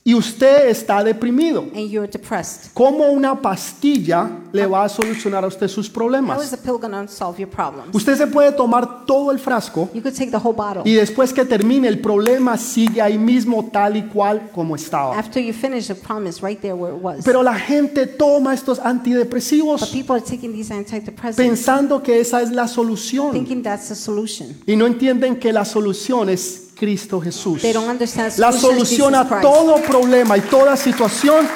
Y 0.02 0.14
usted 0.14 0.68
está 0.70 1.04
deprimido. 1.04 1.60
And 1.74 1.90
you're 1.90 2.08
depressed. 2.10 2.70
¿Cómo 2.72 3.10
una 3.12 3.34
pastilla 3.42 4.30
le 4.50 4.66
va 4.66 4.84
a 4.84 4.88
solucionar 4.88 5.44
a 5.44 5.46
usted 5.46 5.68
sus 5.68 5.86
How 5.86 5.90
is 5.90 5.92
problemas? 5.92 6.50
the 6.50 6.56
pill 6.56 6.78
going 6.78 7.06
to 7.06 7.06
solve 7.06 7.38
your 7.38 7.50
problems? 7.50 7.94
Usted 7.94 8.16
se 8.16 8.26
puede 8.26 8.50
tomar 8.52 9.04
todo 9.04 9.30
el 9.30 9.38
frasco 9.38 9.90
You 9.92 10.00
could 10.00 10.14
take 10.16 10.30
the 10.30 10.38
whole 10.38 10.54
bottle. 10.56 10.82
y 10.86 10.94
después 10.94 11.34
que 11.34 11.44
termine 11.44 11.86
el 11.86 12.00
problema 12.00 12.56
sigue 12.56 13.02
ahí 13.02 13.18
mismo 13.18 13.68
tal 13.70 13.98
y 13.98 14.04
cual 14.04 14.50
como 14.54 14.74
estaba. 14.74 15.18
After 15.18 15.40
you 15.42 15.52
finish, 15.52 15.88
the 15.88 15.94
problem 15.94 16.26
is 16.28 16.40
right 16.42 16.58
there 16.60 16.74
where 16.74 16.96
it 16.96 17.02
was. 17.02 17.22
Pero 17.22 17.42
la 17.42 17.54
gente 17.58 18.06
toma 18.06 18.54
estos 18.54 18.78
But 18.78 18.86
antidepresivos 18.86 19.86
people 19.90 20.16
are 20.16 20.24
taking 20.24 20.52
these 20.54 20.72
antidepressants, 20.72 21.36
pensando 21.36 22.02
que 22.02 22.20
esa 22.20 22.40
es 22.40 22.50
la 22.50 22.68
solución 22.68 23.32
thinking 23.32 23.62
that's 23.62 23.88
the 23.88 23.94
solution. 23.94 24.56
y 24.66 24.76
no 24.76 24.86
entienden 24.86 25.36
que 25.36 25.52
la 25.52 25.66
solución 25.66 26.30
es 26.30 26.69
Cristo 26.80 27.20
Jesús. 27.20 27.60
They 27.60 27.74
don't 27.74 27.90
understand 27.90 28.32
the 28.32 28.40
La 28.40 28.52
solución 28.52 29.14
a 29.14 29.28
todo 29.42 29.76
problema 29.82 30.38
y 30.38 30.40
toda 30.40 30.78
situación 30.78 31.46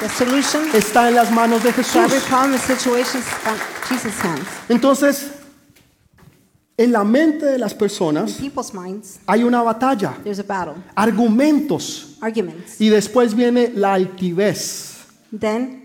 está 0.74 1.08
en 1.08 1.14
las 1.14 1.30
manos 1.32 1.64
de 1.64 1.72
Jesús. 1.72 2.02
Entonces, 4.68 5.30
en 6.76 6.92
la 6.92 7.04
mente 7.04 7.46
de 7.46 7.58
las 7.58 7.72
personas 7.72 8.38
hay 9.26 9.44
una 9.44 9.62
batalla, 9.62 10.14
there's 10.22 10.40
a 10.40 10.42
battle, 10.42 10.74
argumentos 10.94 12.18
arguments. 12.20 12.78
y 12.78 12.90
después 12.90 13.34
viene 13.34 13.72
la 13.74 13.94
altivez. 13.94 15.06
Then, 15.32 15.83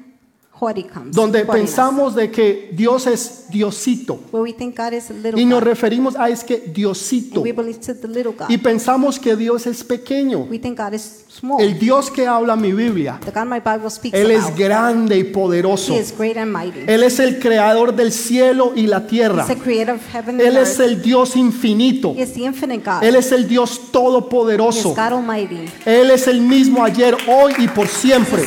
comes. 0.59 1.15
donde 1.15 1.45
pensamos 1.45 2.15
de 2.15 2.29
que 2.29 2.69
Dios 2.73 3.07
es 3.07 3.45
Diosito 3.49 4.19
where 4.31 4.43
we 4.43 4.53
think 4.53 4.77
God 4.77 4.93
is 4.93 5.09
a 5.09 5.13
little 5.13 5.41
y 5.41 5.45
nos 5.45 5.59
God, 5.61 5.67
referimos 5.67 6.15
a 6.15 6.29
es 6.29 6.43
que 6.43 6.57
Diosito 6.57 7.35
and 7.39 7.43
we 7.45 7.51
believe 7.51 7.79
to 7.79 7.95
the 7.95 8.07
little 8.07 8.33
God. 8.37 8.49
y 8.49 8.57
pensamos 8.57 9.19
que 9.19 9.35
Dios 9.35 9.65
es 9.67 9.83
pequeño. 9.83 10.47
We 10.49 10.59
think 10.59 10.77
God 10.77 10.93
is 10.93 11.25
small. 11.29 11.61
El 11.61 11.79
Dios 11.79 12.11
que 12.11 12.27
habla 12.27 12.55
mi 12.55 12.73
Biblia, 12.73 13.19
the 13.23 13.31
God 13.31 13.45
my 13.45 13.59
Bible 13.59 13.89
speaks 13.89 14.17
Él 14.17 14.31
es 14.31 14.43
about. 14.43 14.57
grande 14.57 15.17
y 15.17 15.23
poderoso. 15.23 15.93
He 15.93 15.99
is 15.99 16.13
great 16.15 16.37
and 16.37 16.51
mighty. 16.51 16.81
Él 16.87 17.03
es 17.03 17.19
el 17.19 17.39
creador 17.39 17.95
del 17.95 18.11
cielo 18.11 18.73
y 18.75 18.87
la 18.87 19.07
tierra. 19.07 19.45
He's 19.47 19.57
the 19.57 19.63
creator 19.63 19.95
of 19.95 20.01
heaven 20.13 20.39
Él 20.39 20.57
and 20.57 20.57
es 20.57 20.79
earth. 20.79 20.89
el 20.91 21.01
Dios 21.01 21.35
infinito. 21.35 22.13
He 22.15 22.23
is 22.23 22.33
the 22.33 22.43
infinite 22.43 22.83
God. 22.83 23.03
Él 23.03 23.15
es 23.15 23.31
el 23.31 23.47
Dios 23.47 23.77
He 23.79 23.83
is 23.83 23.91
todopoderoso. 23.91 24.89
God 24.89 25.13
Almighty. 25.13 25.65
Él 25.85 26.11
es 26.11 26.27
el 26.27 26.41
mismo 26.41 26.83
ayer, 26.83 27.15
hoy 27.27 27.53
y 27.57 27.67
por 27.67 27.87
siempre. 27.87 28.43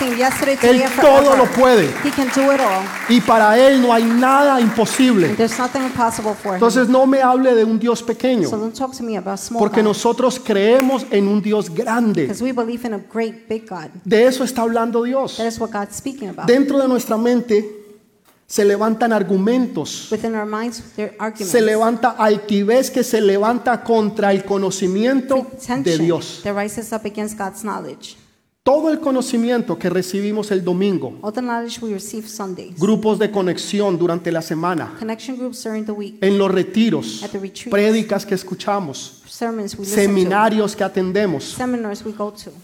Él 0.00 0.82
todo 1.00 1.22
forever. 1.22 1.45
Lo 1.46 1.54
puede. 1.54 1.88
He 2.04 2.10
can 2.10 2.28
do 2.34 2.52
it 2.52 2.60
all. 2.60 2.84
Y 3.08 3.20
para 3.20 3.58
Él 3.58 3.80
no 3.80 3.92
hay 3.92 4.04
nada 4.04 4.60
imposible. 4.60 5.28
And 5.28 5.36
there's 5.36 5.58
nothing 5.58 5.82
impossible 5.82 6.34
for 6.34 6.52
him. 6.52 6.54
Entonces 6.54 6.88
no 6.88 7.06
me 7.06 7.20
hable 7.22 7.54
de 7.54 7.64
un 7.64 7.78
Dios 7.78 8.02
pequeño, 8.02 8.48
So 8.48 8.56
don't 8.56 8.76
talk 8.76 8.96
to 8.96 9.02
me 9.02 9.16
about 9.16 9.38
small 9.38 9.58
porque 9.60 9.80
God. 9.80 9.88
nosotros 9.88 10.40
creemos 10.40 11.06
en 11.10 11.28
un 11.28 11.40
Dios 11.40 11.70
grande. 11.70 12.22
Because 12.22 12.42
we 12.42 12.52
believe 12.52 12.86
in 12.86 12.94
a 12.94 12.98
great, 12.98 13.48
big 13.48 13.68
God. 13.68 13.90
De 14.04 14.26
eso 14.26 14.44
está 14.44 14.62
hablando 14.62 15.02
Dios. 15.02 15.36
That 15.36 15.46
is 15.46 15.58
what 15.58 15.70
God's 15.70 15.96
speaking 15.96 16.28
about. 16.28 16.46
Dentro 16.46 16.78
de 16.78 16.88
nuestra 16.88 17.16
mente 17.16 17.84
se 18.46 18.64
levantan 18.64 19.12
argumentos, 19.12 20.08
Within 20.10 20.34
our 20.36 20.46
minds, 20.46 20.80
there 20.94 21.16
are 21.18 21.26
arguments. 21.30 21.50
se 21.50 21.60
levanta 21.60 22.10
altivez 22.10 22.92
que 22.92 23.02
se 23.02 23.20
levanta 23.20 23.82
contra 23.82 24.30
el 24.30 24.44
conocimiento 24.44 25.48
de 25.82 25.98
Dios. 25.98 26.42
Todo 28.66 28.90
el 28.90 28.98
conocimiento 28.98 29.78
que 29.78 29.88
recibimos 29.88 30.50
el 30.50 30.64
domingo, 30.64 31.12
grupos 32.76 33.16
de 33.20 33.30
conexión 33.30 33.96
durante 33.96 34.32
la 34.32 34.42
semana, 34.42 34.92
en 36.20 36.36
los 36.36 36.50
retiros, 36.50 37.22
At 37.22 37.30
the 37.30 37.38
retreats. 37.38 37.70
prédicas 37.70 38.26
que 38.26 38.34
escuchamos, 38.34 39.22
seminarios 39.84 40.74
que 40.74 40.82
atendemos, 40.82 41.56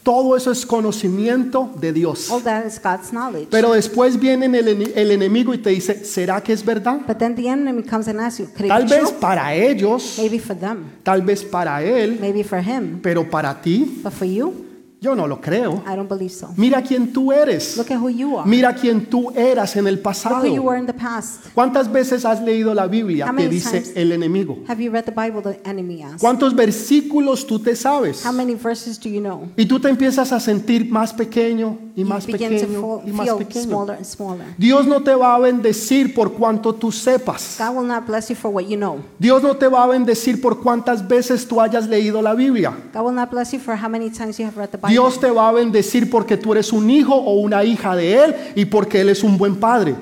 todo 0.03 0.37
eso 0.37 0.51
es 0.51 0.67
conocimiento 0.67 1.71
de 1.79 1.93
Dios. 1.93 2.29
All 2.33 2.43
that 2.43 2.67
is 2.67 2.81
God's 2.83 3.11
knowledge. 3.11 3.47
Pero 3.49 3.73
después 3.73 4.19
viene 4.19 4.47
el, 4.47 4.93
el 4.97 5.11
enemigo 5.13 5.55
y 5.55 5.59
te 5.59 5.71
dice, 5.71 6.05
¿será 6.05 6.43
que 6.43 6.53
es 6.53 6.65
verdad? 6.65 7.03
But 7.07 7.19
then 7.19 7.37
the 7.37 7.47
enemy 7.49 7.85
comes 7.85 8.09
and 8.09 8.19
asks 8.19 8.41
you, 8.41 8.47
could 8.47 8.65
it 8.65 8.69
Tal 8.71 8.89
vez 8.89 9.13
para 9.13 9.55
ellos, 9.55 10.17
Maybe 10.19 10.41
for 10.41 10.59
them. 10.59 10.79
tal 11.05 11.23
vez 11.23 11.45
para 11.45 11.81
él, 11.85 12.19
Maybe 12.21 12.43
for 12.43 12.59
him. 12.59 12.99
pero 13.01 13.31
para 13.31 13.63
ti, 13.63 14.01
But 14.03 14.13
for 14.13 14.27
you, 14.27 14.72
yo 15.03 15.17
no 15.17 15.27
lo 15.27 15.41
creo. 15.41 15.83
I 15.85 15.97
don't 15.97 16.09
believe 16.09 16.31
so. 16.33 16.51
Mira 16.57 16.81
quién 16.81 17.13
tú 17.13 17.33
eres. 17.33 17.77
Look 17.77 17.91
at 17.91 17.99
who 18.01 18.09
you 18.09 18.39
are. 18.39 18.49
Mira 18.49 18.73
quién 18.75 19.05
tú 19.07 19.33
eras 19.35 19.75
en 19.77 19.89
el 19.89 19.97
Look 19.97 20.05
who 20.05 20.11
you 20.11 20.21
pasado. 20.23 20.63
were 20.63 20.79
in 20.79 20.87
the 20.87 20.95
past. 20.95 21.47
¿Cuántas 21.55 21.91
veces 21.91 22.25
has 22.25 22.41
leído 22.41 22.73
la 22.73 22.87
Biblia? 22.87 23.27
How 23.27 23.33
Te 23.35 23.43
many 23.43 23.49
dice 23.49 23.81
times? 23.83 23.93
el 23.97 24.13
enemigo. 24.13 24.59
Have 24.69 24.81
you 24.81 24.93
read 24.93 25.05
the 25.05 25.11
Bible? 25.11 25.43
The 25.43 25.61
enemy 25.69 26.03
asks. 26.05 26.21
¿Cuántos 26.23 26.55
versículos 26.55 27.47
tú 27.47 27.59
te 27.59 27.75
sabes? 27.75 28.25
How 28.25 28.33
many 28.33 28.55
verses 28.55 28.99
do 29.01 29.09
you 29.09 29.21
know? 29.21 29.49
Y 29.57 29.67
tú 29.67 29.81
te 29.81 29.89
empiezas 29.89 30.31
a 30.33 30.39
sentir 30.39 30.89
más 30.91 31.13
pequeño 31.13 31.79
y 31.97 32.03
You 32.03 32.07
más 32.09 32.25
begin 32.27 32.49
to 32.49 32.55
pequeño 32.67 33.01
feel, 33.01 33.09
y 33.09 33.13
más 33.13 33.27
feel 33.27 33.39
pequeño. 33.39 33.65
smaller 33.65 33.97
and 33.97 34.07
smaller. 34.07 34.47
Dios 34.57 34.87
no 34.87 35.03
te 35.03 35.15
va 35.15 35.35
a 35.35 35.39
bendecir 35.41 36.15
por 36.15 36.33
cuanto 36.33 36.75
tú 36.75 36.91
sepas. 36.93 37.57
God 37.59 37.77
will 37.77 37.87
not 37.89 38.07
bless 38.07 38.29
you 38.31 38.37
for 38.37 38.51
what 38.51 38.65
you 38.67 38.77
know. 38.77 39.01
Dios 39.19 39.43
no 39.43 39.57
te 39.57 39.67
va 39.69 39.83
a 39.85 39.87
bendecir 39.89 40.41
por 40.41 40.61
cuántas 40.63 41.07
veces 41.07 41.47
tú 41.47 41.61
hayas 41.61 41.89
leído 41.89 42.23
la 42.23 42.35
Biblia. 42.35 42.73
God 42.95 43.03
will 43.07 43.15
not 43.15 43.31
bless 43.31 43.53
you 43.53 43.59
for 43.59 43.75
how 43.77 43.89
many 43.89 44.09
times 44.11 44.39
you 44.39 44.47
have 44.47 44.57
read 44.57 44.71
the 44.71 44.79
Bible. 44.79 44.92
Dios 44.93 45.19
te 45.19 45.31
va 45.31 45.49
a 45.49 45.53
bendecir 45.53 46.11
porque 46.11 46.37
tú 46.37 46.53
eres 46.53 46.71
un 46.71 46.91
hijo 46.91 47.15
o 47.15 47.41
una 47.41 47.65
hija 47.65 47.97
de 47.97 48.25
Él 48.25 48.35
y 48.55 48.67
porque 48.67 49.01
Él 49.01 49.09
es 49.09 49.25
un 49.25 49.39
buen 49.39 49.57
padre. 49.57 49.95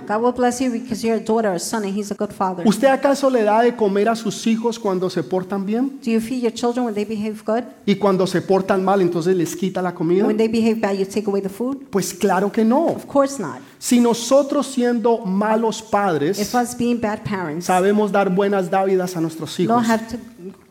¿Usted 2.64 2.88
acaso 2.88 3.30
le 3.30 3.42
da 3.44 3.62
de 3.62 3.76
comer 3.76 4.08
a 4.08 4.16
sus 4.16 4.46
hijos 4.48 4.80
cuando 4.80 5.08
se 5.08 5.22
portan 5.22 5.64
bien? 5.64 6.00
Do 6.04 6.10
you 6.10 6.20
feed 6.20 6.42
your 6.42 6.52
children 6.52 6.86
when 6.86 6.94
they 6.94 7.04
behave 7.04 7.36
good? 7.46 7.62
Y 7.86 7.94
cuando 7.94 8.26
se 8.26 8.42
portan 8.42 8.84
mal, 8.84 9.00
entonces 9.00 9.36
les 9.36 9.54
quita 9.54 9.80
la 9.80 9.94
comida? 9.94 10.26
When 10.26 10.36
they 10.36 10.48
behave 10.48 10.80
bad, 10.80 10.94
you 10.94 11.06
take 11.06 11.28
away 11.28 11.40
the 11.40 11.48
food? 11.48 11.76
Pues 11.90 12.12
claro 12.12 12.50
que 12.50 12.64
no. 12.64 12.86
Of 12.86 13.06
course 13.06 13.40
not. 13.40 13.60
Si 13.78 14.00
nosotros 14.00 14.66
siendo 14.66 15.18
malos 15.18 15.80
If 15.80 15.90
padres 15.90 16.54
us 16.54 16.76
being 16.76 17.00
bad 17.00 17.20
parents 17.22 17.66
sabemos 17.66 18.10
dar 18.12 18.28
buenas 18.28 18.68
dávidas 18.68 19.16
a 19.16 19.20
nuestros 19.20 19.58
hijos, 19.60 19.86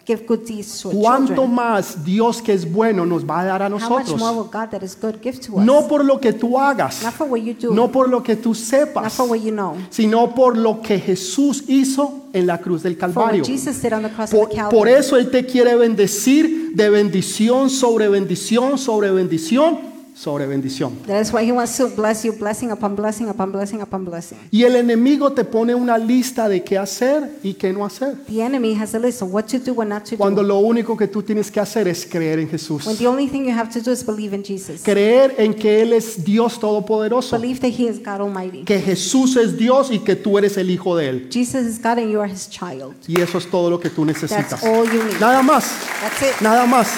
give 0.09 0.25
good 0.25 0.39
deeds 0.45 0.81
to 0.81 0.89
our 0.89 0.95
¿cuánto 0.97 1.27
children, 1.35 1.53
más 1.53 2.03
Dios 2.03 2.41
que 2.41 2.53
es 2.53 2.69
bueno 2.71 3.05
nos 3.05 3.23
va 3.23 3.41
a 3.41 3.45
dar 3.45 3.61
a 3.61 3.67
how 3.67 3.71
much 3.71 3.81
nosotros? 3.81 4.19
more 4.19 4.35
will 4.35 4.49
God 4.51 4.69
that 4.71 4.81
is 4.81 4.97
good 4.99 5.15
give 5.21 5.39
to 5.39 5.57
us? 5.57 5.65
No 5.65 5.87
por 5.87 6.03
lo 6.03 6.19
que 6.19 6.33
tú 6.33 6.57
hagas, 6.57 7.03
Not 7.03 7.13
for 7.13 7.27
what 7.27 7.41
you 7.41 7.53
do, 7.53 7.73
no 7.73 7.91
por 7.91 8.09
lo 8.09 8.23
que 8.23 8.35
tú 8.35 8.49
not 8.49 8.57
sepas, 8.57 9.13
for 9.13 9.29
what 9.29 9.39
you 9.39 9.51
know, 9.51 9.75
sino 9.89 10.33
por 10.33 10.57
lo 10.57 10.81
que 10.81 10.99
Jesús 10.99 11.63
hizo 11.67 12.25
en 12.33 12.47
la 12.47 12.57
cruz 12.57 12.81
del 12.83 12.93
for 12.95 13.01
Calvario. 13.01 13.41
what 13.43 13.47
Jesus 13.47 13.81
did 13.81 13.93
on 13.93 14.03
the 14.03 14.09
cross 14.09 14.31
Por, 14.31 14.49
por 14.69 14.87
eso 14.87 15.15
Él 15.17 15.29
te 15.29 15.45
quiere 15.45 15.75
bendecir 15.75 16.73
de 16.75 16.89
bendición 16.89 17.69
sobre 17.69 18.09
bendición 18.09 18.77
sobre 18.77 19.11
bendición 19.11 19.88
sobre 20.19 20.45
bendición. 20.45 20.97
That 21.07 21.21
is 21.21 21.31
why 21.31 21.49
He 21.49 21.51
wants 21.53 21.77
to 21.77 21.87
bless 21.87 22.25
you, 22.25 22.33
blessing 22.33 22.71
upon 22.71 22.93
blessing 22.93 23.29
upon 23.29 23.53
blessing 23.53 23.81
upon 23.81 24.03
blessing. 24.03 24.37
Y 24.51 24.63
el 24.63 24.75
enemigo 24.75 25.31
te 25.31 25.45
pone 25.45 25.73
una 25.73 25.97
lista 25.97 26.49
de 26.49 26.61
qué 26.61 26.77
hacer 26.77 27.37
y 27.41 27.53
qué 27.53 27.71
no 27.71 27.85
hacer. 27.85 28.15
The 28.27 28.43
enemy 28.43 28.75
has 28.75 28.93
a 28.93 28.99
list 28.99 29.21
of 29.21 29.33
what 29.33 29.45
to 29.45 29.59
do 29.59 29.79
and 29.79 29.91
not 29.91 30.03
to 30.09 30.17
Cuando 30.17 30.41
do. 30.41 30.47
lo 30.49 30.59
único 30.59 30.97
que 30.97 31.07
tú 31.07 31.23
tienes 31.23 31.49
que 31.49 31.61
hacer 31.61 31.87
es 31.87 32.05
creer 32.05 32.39
en 32.39 32.49
Jesús. 32.49 32.85
When 32.85 32.97
the 32.97 33.07
only 33.07 33.29
thing 33.29 33.45
you 33.45 33.57
have 33.57 33.71
to 33.71 33.79
do 33.79 33.93
is 33.93 34.05
believe 34.05 34.35
in 34.35 34.43
Jesus. 34.43 34.81
Creer 34.83 35.35
en 35.37 35.53
que 35.53 35.81
Él 35.81 35.93
es 35.93 36.21
Dios 36.21 36.59
Todopoderoso. 36.59 37.39
Believe 37.39 37.61
that 37.61 37.79
He 37.79 37.87
is 37.87 37.99
God 37.99 38.19
Almighty. 38.19 38.65
Que 38.65 38.81
Jesús 38.81 39.37
es 39.37 39.57
Dios 39.57 39.89
y 39.89 39.99
que 39.99 40.17
tú 40.17 40.37
eres 40.37 40.57
el 40.57 40.69
Hijo 40.69 40.97
de 40.97 41.09
Él. 41.09 41.29
Jesus 41.31 41.65
is 41.65 41.77
God 41.81 41.97
and 41.97 42.11
you 42.11 42.19
are 42.19 42.29
His 42.29 42.49
child. 42.49 42.93
Y 43.07 43.21
eso 43.21 43.37
es 43.37 43.49
todo 43.49 43.69
lo 43.69 43.79
que 43.79 43.89
tú 43.89 44.03
necesitas. 44.03 44.49
That's 44.49 44.63
all 44.63 44.85
you 44.85 45.01
need. 45.01 45.17
Nada 45.21 45.41
más. 45.41 45.63
That's 46.01 46.21
it. 46.21 46.41
Nada 46.41 46.65
más. 46.65 46.89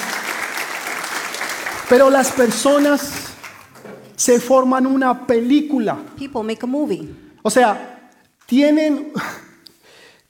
Pero 1.92 2.08
las 2.08 2.30
personas 2.32 3.12
se 4.16 4.40
forman 4.40 4.86
una 4.86 5.26
película. 5.26 5.98
People 6.16 6.42
make 6.42 6.60
a 6.62 6.66
movie. 6.66 7.06
O 7.42 7.50
sea, 7.50 8.10
tienen, 8.46 9.12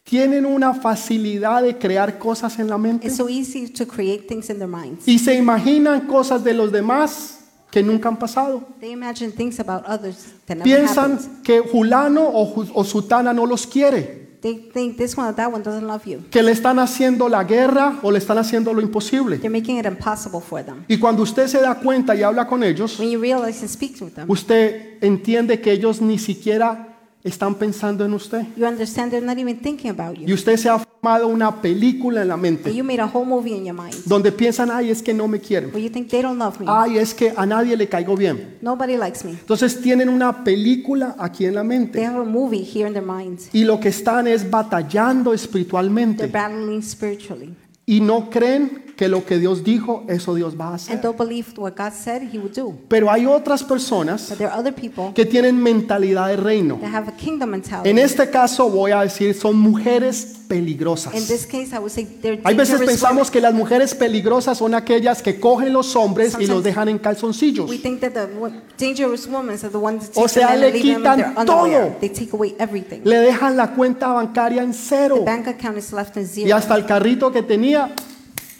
tienen 0.03 0.45
una 0.45 0.75
facilidad 0.75 1.63
de 1.63 1.79
crear 1.79 2.19
cosas 2.19 2.59
en 2.59 2.69
la 2.69 2.79
mente 2.79 3.07
It's 3.07 3.17
so 3.17 3.29
easy 3.29 3.69
to 3.69 3.87
create 3.87 4.27
things 4.27 4.51
in 4.51 4.57
their 4.57 4.67
minds. 4.67 5.07
y 5.07 5.21
se 5.21 5.37
imaginan 5.37 6.09
cosas 6.09 6.43
de 6.43 6.53
los 6.53 6.73
demás 6.73 7.45
que 7.71 7.81
nunca 7.81 8.09
han 8.09 8.19
pasado. 8.19 8.67
They 8.81 8.91
imagine 8.91 9.31
things 9.31 9.61
about 9.61 9.85
others 9.87 10.35
that 10.47 10.57
never 10.57 10.65
Piensan 10.65 11.13
happened. 11.13 11.43
que 11.45 11.61
Julano 11.61 12.25
o, 12.25 12.67
o 12.75 12.83
Sutana 12.83 13.33
no 13.33 13.47
los 13.47 13.69
quiere, 13.69 14.22
They 14.43 14.57
think 14.73 14.97
this 14.97 15.17
one 15.17 15.29
or 15.29 15.35
that 15.37 15.53
one 15.53 15.63
doesn't 15.63 15.87
love 15.87 16.05
you. 16.05 16.25
que 16.31 16.43
le 16.43 16.51
están 16.51 16.81
haciendo 16.81 17.29
la 17.29 17.45
guerra 17.45 18.01
o 18.03 18.11
le 18.11 18.19
están 18.19 18.39
haciendo 18.39 18.73
lo 18.75 18.81
imposible. 18.83 19.39
They're 19.39 19.49
making 19.49 19.79
it 19.79 19.87
impossible 19.87 20.41
for 20.41 20.65
them. 20.65 20.85
Y 20.89 20.99
cuando 20.99 21.23
usted 21.23 21.47
se 21.47 21.61
da 21.61 21.77
cuenta 21.77 22.17
y 22.17 22.23
habla 22.25 22.47
con 22.49 22.65
ellos, 22.65 22.99
When 22.99 23.11
you 23.11 23.21
realize 23.21 23.61
and 23.61 23.71
speak 23.71 24.01
with 24.01 24.15
them, 24.15 24.29
usted 24.29 24.99
entiende 25.01 25.61
que 25.61 25.71
ellos 25.73 26.01
ni 26.01 26.19
siquiera 26.19 26.92
están 27.25 27.55
pensando 27.55 28.05
en 28.05 28.15
usted. 28.15 28.45
you 28.57 28.67
understand 28.67 29.11
they're 29.13 29.25
not 29.25 29.39
even 29.39 29.57
thinking 29.61 29.91
about 29.91 30.19
Y 30.19 30.27
you. 30.27 30.35
usted 30.35 30.57
se 30.57 30.69
ha 30.69 30.79
formado 30.79 31.29
una 31.29 31.63
película 31.63 32.23
en 32.23 32.29
la 32.29 32.37
mente 32.37 32.75
you 32.75 32.83
made 32.83 33.01
a 33.01 33.07
whole 33.07 33.25
movie 33.25 33.53
in 33.57 33.65
your 33.65 33.75
mind 33.75 33.95
donde 34.07 34.33
piensan, 34.33 34.71
ay, 34.71 34.91
es 34.91 35.03
que 35.03 35.15
no 35.15 35.29
me 35.29 35.39
quieren. 35.39 35.71
where 35.71 35.81
you 35.83 35.89
think 35.91 36.09
they 36.09 36.21
don't 36.23 36.39
love 36.39 36.59
me. 36.61 36.67
Ay, 36.69 36.99
es 36.99 37.15
que 37.15 37.33
a 37.37 37.47
nadie 37.47 37.77
le 37.77 37.89
caigo 37.89 38.17
bien. 38.17 38.59
Nobody 38.61 38.97
likes 38.97 39.25
me. 39.25 39.31
Entonces 39.33 39.81
tienen 39.81 40.09
una 40.09 40.43
película 40.45 41.15
aquí 41.19 41.47
en 41.47 41.55
la 41.55 41.61
They 41.63 41.69
mente. 41.69 42.05
have 42.07 42.19
a 42.21 42.25
movie 42.25 42.63
here 42.65 42.87
in 42.89 42.93
their 42.95 43.05
minds. 43.07 43.49
Y 43.53 43.65
lo 43.65 43.79
que 43.79 43.89
están 43.89 44.27
es 44.27 44.49
batallando 44.51 45.31
They're 45.31 45.37
espiritualmente. 45.43 46.27
battling 46.27 46.83
spiritually. 46.83 47.55
Y 47.93 48.01
no 48.01 48.31
creen 48.31 48.95
que 48.97 49.07
lo 49.07 49.27
que 49.27 49.39
Dios 49.39 49.65
dijo, 49.65 50.05
eso 50.09 50.35
Dios 50.35 50.59
va 50.59 50.69
a 50.69 50.75
hacer. 50.77 50.99
don't 51.03 51.19
believe 51.19 51.49
what 51.59 51.75
God 51.77 51.93
said 51.93 52.23
He 52.33 52.39
would 52.39 52.55
do. 52.55 52.75
Pero 52.89 53.11
hay 53.11 53.27
otras 53.27 53.63
personas 53.63 54.29
But 54.31 54.39
there 54.39 54.51
are 54.51 54.59
other 54.59 54.75
people 54.75 55.13
que 55.15 55.27
tienen 55.27 55.63
mentalidad 55.63 56.29
de 56.29 56.37
reino. 56.37 56.79
that 56.81 56.91
have 56.95 57.09
a 57.09 57.13
kingdom 57.17 57.51
mentality. 57.51 57.91
En 57.91 57.99
este 57.99 58.31
caso 58.31 58.71
voy 58.71 58.93
a 58.93 59.03
decir, 59.03 59.35
son 59.35 59.59
mujeres 59.59 60.42
In 60.57 61.27
this 61.27 61.47
case, 61.47 61.73
I 61.75 61.79
would 61.79 61.91
say 61.91 62.05
they're 62.05 62.41
Hay 62.45 62.55
veces 62.55 62.79
dangerous 62.79 62.91
pensamos 62.91 63.17
women. 63.29 63.33
que 63.33 63.41
las 63.41 63.55
mujeres 63.55 63.95
peligrosas 63.95 64.59
son 64.59 64.75
aquellas 64.75 65.23
que 65.23 65.41
cogen 65.41 65.73
los 65.73 65.95
hombres 65.97 66.35
y 66.35 66.47
los 66.47 66.49
Sometimes 66.49 66.65
dejan 66.65 66.89
en 66.89 66.99
calzoncillos. 66.99 67.69
We 67.71 67.79
think 67.79 68.01
that 68.01 68.13
the 68.13 68.27
wo- 68.39 68.51
dangerous 68.79 69.27
women 69.27 69.57
are 69.63 69.69
the 69.71 69.77
ones 69.79 70.11
that 70.11 70.19
O 70.21 70.23
take 70.27 70.41
sea, 70.41 70.49
them 70.49 70.61
le 70.61 70.67
and 70.69 70.75
leave 70.75 70.83
them 70.83 70.91
in 70.93 70.97
quitan 71.03 71.17
their 71.17 71.39
underwear. 71.39 71.87
todo. 71.89 72.01
They 72.01 72.09
take 72.11 72.33
away 72.33 72.55
everything. 72.59 73.01
Le 73.05 73.17
dejan 73.19 73.57
la 73.57 73.75
cuenta 73.75 74.09
bancaria 74.09 74.63
en 74.63 74.73
The 74.73 74.79
cero. 74.79 75.25
bank 75.25 75.49
account 75.49 75.79
is 75.79 75.93
left 75.93 76.17
in 76.17 76.23
Y 76.25 76.27
zero. 76.27 76.57
hasta 76.57 76.75
el 76.75 76.85
carrito 76.87 77.33
que 77.33 77.43
tenía, 77.43 77.95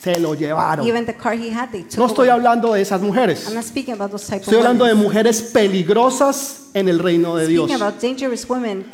se 0.03 0.19
lo 0.19 0.35
llevaron. 0.35 0.87
Even 0.87 1.07
the 1.07 1.15
car 1.15 1.35
he 1.35 1.51
had, 1.55 1.71
they 1.71 1.83
took 1.83 1.99
No 1.99 2.07
estoy 2.07 2.29
away. 2.29 2.31
hablando 2.41 2.73
de 2.73 2.81
esas 2.83 3.01
I'm 3.01 3.07
mujeres. 3.09 3.53
not 3.55 3.65
speaking 3.65 3.95
about 3.95 4.11
those 4.11 4.27
type 4.27 4.41
Estoy 4.43 4.55
of 4.57 4.61
hablando 4.65 4.85
de 4.85 4.93
women. 4.95 5.05
mujeres 5.07 5.43
peligrosas 5.53 6.62
en 6.75 6.89
el 6.89 6.99
reino 6.99 7.37
de 7.37 7.47
Dios. 7.47 7.71
Women. 8.49 8.87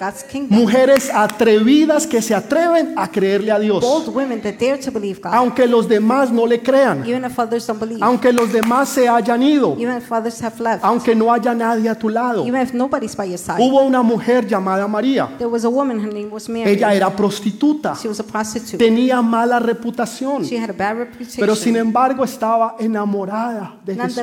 Mujeres 0.51 1.11
atrevidas 1.13 2.07
que 2.07 2.21
se 2.21 2.35
atreven 2.35 2.95
a 2.97 3.11
creerle 3.11 3.53
a 3.53 3.59
Dios, 3.59 3.81
Bold 3.83 4.09
women 4.15 4.41
that 4.43 4.55
dare 4.59 4.79
to 4.79 4.91
believe 4.91 5.21
God. 5.21 5.33
aunque 5.35 5.67
los 5.67 5.89
demás 5.89 6.31
no 6.31 6.47
le 6.47 6.61
crean, 6.63 7.05
Even 7.07 7.25
if 7.25 7.39
others 7.39 7.67
don't 7.67 7.81
believe. 7.81 8.03
aunque 8.03 8.33
los 8.33 8.53
demás 8.53 8.89
se 8.89 9.09
hayan 9.09 9.43
ido, 9.43 9.77
aunque 10.83 11.15
no 11.15 11.33
haya 11.33 11.55
nadie 11.55 11.89
a 11.89 11.95
tu 11.95 12.09
lado. 12.09 12.45
Hubo 12.45 13.83
una 13.83 14.03
mujer 14.03 14.47
llamada 14.47 14.87
María. 14.89 15.29
There 15.39 15.51
was 15.51 15.65
a 15.65 15.69
woman, 15.69 15.99
her 16.01 16.13
name 16.13 16.29
was 16.31 16.49
Mary. 16.49 16.73
Ella 16.73 16.95
era 16.95 17.15
prostituta, 17.15 17.95
She 18.01 18.09
was 18.09 18.21
a 18.21 18.25
prostitute. 18.25 18.79
tenía 18.79 19.23
mala 19.23 19.59
reputación, 19.59 20.45
She 20.45 20.57
had 20.59 20.71
a 20.71 20.73
bad 20.73 20.97
reputation. 20.99 21.41
pero 21.41 21.55
sin 21.55 21.77
embargo 21.77 22.25
estaba 22.25 22.77
enamorada 22.79 23.77
de 23.85 23.95
Jesús 23.95 24.17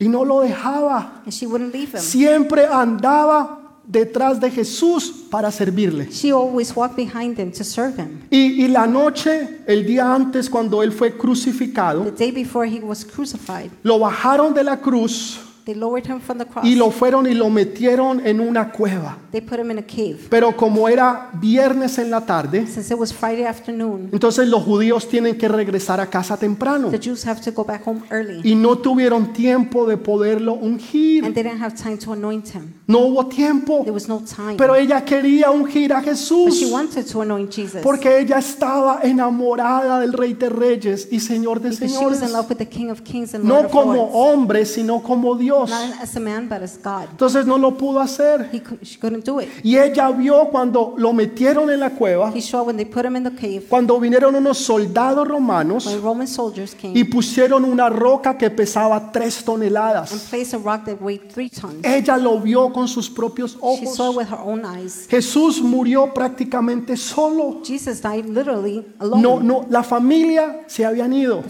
y 0.00 0.08
no 0.08 0.24
lo 0.24 0.40
dejaba. 0.40 1.22
And 1.24 1.32
she 1.32 1.46
wouldn't 1.46 1.74
leave 1.74 1.92
him. 1.92 2.00
Siempre 2.00 2.66
andaba 2.66 3.58
detrás 3.84 4.38
de 4.38 4.50
Jesús 4.50 5.26
para 5.30 5.50
servirle. 5.50 6.08
She 6.12 6.30
always 6.30 6.74
walked 6.76 6.96
behind 6.96 7.38
him 7.38 7.50
to 7.50 7.64
serve 7.64 7.98
him. 7.98 8.22
Y, 8.30 8.64
y 8.64 8.68
la 8.68 8.86
noche, 8.86 9.62
el 9.66 9.84
día 9.84 10.14
antes, 10.14 10.48
cuando 10.48 10.82
él 10.82 10.92
fue 10.92 11.10
The 11.10 11.18
crucificado, 11.18 12.04
day 12.12 12.30
before 12.30 12.68
he 12.68 12.80
was 12.80 13.04
crucified, 13.04 13.70
lo 13.82 13.98
bajaron 13.98 14.54
de 14.54 14.62
la 14.62 14.76
cruz 14.76 15.40
they 15.68 15.74
lowered 15.74 16.06
him 16.06 16.18
from 16.18 16.38
the 16.38 16.46
cross. 16.46 16.64
y 16.66 16.74
lo 16.76 16.90
fueron 16.90 17.26
y 17.26 17.34
lo 17.34 17.50
metieron 17.50 18.26
en 18.26 18.40
una 18.40 18.72
cueva. 18.72 19.18
They 19.32 19.42
put 19.42 19.58
him 19.58 19.70
in 19.70 19.76
a 19.78 19.82
cave. 19.82 20.16
Pero 20.30 20.56
como 20.56 20.88
era 20.88 21.28
viernes 21.34 21.98
en 21.98 22.10
la 22.10 22.22
tarde, 22.24 22.66
Since 22.66 22.94
it 22.94 22.98
was 22.98 23.12
Friday 23.12 23.44
afternoon, 23.44 24.08
entonces 24.10 24.48
los 24.48 24.62
judíos 24.62 25.06
tienen 25.08 25.36
que 25.36 25.46
regresar 25.46 26.00
a 26.00 26.06
casa 26.06 26.38
temprano. 26.38 26.88
the 26.90 26.98
Jews 26.98 27.26
have 27.26 27.42
to 27.42 27.52
go 27.52 27.64
back 27.64 27.86
home 27.86 28.00
early. 28.10 28.40
Y 28.50 28.54
no 28.54 28.78
tuvieron 28.78 29.34
tiempo 29.34 29.84
de 29.86 29.98
poderlo 29.98 30.54
ungir. 30.54 31.22
And 31.26 31.34
they 31.34 31.42
didn't 31.42 31.60
have 31.62 31.74
time 31.76 31.98
to 31.98 32.14
anoint 32.14 32.48
him. 32.54 32.72
No 32.86 33.00
hubo 33.00 33.26
tiempo. 33.26 33.80
There 33.82 33.92
was 33.92 34.08
no 34.08 34.20
time. 34.20 34.56
Pero 34.56 34.74
ella 34.74 35.04
quería 35.04 35.50
ungir 35.50 35.92
a 35.92 35.96
But 36.00 36.04
she 36.04 36.10
Jesús. 36.12 36.70
wanted 36.72 37.04
to 37.12 37.20
anoint 37.20 37.52
Jesus. 37.54 37.82
Porque 37.82 38.20
ella 38.20 38.38
estaba 38.38 39.00
enamorada 39.02 40.00
del 40.00 40.14
Rey 40.14 40.32
de 40.32 40.48
Reyes 40.48 41.08
y 41.10 41.20
Señor 41.20 41.60
de 41.60 41.68
Because 41.68 41.88
she 41.88 41.96
was 42.06 42.14
in 42.22 42.28
Señores. 42.28 42.32
love 42.32 42.48
with 42.48 42.56
the 42.56 42.66
King 42.68 42.88
of 42.90 43.02
Kings 43.02 43.34
and 43.34 43.44
Lord 43.44 43.60
No 43.62 43.66
of 43.66 43.72
como 43.72 43.92
Lords. 43.94 44.10
hombre, 44.14 44.64
sino 44.64 45.02
como 45.02 45.36
Dios. 45.36 45.57
Not 45.66 46.00
as 46.02 46.16
a 46.16 46.20
man, 46.20 46.48
but 46.48 46.62
as 46.62 46.78
God. 46.82 47.08
Entonces 47.10 47.46
no 47.46 47.56
lo 47.58 47.76
pudo 47.76 48.00
hacer. 48.00 48.48
He 48.52 48.60
could, 48.60 48.84
she 48.84 48.98
couldn't 48.98 49.24
do 49.24 49.40
it. 49.40 49.48
Y 49.62 49.76
ella 49.76 50.10
vio 50.10 50.48
cuando 50.50 50.94
lo 50.96 51.12
metieron 51.12 51.70
en 51.70 51.80
la 51.80 51.90
cueva, 51.90 52.32
He 52.34 52.40
saw 52.42 52.62
when 52.62 52.76
they 52.76 52.84
put 52.86 53.04
him 53.04 53.16
in 53.16 53.24
the 53.24 53.30
cave, 53.34 53.64
cuando 53.68 53.98
vinieron 53.98 54.34
unos 54.34 54.58
soldados 54.58 55.26
when 55.26 55.28
romanos 55.28 56.02
Roman 56.02 56.26
soldiers 56.26 56.74
y 56.74 56.76
came 56.92 57.04
pusieron 57.06 57.64
una 57.64 57.88
roca 57.88 58.36
que 58.36 58.50
pesaba 58.50 59.10
tres 59.12 59.38
and 59.38 59.46
toneladas. 59.46 60.10
placed 60.30 60.54
a 60.54 60.58
rock 60.58 60.84
that 60.84 61.00
weighed 61.00 61.28
three 61.32 61.48
tons. 61.48 61.84
Ella 61.84 62.16
lo 62.16 62.38
vio 62.40 62.72
con 62.72 62.86
sus 62.88 63.08
propios 63.10 63.54
She 63.78 63.86
saw 63.86 64.10
ojos. 64.10 64.16
with 64.16 64.28
her 64.28 64.38
own 64.40 64.64
eyes. 64.64 65.06
Jesús 65.08 65.60
murió 65.60 66.12
prácticamente 66.14 66.96
solo. 66.96 67.60
Jesus 67.64 68.00
died 68.00 68.26
literally 68.26 68.84
alone. 68.98 69.22
No, 69.22 69.40
no, 69.40 69.66
la 69.70 69.82
familia 69.82 70.64
se 70.66 70.84
habían 70.84 71.12
ido. 71.12 71.42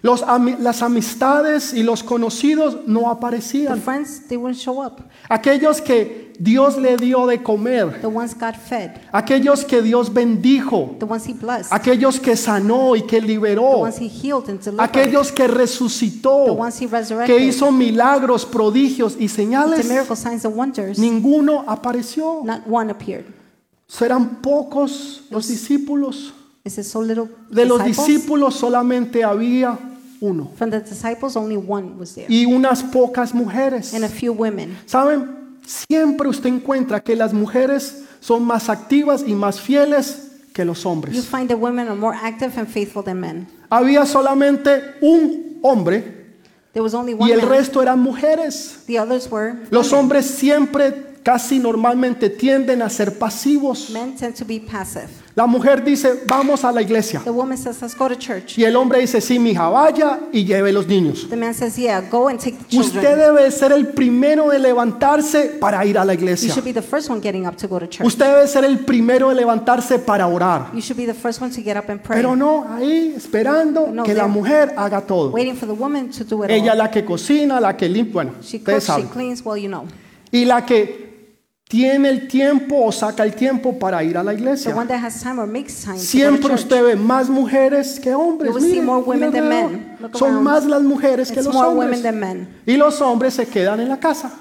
Los 0.00 0.22
las 0.60 0.82
amistades 0.82 1.74
y 1.74 1.82
los 1.82 2.04
conocidos 2.04 2.86
no 2.86 3.00
The 3.00 3.06
aparecían. 3.06 3.80
friends, 3.80 4.28
they 4.28 4.36
wouldn't 4.36 4.60
show 4.60 4.80
up. 4.80 5.02
Aquellos 5.28 5.80
que 5.80 6.32
Dios 6.38 6.76
le 6.78 6.96
dio 6.96 7.26
de 7.26 7.42
comer, 7.42 8.00
The 8.00 8.06
ones 8.06 8.32
God 8.38 8.54
fed, 8.54 8.92
aquellos 9.12 9.64
que 9.64 9.82
Dios 9.82 10.12
bendijo, 10.12 10.94
the 11.00 11.04
ones 11.04 11.26
He 11.28 11.32
blessed, 11.34 11.72
aquellos 11.72 12.20
que 12.20 12.36
sanó 12.36 12.94
y 12.94 13.02
que 13.02 13.20
the 13.20 13.26
liberó, 13.26 13.80
ones 13.80 14.00
He 14.00 14.06
healed 14.06 14.48
and 14.48 14.60
delivered, 14.60 14.88
aquellos 14.88 15.32
que 15.32 15.48
the 15.48 15.54
resucitó, 15.54 16.44
ones 16.52 16.80
He 16.80 16.86
que 16.86 16.96
resurrected, 16.96 17.40
hizo 17.40 17.72
milagros, 17.72 18.46
prodigios 18.46 19.16
y 19.18 19.26
the 19.26 19.34
señales, 19.34 19.84
signs 20.16 20.44
and 20.44 20.54
wonders. 20.56 20.96
ninguno 20.96 21.64
apareció. 21.66 22.42
Not 22.44 22.60
one 22.68 22.92
appeared. 22.92 23.24
Serán 23.88 24.40
pocos 24.40 25.22
los 25.30 25.48
discípulos. 25.48 26.34
So 26.70 27.02
De 27.04 27.64
los 27.64 27.84
discípulos 27.84 28.54
solamente 28.54 29.24
había 29.24 29.78
uno 30.20 30.50
From 30.56 30.70
the 30.70 30.80
disciples, 30.80 31.36
only 31.36 31.56
one 31.56 31.92
was 31.98 32.14
there, 32.14 32.26
y 32.28 32.44
unas 32.44 32.82
pocas 32.82 33.32
mujeres. 33.34 33.94
and 33.94 34.04
a 34.04 34.08
few 34.08 34.32
women. 34.32 34.76
Saben, 34.86 35.28
siempre 35.64 36.28
usted 36.28 36.48
encuentra 36.48 37.00
que 37.00 37.14
las 37.14 37.32
mujeres 37.32 38.02
son 38.20 38.42
más 38.44 38.68
activas 38.68 39.22
y 39.26 39.34
más 39.34 39.60
fieles 39.60 40.24
que 40.52 40.64
los 40.64 40.82
You 40.82 40.88
hombres. 40.90 41.24
find 41.26 41.48
that 41.48 41.58
women 41.58 41.86
are 41.88 41.94
more 41.96 42.16
active 42.20 42.52
and 42.58 42.66
faithful 42.66 43.02
than 43.04 43.20
men. 43.20 43.46
Había 43.70 44.04
solamente 44.06 44.80
un 45.00 45.58
hombre 45.62 46.16
There 46.72 46.82
was 46.82 46.94
only 46.94 47.14
one 47.14 47.28
y 47.28 47.32
el 47.32 47.40
man. 47.42 47.48
resto 47.50 47.80
eran 47.82 48.00
mujeres. 48.00 48.80
The 48.86 48.98
others 49.00 49.30
were 49.30 49.54
Los 49.70 49.88
women. 49.92 50.00
hombres 50.04 50.26
siempre, 50.26 51.16
casi 51.22 51.58
normalmente, 51.58 52.28
tienden 52.30 52.82
a 52.82 52.90
ser 52.90 53.18
pasivos. 53.18 53.90
Men 53.90 54.16
tend 54.16 54.34
to 54.36 54.44
be 54.44 54.60
passive. 54.60 55.08
La 55.38 55.46
mujer 55.46 55.84
dice, 55.84 56.24
vamos 56.26 56.64
a 56.64 56.72
la 56.72 56.82
iglesia. 56.82 57.20
The 57.22 57.30
woman 57.30 57.56
says, 57.56 57.80
"Let's 57.80 57.96
go 57.96 58.08
to 58.08 58.16
church." 58.16 58.58
Y 58.58 58.64
el 58.64 58.74
hombre 58.74 58.98
dice, 58.98 59.20
sí, 59.20 59.38
vaya 59.38 60.18
y 60.32 60.44
lleve 60.44 60.72
los 60.72 60.88
niños. 60.88 61.28
The 61.30 61.36
man 61.36 61.54
says, 61.54 61.76
"Yeah, 61.76 62.00
go 62.10 62.26
and 62.26 62.40
take 62.40 62.56
the 62.68 62.76
Usted 62.76 63.00
children." 63.02 63.18
debe 63.20 63.50
ser 63.52 63.70
el 63.70 63.86
primero 63.86 64.48
de 64.50 64.58
levantarse 64.58 65.56
para 65.60 65.86
ir 65.86 65.96
a 65.96 66.04
la 66.04 66.14
You 66.14 66.18
iglesia. 66.18 66.52
should 66.52 66.64
be 66.64 66.72
the 66.72 66.82
first 66.82 67.08
one 67.08 67.20
getting 67.22 67.46
up 67.46 67.54
to 67.56 67.68
go 67.68 67.78
to 67.78 67.86
church. 67.86 68.04
Usted 68.04 68.26
debe 68.26 68.48
ser 68.48 68.64
el 68.64 68.80
primero 68.80 69.28
de 69.28 69.36
levantarse 69.36 70.00
para 70.00 70.26
orar. 70.26 70.72
You 70.74 70.80
should 70.80 70.96
be 70.98 71.06
the 71.06 71.14
first 71.14 71.40
one 71.40 71.52
to 71.54 71.62
get 71.62 71.76
up 71.76 71.88
and 71.88 72.00
pray. 72.02 72.16
Pero 72.20 72.34
no, 72.34 72.66
ahí 72.68 73.14
esperando 73.16 73.86
No, 73.92 74.02
que 74.02 74.14
la 74.14 74.24
there. 74.24 74.32
mujer 74.32 74.74
haga 74.76 75.02
todo. 75.02 75.30
Waiting 75.30 75.54
for 75.54 75.68
the 75.68 75.74
woman 75.80 76.10
to 76.10 76.24
do 76.24 76.42
it 76.42 76.50
Ella 76.50 76.72
all. 76.72 76.78
la 76.78 76.90
que 76.90 77.04
cocina, 77.04 77.60
la 77.60 77.76
que 77.76 77.88
limpia, 77.88 78.12
bueno, 78.12 78.32
She 78.42 78.56
ustedes 78.56 78.64
cooks, 78.64 78.86
she 78.86 79.02
saben. 79.02 79.08
cleans, 79.10 79.44
well, 79.44 79.56
you 79.56 79.68
know. 79.68 79.84
Y 80.32 80.44
la 80.46 80.66
que 80.66 81.07
tiene 81.68 82.08
el 82.08 82.28
tiempo 82.28 82.82
o 82.82 82.90
saca 82.90 83.22
el 83.22 83.34
tiempo 83.34 83.78
para 83.78 84.02
ir 84.02 84.16
a 84.16 84.22
la 84.22 84.32
iglesia. 84.32 84.74
Siempre 85.96 86.54
usted 86.54 86.82
ve 86.82 86.96
más 86.96 87.28
mujeres 87.28 88.00
que 88.00 88.14
hombres. 88.14 88.50
You 88.50 88.54
will 88.56 88.64
see 88.64 88.80
Mire, 88.80 88.86
more 88.86 89.02
women 89.02 89.30
mire 89.30 89.32
than 89.32 89.52
alrededor. 89.52 89.70
men. 89.70 89.96
Look 90.00 90.16
Son 90.16 90.42
más 90.42 90.64
las 90.64 90.82
mujeres 90.82 91.30
que 91.30 91.42
los 91.42 91.54
hombres. 91.54 92.02
Y 92.64 92.76
los 92.76 93.00
hombres 93.02 93.34
se 93.34 93.46
quedan 93.46 93.80
en 93.80 93.88
la 93.90 94.00
casa. 94.00 94.32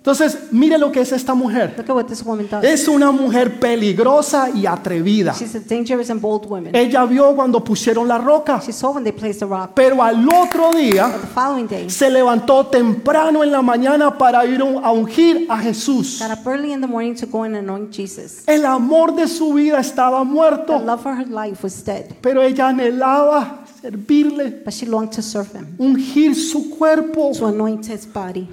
Entonces, 0.00 0.50
mire 0.50 0.78
lo 0.78 0.90
que 0.90 1.02
es 1.02 1.12
esta 1.12 1.34
mujer. 1.34 1.74
Look 1.76 1.90
at 1.90 1.94
what 1.94 2.06
this 2.06 2.22
woman 2.24 2.48
does. 2.50 2.64
Es 2.64 2.88
una 2.88 3.12
mujer 3.12 3.60
peligrosa 3.60 4.48
y 4.48 4.64
atrevida. 4.64 5.34
She's 5.38 5.54
a 5.54 5.60
dangerous 5.60 6.08
and 6.08 6.22
bold 6.22 6.46
woman. 6.48 6.74
Ella 6.74 7.04
vio 7.04 7.36
cuando 7.36 7.62
pusieron 7.62 8.08
la 8.08 8.16
roca, 8.16 8.62
She 8.64 8.72
saw 8.72 8.92
when 8.94 9.04
they 9.04 9.12
placed 9.12 9.40
the 9.40 9.44
rock. 9.46 9.72
pero 9.74 10.02
al 10.02 10.26
otro 10.26 10.72
día 10.72 11.06
But 11.08 11.20
the 11.20 11.26
following 11.26 11.66
day, 11.66 11.90
se 11.90 12.08
levantó 12.08 12.66
temprano 12.68 13.44
en 13.44 13.52
la 13.52 13.60
mañana 13.60 14.16
para 14.16 14.46
ir 14.46 14.62
a 14.62 14.90
ungir 14.90 15.46
a 15.50 15.58
Jesús. 15.58 16.18
got 16.18 16.30
up 16.30 16.46
early 16.46 16.72
in 16.72 16.80
the 16.80 16.86
morning 16.86 17.14
to 17.16 17.26
go 17.26 17.42
and 17.42 17.54
anoint 17.56 17.90
Jesus. 17.94 18.42
El 18.46 18.64
amor 18.64 19.14
de 19.14 19.28
su 19.28 19.52
vida 19.52 19.80
estaba 19.80 20.20
The 20.20 20.24
muerto, 20.24 20.78
love 20.78 21.02
for 21.02 21.14
her 21.14 21.26
life 21.28 21.62
was 21.62 21.84
dead, 21.84 22.06
pero 22.22 22.40
ella 22.40 22.68
anhelaba 22.68 23.66
servirle, 23.82 24.62
but 24.64 24.72
she 24.72 24.86
longed 24.86 25.10
to 25.12 25.20
serve 25.20 25.52
him, 25.54 25.66
ungir 25.78 26.34
su 26.34 26.70
cuerpo. 26.70 27.32
to 27.34 27.46
anoint 27.48 27.84
his 27.86 28.06
body. 28.10 28.48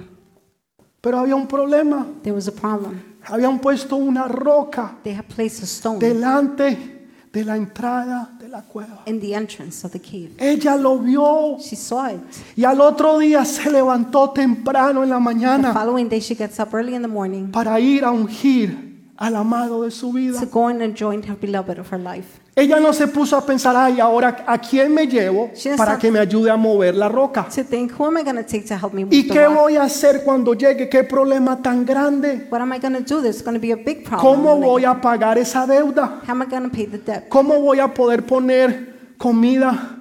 Pero 1.00 1.18
había 1.18 1.36
un 1.36 1.46
problema. 1.46 2.06
There 2.22 2.34
was 2.34 2.48
a 2.48 2.52
problem. 2.52 3.00
Habían 3.24 3.58
puesto 3.60 3.96
una 3.96 4.26
roca 4.26 4.96
They 5.04 5.14
had 5.14 5.24
placed 5.26 5.62
a 5.62 5.66
stone 5.66 5.98
delante 5.98 6.94
de 7.32 7.44
la 7.44 7.56
entrada 7.56 8.30
de 8.40 8.48
la 8.48 8.62
cueva. 8.62 9.02
in 9.06 9.20
the 9.20 9.34
entrance 9.34 9.84
of 9.86 9.92
the 9.92 10.00
cave. 10.00 10.30
Ella 10.38 10.76
lo 10.76 10.98
vio 10.98 11.58
She 11.60 11.76
saw 11.76 12.08
it. 12.10 12.20
y 12.56 12.64
al 12.64 12.80
otro 12.80 13.18
día 13.18 13.44
se 13.44 13.70
levantó 13.70 14.30
temprano 14.30 15.02
en 15.02 15.10
la 15.10 15.16
The 15.18 15.22
mañana 15.22 15.72
following 15.74 16.08
day, 16.08 16.20
she 16.20 16.34
gets 16.34 16.58
up 16.58 16.68
early 16.74 16.94
in 16.94 17.02
the 17.02 17.08
morning 17.08 17.50
para 17.52 17.78
ir 17.78 18.04
a 18.04 18.10
ungir 18.10 18.87
al 19.18 19.34
amado 19.34 19.82
de 19.82 19.90
su 19.90 20.12
vida. 20.12 20.38
to 20.40 20.46
go 20.46 20.68
and 20.68 20.80
her 21.26 21.36
beloved 21.36 21.78
of 21.78 21.92
her 21.92 21.98
life. 21.98 22.40
Ella 22.54 22.80
no 22.80 22.92
se 22.92 23.06
puso 23.06 23.36
a 23.36 23.44
pensar, 23.44 23.76
ay, 23.76 24.00
ahora 24.00 24.44
a 24.46 24.58
quién 24.58 24.92
me 24.92 25.06
llevo 25.06 25.50
She 25.54 25.76
para 25.76 25.96
que 25.96 26.10
me 26.10 26.18
ayude 26.18 26.50
a 26.50 26.56
mover 26.56 26.94
la 26.94 27.08
roca. 27.08 27.46
To 27.54 27.64
think, 27.64 27.92
who 27.98 28.06
am 28.06 28.16
I 28.16 28.22
take 28.44 28.64
to 28.66 28.74
help 28.74 28.92
me 28.92 29.06
¿Y 29.10 29.28
qué 29.28 29.46
voy 29.46 29.76
a 29.76 29.84
hacer 29.84 30.22
cuando 30.24 30.54
llegue? 30.54 30.88
¿Qué 30.88 31.04
problema 31.04 31.60
tan 31.60 31.84
grande? 31.84 32.46
What 32.50 32.60
am 32.60 32.72
I 32.72 32.78
do? 32.78 33.20
There's 33.20 33.42
be 33.60 33.72
a 33.72 33.76
big 33.76 34.04
problem. 34.04 34.20
¿Cómo 34.20 34.56
voy 34.56 34.84
a 34.84 35.00
pagar 35.00 35.36
esa 35.36 35.66
deuda? 35.66 36.20
How 36.26 36.32
am 36.32 36.42
I 36.42 36.70
pay 36.70 36.86
the 36.86 36.98
debt? 36.98 37.28
¿Cómo 37.28 37.60
voy 37.60 37.80
a 37.80 37.92
poder 37.92 38.24
poner 38.24 39.14
comida 39.18 39.97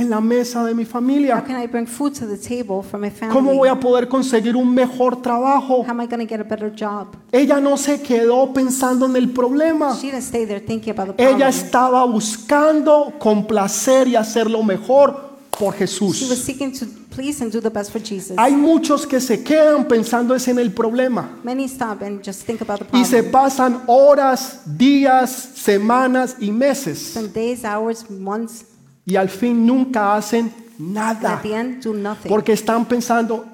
en 0.00 0.10
la 0.10 0.20
mesa 0.20 0.64
de 0.64 0.74
mi 0.74 0.84
How 0.84 1.44
can 1.44 1.62
I 1.62 1.66
bring 1.66 1.86
food 1.86 2.14
to 2.14 2.26
the 2.26 2.36
table 2.36 2.82
for 2.82 2.98
my 2.98 3.10
family? 3.10 3.34
¿Cómo 3.34 3.54
voy 3.54 3.68
a 3.68 3.78
poder 3.78 4.08
conseguir 4.08 4.56
un 4.56 4.72
mejor 4.74 5.20
trabajo? 5.20 5.82
How 5.84 5.90
am 5.90 6.00
I 6.00 6.06
going 6.06 6.26
to 6.26 6.28
get 6.28 6.40
a 6.40 6.44
better 6.44 6.72
job? 6.74 7.08
Ella 7.32 7.60
no 7.60 7.76
se 7.76 8.00
quedó 8.00 8.52
pensando 8.52 9.06
en 9.06 9.16
el 9.16 9.30
problema. 9.30 9.94
She 9.94 10.10
didn't 10.10 10.22
stay 10.22 10.46
there 10.46 10.60
thinking 10.60 10.92
about 10.92 11.08
the 11.08 11.12
problem. 11.14 11.36
Ella 11.36 11.48
estaba 11.48 12.04
buscando 12.06 13.12
complacer 13.18 14.08
y 14.08 14.16
hacer 14.16 14.50
lo 14.50 14.62
mejor 14.62 15.30
por 15.50 15.74
She 15.74 15.82
was 15.84 15.90
Jesús. 15.90 16.42
seeking 16.44 16.72
to 16.72 16.86
please 17.14 17.42
and 17.42 17.52
do 17.52 17.60
the 17.60 17.68
best 17.68 17.90
for 17.90 18.00
Jesus. 18.00 18.36
Hay 18.38 18.54
muchos 18.56 19.06
que 19.06 19.20
se 19.20 19.42
quedan 19.42 19.86
pensando 19.86 20.34
es 20.34 20.48
en 20.48 20.58
el 20.58 20.72
problema 20.72 21.38
Many 21.44 21.64
stop 21.64 22.02
and 22.02 22.24
just 22.24 22.46
think 22.46 22.62
about 22.62 22.78
the 22.88 22.96
y 22.96 23.04
se 23.04 23.22
problem. 23.22 23.32
pasan 23.32 23.82
horas, 23.86 24.60
días, 24.64 25.30
semanas 25.54 26.36
y 26.40 26.50
meses 26.50 27.10
Spend 27.10 27.34
days, 27.34 27.64
hours, 27.64 28.08
months, 28.08 28.64
y 29.04 29.16
al 29.16 29.28
fin 29.28 29.66
nunca 29.66 30.14
hacen 30.16 30.52
nada 30.78 31.40
end 31.44 31.84
porque 32.28 32.52
están 32.52 32.86
pensando, 32.86 33.46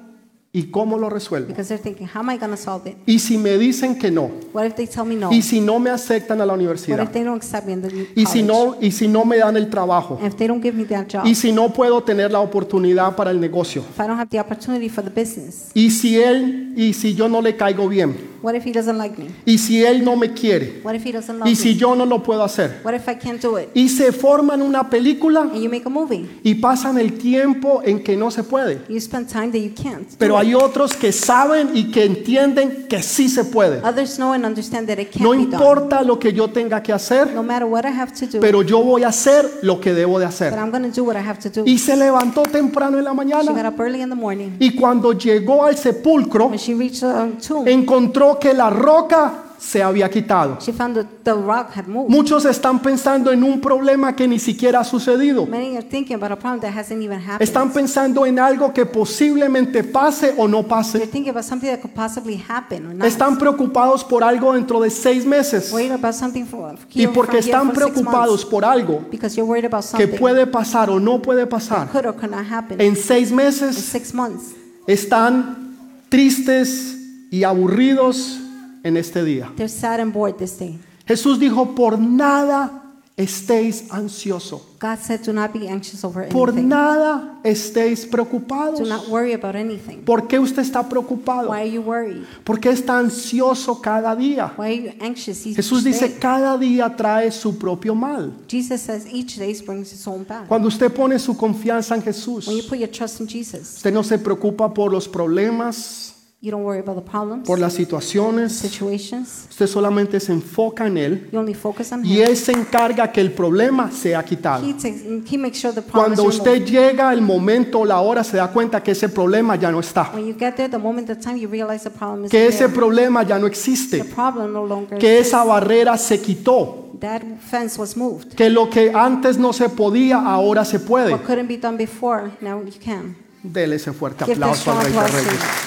¿Y 0.53 0.71
cómo 0.71 0.97
lo 0.97 1.09
resuelvo? 1.09 1.49
because 1.49 1.67
they're 1.67 1.77
thinking, 1.83 2.07
how 2.07 2.21
am 2.21 2.31
I 2.31 2.37
going 2.37 2.49
to 2.49 2.57
solve 2.57 2.89
it? 2.89 2.97
Y 3.05 3.19
si 3.19 3.37
me 3.37 3.57
dicen 3.59 3.99
que 3.99 4.09
no, 4.09 4.31
What 4.53 4.65
if 4.65 4.75
they 4.75 4.87
tell 4.87 5.05
me 5.05 5.15
no? 5.15 5.31
y 5.31 5.41
si 5.43 5.59
no 5.59 5.77
me 5.77 5.91
aceptan 5.91 6.41
a 6.41 6.45
la 6.45 6.53
What 6.53 6.59
universidad, 6.61 7.03
if 7.03 7.11
they 7.11 7.23
don't 7.23 7.35
accept 7.37 7.67
me 7.67 7.73
in 7.73 7.81
the 7.81 8.07
y 8.15 8.25
si 8.25 8.41
no, 8.41 8.75
y 8.81 8.91
si 8.91 9.07
no 9.07 9.23
me 9.25 9.37
dan 9.37 9.55
el 9.57 9.69
trabajo, 9.69 10.17
And 10.19 10.27
if 10.27 10.35
they 10.37 10.47
don't 10.47 10.63
give 10.63 10.75
me 10.75 10.85
that 10.85 11.05
job? 11.11 11.27
y 11.27 11.35
si 11.35 11.51
no 11.51 11.71
puedo 11.73 12.01
tener 12.01 12.31
la 12.31 12.39
oportunidad 12.39 13.15
para 13.15 13.29
el 13.29 13.39
negocio, 13.39 13.81
If 13.87 13.99
I 13.99 14.07
don't 14.07 14.17
have 14.17 14.29
the 14.29 14.39
opportunity 14.39 14.89
for 14.89 15.03
the 15.03 15.11
business? 15.11 15.69
y 15.75 15.91
si 15.91 16.17
él, 16.17 16.73
y 16.75 16.93
si 16.93 17.13
yo 17.13 17.27
no 17.27 17.41
le 17.41 17.55
caigo 17.55 17.87
bien, 17.87 18.15
What 18.47 18.55
if 18.55 18.63
he 18.65 18.71
doesn't 18.71 18.97
like 18.97 19.17
me? 19.21 19.27
y 19.45 19.57
si 19.57 19.83
él 19.83 20.05
no 20.05 20.15
me 20.15 20.31
quiere, 20.31 20.79
What 20.81 20.95
if 20.95 21.05
he 21.05 21.11
doesn't 21.11 21.37
love 21.37 21.47
y 21.47 21.51
me? 21.51 21.55
si 21.57 21.75
yo 21.75 21.93
no 21.97 22.05
lo 22.05 22.23
puedo 22.23 22.45
hacer, 22.45 22.79
What 22.81 22.93
if 22.93 23.05
I 23.09 23.15
can't 23.15 23.41
do 23.41 23.59
it? 23.59 23.67
y 23.73 23.89
se 23.89 24.13
forman 24.13 24.61
una 24.61 24.89
película 24.89 25.41
And 25.41 25.61
you 25.61 25.69
make 25.69 25.85
a 25.85 25.89
movie. 25.89 26.25
y 26.43 26.55
pasan 26.55 26.97
el 26.97 27.17
tiempo 27.17 27.81
en 27.83 28.01
que 28.01 28.15
no 28.15 28.31
se 28.31 28.43
puede. 28.43 28.79
You 28.87 29.01
spend 29.01 29.27
time 29.27 29.47
that 29.51 29.59
you 29.59 29.71
can't. 29.75 30.09
do 30.11 30.15
Pero 30.17 30.35
it. 30.35 30.45
hay 30.47 30.55
otros 30.55 30.93
que 30.95 31.11
saben 31.11 31.71
y 31.73 31.91
que 31.91 32.05
entienden 32.05 32.87
que 32.87 33.03
sí 33.03 33.27
se 33.27 33.43
puede. 33.43 33.81
Others 33.85 34.15
know 34.15 34.31
and 34.31 34.45
understand 34.45 34.87
that 34.87 34.97
it 34.97 35.09
can't 35.11 35.23
No 35.25 35.31
be 35.31 35.39
done. 35.39 35.51
importa 35.51 36.01
lo 36.03 36.17
que 36.17 36.31
yo 36.31 36.47
tenga 36.47 36.81
que 36.81 36.93
hacer, 36.93 37.33
No 37.33 37.43
matter 37.43 37.65
what 37.67 37.83
I 37.83 37.89
have 37.91 38.13
to 38.13 38.27
do, 38.27 38.39
pero 38.39 38.61
yo 38.61 38.81
voy 38.81 39.03
a 39.03 39.09
hacer 39.09 39.59
lo 39.61 39.81
que 39.81 39.93
debo 39.93 40.19
de 40.19 40.25
but 40.25 40.33
hacer. 40.33 40.53
I'm 40.53 40.71
going 40.71 40.89
to 40.89 40.95
do 40.95 41.03
what 41.05 41.17
I 41.17 41.27
have 41.27 41.39
to 41.39 41.49
do. 41.49 41.65
Y 41.69 41.77
se 41.79 41.97
levantó 41.97 42.43
temprano 42.43 42.97
en 42.97 43.03
la 43.03 43.11
She 43.11 43.17
got 43.17 43.43
mañana 43.45 43.67
up 43.69 43.79
early 43.81 44.01
in 44.01 44.07
the 44.09 44.15
morning. 44.15 44.51
y 44.57 44.73
cuando 44.73 45.11
llegó 45.11 45.65
al 45.65 45.75
sepulcro 45.75 46.45
When 46.47 46.57
she 46.59 46.73
reached 46.73 47.01
the 47.01 47.31
tomb, 47.45 47.67
encontró 47.67 48.36
que 48.39 48.53
la 48.53 48.69
roca 48.69 49.43
se 49.57 49.81
había 49.81 50.09
quitado. 50.09 50.57
she 50.61 50.71
found 50.71 50.95
that 50.95 51.05
the 51.23 51.33
rock 51.33 51.71
had 51.75 51.87
moved. 51.87 52.09
Muchos 52.09 52.45
están 52.45 52.79
pensando 52.79 53.31
en 53.31 53.43
un 53.43 53.59
problema 53.59 54.15
que 54.15 54.27
ni 54.27 54.37
siquiera 54.37 54.81
ha 54.81 54.83
sucedido. 54.83 55.47
Many 55.47 55.75
are 55.75 55.81
thinking 55.85 56.15
about 56.15 56.31
a 56.31 56.35
problem 56.35 56.61
that 56.61 56.77
hasn't 56.77 57.01
even 57.01 57.19
happened. 57.19 57.41
Están 57.41 57.73
pensando 57.73 58.25
en 58.25 58.37
algo 58.37 58.71
que 58.71 58.85
posiblemente 58.85 59.83
pase 59.83 60.35
o 60.37 60.47
no 60.47 60.59
They're 60.59 60.69
pase. 60.69 60.99
thinking 61.07 61.29
about 61.29 61.43
something 61.43 61.69
that 61.69 61.81
could 61.81 61.95
possibly 61.95 62.37
happen 62.37 62.85
or 62.85 62.93
not. 62.93 63.07
Están 63.07 63.37
preocupados 63.39 64.03
por 64.03 64.23
algo 64.23 64.53
dentro 64.53 64.79
de 64.79 64.91
seis 64.91 65.25
meses. 65.25 65.71
worried 65.71 65.91
about 65.91 66.13
something 66.13 66.45
for 66.45 66.75
Y 66.93 67.07
porque 67.07 67.39
están 67.39 67.71
preocupados 67.71 68.45
por 68.45 68.63
algo 68.63 69.01
Because 69.09 69.35
you're 69.35 69.49
worried 69.49 69.65
about 69.65 69.81
que 69.83 69.89
something 70.05 70.17
puede 70.19 70.45
pasar 70.45 70.89
o 70.91 70.99
no 70.99 71.19
puede 71.21 71.47
pasar, 71.47 71.89
could 71.89 72.05
or 72.05 72.13
could 72.15 72.31
not 72.31 72.45
happen 72.45 72.79
en 72.79 72.95
seis 72.95 73.31
in 73.31 73.35
meses 73.37 73.75
six 73.75 74.13
months. 74.13 74.53
están 74.85 75.75
tristes 76.09 76.96
y 77.31 77.43
aburridos 77.43 78.39
en 78.83 78.97
este 78.97 79.23
día. 79.23 79.51
They're 79.55 79.69
sad 79.69 79.99
and 79.99 80.13
bored 80.13 80.35
this 80.37 80.57
day. 80.57 80.79
Jesús 81.07 81.39
dijo, 81.39 81.73
por 81.73 81.97
nada 81.97 82.83
estéis 83.15 83.85
ansioso, 83.89 84.61
God 84.79 84.99
said, 84.99 85.21
do 85.25 85.33
not 85.33 85.51
be 85.51 85.67
anxious 85.67 86.03
over 86.03 86.29
por 86.29 86.49
anything. 86.49 86.67
nada 86.69 87.39
estéis 87.43 88.05
preocupados. 88.05 88.77
Do 88.77 88.85
not 88.85 89.07
worry 89.09 89.33
about 89.33 89.55
anything. 89.55 90.03
¿Por 90.05 90.27
qué 90.27 90.37
usted 90.37 90.61
está 90.61 90.87
preocupado? 90.87 91.49
Why 91.49 91.61
are 91.61 91.71
you 91.71 91.81
worried? 91.81 92.25
¿Por 92.43 92.59
qué 92.59 92.69
está 92.69 92.99
ansioso 92.99 93.81
cada 93.81 94.15
día? 94.15 94.53
Why 94.55 94.65
are 94.65 94.75
you 94.75 94.91
anxious 95.01 95.47
each 95.47 95.55
Jesús 95.55 95.83
dice, 95.83 96.09
day? 96.09 96.17
cada 96.19 96.57
día 96.59 96.95
trae 96.95 97.31
su 97.31 97.57
propio 97.57 97.95
mal. 97.95 98.33
Jesus 98.47 98.81
says 98.81 99.07
each 99.11 99.37
day 99.37 99.59
brings 99.65 99.91
its 99.91 100.05
own 100.07 100.23
bad. 100.23 100.47
Cuando 100.47 100.67
usted 100.67 100.93
pone 100.93 101.17
su 101.17 101.35
confianza 101.35 101.95
en 101.95 102.03
Jesús, 102.03 102.47
When 102.47 102.57
you 102.57 102.63
put 102.69 102.77
your 102.77 102.91
trust 102.91 103.19
in 103.19 103.27
Jesus, 103.27 103.77
usted 103.77 103.91
no 103.91 104.03
se 104.03 104.19
preocupa 104.19 104.71
por 104.71 104.91
los 104.91 105.07
problemas, 105.07 106.06
you 106.39 106.51
don't 106.51 106.63
worry 106.63 106.79
about 106.79 106.95
the 107.03 107.09
problems, 107.11 107.47
por 107.47 107.57
las 107.59 107.73
situaciones, 107.73 108.53
situations. 108.53 109.47
usted 109.49 109.65
solamente 109.67 110.19
se 110.19 110.31
enfoca 110.31 110.85
en 110.85 110.97
Él 110.97 111.29
You 111.31 111.39
only 111.39 111.55
focus 111.55 111.91
on 111.91 112.05
y 112.05 112.17
Him. 112.21 112.27
Él 112.27 112.37
se 112.37 112.51
encarga 112.51 113.11
que 113.11 113.19
el 113.21 113.31
problema 113.31 113.89
sea 113.91 114.23
quitado. 114.23 114.63
He, 114.63 114.73
takes, 114.73 115.03
he 115.31 115.37
makes 115.37 115.57
sure 115.59 115.73
the 115.73 115.81
problem 115.81 116.13
Cuando 116.15 116.29
is 116.29 116.35
usted 116.37 116.53
removed. 116.53 116.69
llega 116.71 117.11
el 117.11 117.21
momento 117.21 117.83
la 117.85 118.01
hora, 118.01 118.23
se 118.23 118.37
da 118.37 118.49
cuenta 118.51 118.83
que 118.83 118.91
ese 118.91 119.09
problema 119.09 119.55
ya 119.55 119.71
no 119.71 119.79
está, 119.79 120.11
When 120.13 120.27
you 120.27 120.35
get 120.37 120.53
there, 120.55 120.69
the 120.69 120.77
moment, 120.77 121.07
the 121.07 121.15
time 121.15 121.37
you 121.39 121.49
realize 121.49 121.83
the 121.83 121.89
problem 121.89 122.25
is 122.25 122.31
que 122.31 122.45
ese 122.47 122.59
there. 122.65 122.73
problema 122.73 123.23
ya 123.23 123.39
no 123.39 123.45
The 123.47 123.51
existe, 123.53 124.03
problem 124.03 124.53
no 124.53 124.65
longer 124.65 124.99
que 124.99 125.17
exists. 125.17 125.33
esa 125.33 125.43
barrera 125.43 125.97
se 125.97 126.21
quitó, 126.21 126.83
That 126.99 127.21
fence 127.49 127.79
was 127.79 127.97
moved. 127.97 128.35
que 128.35 128.49
lo 128.51 128.69
que 128.69 128.91
antes 128.93 129.37
no 129.39 129.53
se 129.53 129.69
podía, 129.69 130.17
ahora 130.19 130.63
se 130.65 130.79
puede. 130.79 131.13
What 131.13 131.23
couldn't 131.25 131.47
be 131.47 131.57
done 131.57 131.77
before, 131.77 132.29
now 132.41 132.61
you 132.63 132.73
can. 132.83 133.15
Dele 133.43 133.75
ese 133.77 133.91
fuerte 133.93 134.25
Give 134.25 134.37
the 134.37 134.43
aplauso 134.43 134.71
al 134.71 134.77
strong 134.77 134.83
Rey 134.83 134.91
de 134.91 134.97
applause 134.99 135.11
to 135.23 135.29
Reyes. 135.29 135.41
him. 135.43 135.66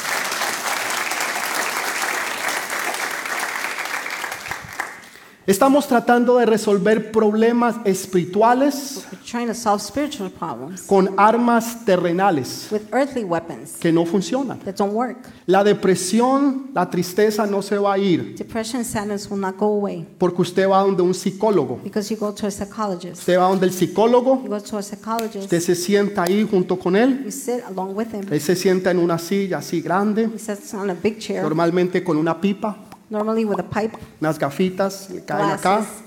Estamos 5.51 5.89
tratando 5.89 6.39
de 6.39 6.47
resolver 6.47 7.11
problemas 7.11 7.75
espirituales 7.85 9.05
We're 9.11 9.25
trying 9.29 9.49
to 9.49 9.55
solve 9.55 9.83
spiritual 9.83 10.31
problems 10.31 10.83
con 10.83 11.13
armas 11.17 11.85
terrenales 11.85 12.69
que 13.81 13.91
no 13.91 14.07
funcionan. 14.07 14.61
La 15.47 15.65
depresión, 15.65 16.71
la 16.73 16.89
tristeza 16.89 17.47
no 17.47 17.63
se 17.63 17.79
va 17.79 17.95
a 17.95 17.99
ir 17.99 18.37
Depression 18.37 18.77
and 18.83 18.87
sadness 18.87 19.29
will 19.29 19.41
not 19.41 19.57
go 19.57 19.67
away 19.75 20.07
porque 20.19 20.41
usted 20.41 20.69
va 20.69 20.83
donde 20.85 21.03
un 21.03 21.15
psicólogo. 21.15 21.81
because 21.83 22.09
you 22.15 22.17
go 22.17 22.33
to 22.33 22.47
a 22.47 22.51
psychologist. 22.53 23.19
Usted 23.19 23.37
va 23.37 23.49
donde 23.49 23.67
el 23.67 23.73
psicólogo, 23.73 24.43
You 24.45 24.51
go 24.51 24.61
to 24.61 24.79
a 24.79 24.83
psychologist, 24.83 25.43
usted 25.43 25.61
se 25.61 25.75
sienta 25.75 26.23
ahí 26.23 26.47
junto 26.49 26.79
con 26.79 26.95
él. 26.95 27.25
you 27.25 27.33
sit 27.33 27.65
along 27.67 27.97
with 27.97 28.15
him. 28.15 28.25
Él 28.31 28.41
se 28.41 28.55
sienta 28.55 28.93
en 28.93 29.01
una 29.01 29.19
silla 29.19 29.59
así 29.59 29.81
grande, 29.81 30.31
He 30.33 30.39
sits 30.39 30.73
on 30.75 30.91
a 30.91 30.95
big 30.95 31.19
chair, 31.19 31.43
normalmente 31.43 32.05
con 32.05 32.17
una 32.17 32.41
pipa, 32.41 32.77
normally 33.11 33.45
with 33.45 33.59
a 33.61 33.63
pipe, 33.69 33.97
unas 34.21 34.39
gafitas, 34.39 35.11
le 35.11 35.25
caen 35.25 35.51
acá. 35.51 35.77
glasses, 35.79 36.05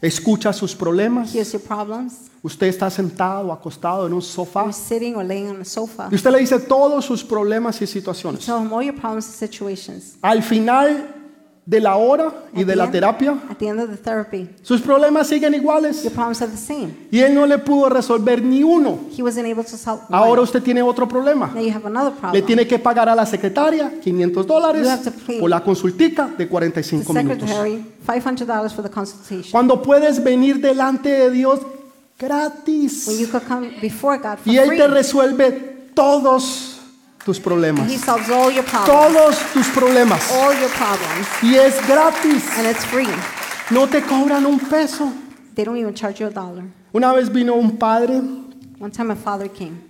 Escucha 0.00 0.52
sus 0.52 0.74
problemas. 0.74 1.32
hears 1.32 1.52
your 1.52 1.62
problems. 1.62 2.28
Usted 2.42 2.66
está 2.66 2.90
sentado, 2.90 3.52
acostado 3.52 4.04
en 4.06 4.12
un 4.12 4.20
sofá. 4.22 4.62
You're 4.64 4.72
sitting 4.72 5.14
or 5.14 5.24
laying 5.24 5.50
on 5.50 5.60
a 5.60 5.64
sofa. 5.64 6.08
Y 6.10 6.16
usted 6.16 6.32
le 6.32 6.38
dice 6.40 6.58
todos 6.58 7.04
sus 7.04 7.22
problemas 7.22 7.80
y 7.80 7.86
situaciones. 7.86 8.44
Tell 8.44 8.58
him 8.58 8.72
all 8.72 8.82
your 8.82 8.96
problems 8.96 9.26
and 9.26 9.34
situations. 9.36 10.16
Al 10.22 10.42
final 10.42 11.06
de 11.64 11.80
la 11.80 11.94
hora 11.94 12.32
y 12.52 12.62
At 12.62 12.66
de 12.66 12.72
the 12.72 12.76
la 12.76 12.84
end- 12.84 12.92
terapia, 12.92 13.38
At 13.48 13.56
the 13.58 13.68
end 13.68 13.78
of 13.80 13.88
the 13.90 13.96
therapy, 13.96 14.48
sus 14.62 14.80
problemas 14.80 15.28
siguen 15.28 15.54
iguales. 15.54 16.02
your 16.02 16.12
problems 16.12 16.42
are 16.42 16.50
the 16.50 16.58
same. 16.58 16.92
Y 17.12 17.20
él 17.20 17.34
no 17.34 17.46
le 17.46 17.58
pudo 17.58 17.88
resolver 17.88 18.42
ni 18.42 18.64
uno. 18.64 18.98
He 19.16 19.22
wasn't 19.22 19.46
able 19.46 19.62
to 19.62 19.76
solve 19.76 20.02
one. 20.08 20.16
Ahora 20.18 20.42
usted 20.42 20.60
tiene 20.60 20.82
otro 20.82 21.06
problema. 21.06 21.52
Now 21.54 21.62
you 21.62 21.72
have 21.72 21.86
another 21.86 22.12
Le 22.14 22.18
problem. 22.20 22.46
tiene 22.46 22.66
que 22.66 22.78
pagar 22.80 23.08
a 23.08 23.14
la 23.14 23.24
secretaria 23.26 23.92
500 24.02 24.44
dólares 24.44 24.88
por 25.38 25.48
la 25.48 25.62
consultica 25.62 26.26
de 26.36 26.46
The 26.46 26.48
45 26.48 27.12
minutos. 27.14 27.48
secretary, 27.48 27.86
$500 28.04 28.74
for 28.74 28.82
the 28.84 28.90
consultation. 28.90 29.52
Cuando 29.52 29.80
puedes 29.80 30.22
venir 30.22 30.60
delante 30.60 31.10
de 31.10 31.30
Dios 31.30 31.60
gratis 32.18 33.06
When 33.06 33.18
you 33.20 33.28
could 33.28 33.44
come 33.46 33.70
before 33.80 34.18
God 34.18 34.38
for 34.38 34.52
y 34.52 34.56
Él 34.58 34.66
free. 34.68 34.78
te 34.78 34.88
resuelve 34.88 35.52
todos 35.94 36.71
tus 37.24 37.38
problemas. 37.40 37.88
He 37.88 37.98
solves 37.98 38.28
all 38.30 38.50
your 38.50 38.64
problems. 38.64 38.88
Todos 39.14 39.52
tus 39.52 39.68
problemas. 39.68 40.30
All 40.32 40.54
your 40.58 40.70
problems. 40.70 41.26
Y 41.42 41.56
es 41.56 41.74
gratis. 41.86 42.44
And 42.58 42.66
it's 42.66 42.84
free. 42.84 43.08
No 43.70 43.86
te 43.86 44.00
cobran 44.02 44.44
un 44.46 44.58
peso. 44.58 45.12
They 45.54 45.64
don't 45.64 45.76
even 45.76 45.94
charge 45.94 46.20
you 46.20 46.26
a 46.26 46.30
dollar. 46.30 46.64
Una 46.94 47.12
vez 47.14 47.28
vino 47.30 47.54
un 47.54 47.76
padre, 47.78 48.20
One 48.78 48.90
time 48.90 49.10
a 49.12 49.16
father 49.16 49.48
came. 49.48 49.80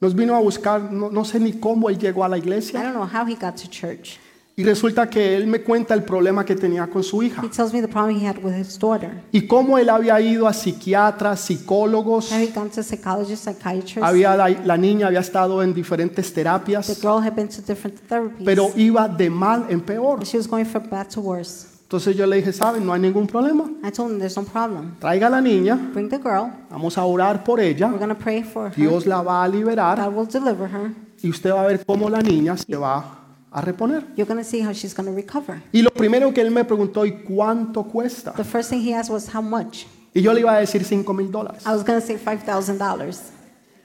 nos 0.00 0.12
vino 0.14 0.34
a 0.36 0.40
buscar, 0.40 0.80
no, 0.92 1.08
no 1.10 1.22
sé 1.24 1.40
ni 1.40 1.52
cómo 1.58 1.88
él 1.88 1.98
llegó 1.98 2.24
a 2.24 2.28
la 2.28 2.36
I 2.36 2.40
iglesia. 2.40 2.82
don't 2.82 2.94
know 2.94 3.06
how 3.06 3.24
he 3.24 3.34
got 3.34 3.56
to 3.56 3.68
church. 3.68 4.18
Y 4.56 4.62
resulta 4.62 5.10
que 5.10 5.36
él 5.36 5.48
me 5.48 5.62
cuenta 5.62 5.94
el 5.94 6.04
problema 6.04 6.44
que 6.44 6.54
tenía 6.54 6.86
con 6.86 7.02
su 7.02 7.22
hija. 7.24 7.42
He 7.44 7.48
tells 7.48 7.72
me 7.72 7.80
the 7.80 7.88
problem 7.88 8.16
he 8.16 8.24
had 8.24 8.36
with 8.42 8.54
his 8.54 8.78
daughter. 8.78 9.10
Y 9.32 9.48
cómo 9.48 9.78
él 9.78 9.88
había 9.88 10.20
ido 10.20 10.46
a 10.46 10.52
psiquiatras, 10.52 11.40
psicólogos. 11.40 12.30
How 12.30 12.38
he 12.38 12.52
gone 12.54 12.70
to 12.70 12.82
psychologists, 12.84 13.44
psychiatrists. 13.46 14.02
Había, 14.02 14.36
la, 14.36 14.48
la 14.48 14.76
niña 14.76 15.08
había 15.08 15.20
estado 15.20 15.60
en 15.62 15.74
diferentes 15.74 16.28
The 16.28 16.34
terapias, 16.42 17.00
girl 17.00 17.18
had 17.20 17.34
been 17.34 17.48
to 17.48 17.62
different 17.62 17.98
therapies. 18.08 18.44
pero 18.44 18.70
iba 18.76 19.08
de 19.08 19.28
mal 19.28 19.66
en 19.70 19.80
peor. 19.80 20.24
She 20.24 20.36
was 20.36 20.46
going 20.48 20.66
from 20.66 20.88
bad 20.88 21.08
to 21.08 21.20
worse. 21.20 21.66
Entonces 21.82 22.16
yo 22.16 22.24
le 22.26 22.36
dije, 22.36 22.52
¿saben? 22.52 22.86
No 22.86 22.92
hay 22.92 23.00
ningún 23.00 23.26
problema. 23.26 23.64
I 23.84 23.90
told 23.90 24.12
him 24.12 24.18
there's 24.18 24.36
no 24.36 24.44
problem. 24.44 24.94
Traiga 25.00 25.26
a 25.26 25.30
la 25.30 25.40
niña, 25.40 25.74
Bring 25.92 26.08
the 26.08 26.18
girl. 26.18 26.50
vamos 26.70 26.96
a 26.96 27.04
orar 27.04 27.42
por 27.42 27.60
ella. 27.60 27.88
We're 27.88 28.06
to 28.06 28.14
pray 28.14 28.42
for 28.44 28.68
her. 28.68 28.76
Dios 28.76 29.04
la 29.04 29.20
va 29.20 29.42
a 29.42 29.48
liberar 29.48 29.98
God 29.98 30.14
will 30.14 30.28
deliver 30.28 30.68
her. 30.68 30.92
y 31.22 31.28
usted 31.30 31.52
va 31.52 31.62
a 31.62 31.66
ver 31.66 31.84
cómo 31.84 32.08
la 32.08 32.20
niña 32.20 32.56
se 32.56 32.76
va 32.76 33.23
a 33.54 33.62
reponer. 33.62 34.04
You're 34.16 34.26
going 34.26 34.42
to 34.42 34.44
see 34.48 34.60
how 34.60 34.72
she's 34.72 34.92
going 34.94 35.08
to 35.08 35.14
recover. 35.14 35.62
Y 35.72 35.80
lo 35.82 35.90
primero 35.90 36.32
que 36.34 36.42
él 36.42 36.50
me 36.50 36.64
preguntó, 36.64 37.06
¿y 37.06 37.22
cuánto 37.22 37.84
cuesta? 37.84 38.32
The 38.32 38.44
first 38.44 38.68
thing 38.70 38.80
he 38.82 38.92
asked 38.94 39.10
was 39.12 39.28
how 39.34 39.40
much. 39.40 39.86
Y 40.12 40.20
yo 40.22 40.32
le 40.32 40.40
iba 40.40 40.54
a 40.54 40.60
decir 40.60 40.84
5 40.84 41.14
mil 41.14 41.30
dólares. 41.30 41.64
I 41.66 41.70
was 41.72 41.84
going 41.84 42.00
to 42.00 42.06
say 42.06 42.16
$5,000. 42.16 43.30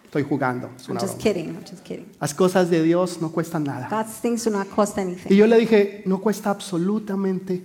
Estoy 0.06 0.24
jugando, 0.24 0.72
es 0.76 0.86
I'm 0.88 0.92
una 0.94 1.00
just 1.02 1.14
broma. 1.20 1.24
kidding. 1.24 1.50
I'm 1.56 1.64
just 1.64 1.84
kidding. 1.84 2.08
Las 2.20 2.34
cosas 2.34 2.70
de 2.72 2.82
Dios 2.84 3.22
no 3.22 3.30
cuestan 3.32 3.64
nada. 3.64 3.88
God's 3.90 4.20
things 4.20 4.44
do 4.44 4.50
not 4.50 4.68
cost 4.70 4.98
Y 4.98 5.02
anything. 5.02 5.36
yo 5.38 5.46
le 5.46 5.58
dije, 5.60 6.02
no 6.08 6.20
cuesta 6.20 6.50
absolutamente. 6.50 7.62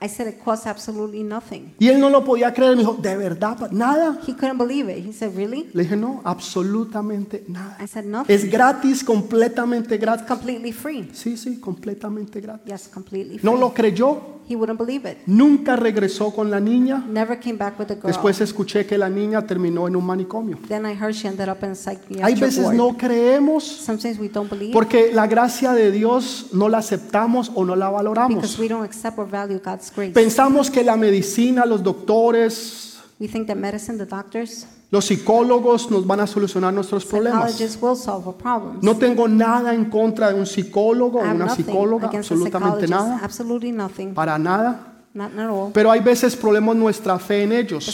I 0.00 0.08
said 0.08 0.28
it 0.28 0.42
costs 0.44 0.66
absolutely 0.66 1.22
nothing. 1.22 1.74
Y 1.78 1.88
él 1.88 1.98
no 1.98 2.10
lo 2.10 2.22
podía 2.24 2.52
creer, 2.52 2.72
me 2.76 2.80
dijo, 2.82 2.94
¿de 3.00 3.16
verdad? 3.16 3.70
¿Nada? 3.70 4.18
He 4.26 4.34
couldn't 4.34 4.58
believe 4.58 4.90
it. 4.92 5.06
He 5.06 5.12
said, 5.12 5.34
Really? 5.34 5.70
Le 5.72 5.84
dije, 5.84 5.96
no, 5.96 6.20
absolutamente 6.24 7.44
nada. 7.48 7.76
I 7.82 7.86
said, 7.86 8.04
Nothing. 8.04 8.34
Es 8.34 8.50
gratis, 8.50 9.02
completamente 9.02 9.94
It's 9.94 10.02
gratis. 10.02 10.26
completely 10.26 10.72
free. 10.72 11.08
Sí, 11.12 11.36
sí, 11.36 11.58
completamente 11.60 12.40
gratis. 12.40 12.66
Yes, 12.66 12.88
completely 12.88 13.38
free. 13.38 13.50
No 13.50 13.56
lo 13.56 13.72
creyó. 13.72 14.35
He 14.48 14.54
wouldn't 14.54 14.78
believe 14.78 15.10
it. 15.10 15.18
Nunca 15.26 15.74
regresó 15.74 16.32
con 16.32 16.50
la 16.50 16.60
niña. 16.60 17.04
Never 17.08 17.38
came 17.38 17.56
back 17.58 17.78
with 17.78 17.86
the 17.86 17.94
girl. 17.96 18.06
Después 18.06 18.40
escuché 18.40 18.86
que 18.86 18.96
la 18.96 19.08
niña 19.08 19.46
terminó 19.46 19.88
en 19.88 19.96
un 19.96 20.04
manicomio. 20.06 20.58
Then 20.68 20.86
I 20.86 20.94
heard 20.94 21.14
she 21.14 21.26
ended 21.26 21.48
up 21.48 21.62
in 21.64 21.70
a 21.70 21.74
psychiatric 21.74 22.22
Hay 22.22 22.34
veces 22.34 22.64
ward. 22.64 22.76
no 22.76 22.96
creemos 22.96 23.64
Sometimes 23.64 24.18
we 24.18 24.28
don't 24.28 24.48
believe 24.48 24.72
porque 24.72 25.10
la 25.12 25.26
gracia 25.26 25.72
de 25.72 25.90
Dios 25.90 26.50
no 26.52 26.68
la 26.68 26.78
aceptamos 26.78 27.50
o 27.54 27.64
no 27.64 27.74
la 27.74 27.86
because 27.90 27.96
valoramos. 28.04 28.58
we 28.58 28.68
don't 28.68 28.84
accept 28.84 29.18
or 29.18 29.28
value 29.28 29.58
God's 29.58 29.90
grace. 29.94 30.12
Pensamos 30.12 30.70
que 30.70 30.84
la 30.84 30.96
medicina, 30.96 31.66
los 31.66 31.82
doctores, 31.82 32.84
We 33.18 33.28
think 33.28 33.46
that 33.46 33.56
medicine, 33.56 33.96
the 33.96 34.04
doctors, 34.04 34.66
los 34.96 35.04
psicólogos 35.04 35.90
nos 35.90 36.06
van 36.06 36.20
a 36.20 36.26
solucionar 36.26 36.72
nuestros 36.72 37.04
problemas. 37.04 37.60
No 38.80 38.96
tengo 38.96 39.28
nada 39.28 39.74
en 39.74 39.90
contra 39.90 40.32
de 40.32 40.40
un 40.40 40.46
psicólogo 40.46 41.18
o 41.20 41.22
una 41.22 41.54
psicóloga, 41.54 42.08
absolutamente 42.08 42.88
nada, 42.88 43.20
para 44.14 44.38
nada. 44.38 44.94
Pero 45.74 45.90
hay 45.90 46.00
veces 46.00 46.34
ponemos 46.36 46.74
nuestra 46.76 47.18
fe 47.18 47.42
en 47.42 47.52
ellos, 47.52 47.84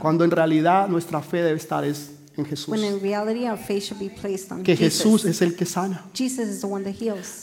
cuando 0.00 0.24
en 0.24 0.30
realidad 0.30 0.88
nuestra 0.88 1.22
fe 1.22 1.42
debe 1.42 1.56
estar 1.56 1.84
es 1.84 2.12
en 2.36 2.44
Jesús. 2.44 2.68
Que. 4.62 4.76
Jesús 4.76 5.24
es 5.24 5.40
el 5.40 5.56
que 5.56 5.64
sana. 5.64 6.04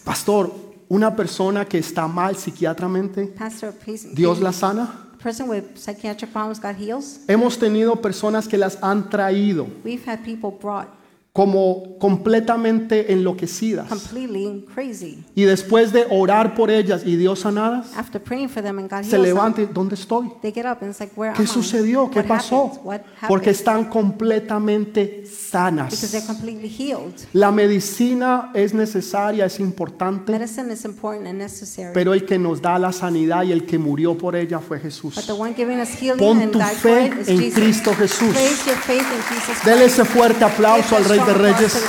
Pastor, 0.03 0.51
una 0.87 1.15
persona 1.15 1.65
que 1.65 1.79
está 1.79 2.07
mal 2.07 2.35
patient, 2.35 4.13
Dios 4.13 4.39
la 4.39 4.53
sana. 4.53 4.99
Person 5.23 5.47
with 5.47 5.77
psychiatric 5.77 6.31
problems, 6.31 6.59
God 6.59 6.75
heals. 6.75 7.21
Hemos 7.27 7.57
tenido 7.57 8.01
personas 8.01 8.47
que 8.47 8.57
las 8.57 8.77
han 8.81 9.09
traído 9.09 9.67
We've 9.83 10.05
had 10.05 10.19
people 10.23 10.51
brought 10.51 10.89
como 11.33 11.97
completamente 11.97 13.11
enloquecidas. 13.11 13.89
completely 13.89 14.65
crazy. 14.73 15.23
Y 15.33 15.43
después 15.45 15.91
de 15.91 16.05
orar 16.11 16.53
por 16.53 16.69
ellas 16.69 17.01
y 17.05 17.15
Dios 17.15 17.39
sanadas, 17.39 17.87
After 17.97 18.21
praying 18.21 18.49
for 18.49 18.61
them 18.61 18.77
and 18.77 18.87
God 18.87 18.97
se 19.03 19.03
heals 19.03 19.11
them, 19.11 19.21
levantan, 19.23 19.69
¿dónde 19.73 19.95
estoy? 19.95 20.31
they 20.43 20.51
get 20.53 20.65
up 20.65 20.77
and 20.81 20.91
it's 20.91 20.99
like, 20.99 21.13
where 21.15 21.33
¿Qué 21.33 21.41
am 21.41 21.45
I? 21.45 21.47
sucedió? 21.51 22.07
¿Qué 22.11 22.19
What 22.19 22.27
pasó? 22.27 22.65
happened? 22.67 22.85
What 22.85 23.01
Porque 23.27 23.49
están 23.49 23.85
completamente 23.85 25.21
Because 25.23 25.35
sanas. 25.35 26.11
they're 26.11 26.25
completely 26.25 26.69
healed. 26.69 27.15
La 27.33 27.51
medicina 27.51 28.51
es 28.53 28.73
necesaria, 28.75 29.45
es 29.45 29.59
importante, 29.59 30.31
Medicine 30.31 30.71
is 30.71 30.85
important 30.85 31.27
and 31.27 31.39
necessary. 31.39 31.93
pero 31.95 32.13
el 32.13 32.25
que 32.25 32.37
nos 32.37 32.61
da 32.61 32.77
la 32.77 32.91
sanidad 32.91 33.43
y 33.43 33.51
el 33.51 33.65
que 33.65 33.79
murió 33.79 34.15
por 34.17 34.35
ella 34.35 34.59
fue 34.59 34.79
Jesús. 34.79 35.15
But 35.15 35.25
the 35.25 35.33
one 35.33 35.53
giving 35.55 35.79
us 35.79 35.89
healing 35.99 36.19
Pon 36.19 36.41
and 36.41 36.51
tu 36.51 36.59
died 36.59 36.75
for 36.77 36.91
fe 36.91 37.05
it 37.07 37.13
is 37.21 37.27
en 37.29 37.37
Jesus. 37.39 37.53
Cristo 37.59 37.93
Jesús. 37.97 38.29
Place 38.33 38.65
your 38.67 38.77
faith 38.77 39.01
in 39.01 39.35
Jesus 39.35 39.63
Dele 39.65 39.77
Christ. 39.85 39.99
ese 39.99 40.05
fuerte 40.05 40.43
aplauso 40.43 40.95
al 40.95 41.03
Give 41.03 41.22
Rey 41.25 41.53
de 41.53 41.53
Reyes. 41.53 41.83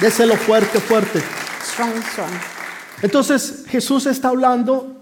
Déselo 0.00 0.36
fuerte, 0.36 0.80
fuerte. 0.80 1.22
Entonces 3.02 3.64
Jesús 3.68 4.06
está 4.06 4.28
hablando 4.28 4.96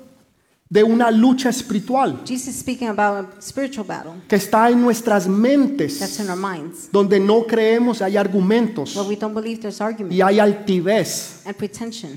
de 0.70 0.84
una 0.84 1.10
lucha 1.10 1.48
espiritual 1.48 2.20
Jesus 2.26 2.48
is 2.48 2.56
speaking 2.56 2.88
about 2.88 3.24
a 3.38 3.40
spiritual 3.40 3.86
battle 3.86 4.12
que 4.28 4.36
está 4.36 4.68
en 4.68 4.82
nuestras 4.82 5.26
mentes, 5.26 6.20
in 6.20 6.28
our 6.28 6.36
minds, 6.36 6.90
donde 6.92 7.18
no 7.18 7.46
creemos, 7.46 8.02
hay 8.02 8.18
argumentos 8.18 8.94
where 8.94 9.08
we 9.08 9.16
don't 9.16 9.34
believe 9.34 9.60
there's 9.60 9.80
argument 9.80 10.12
y 10.12 10.20
hay 10.20 10.38
altivez. 10.38 11.42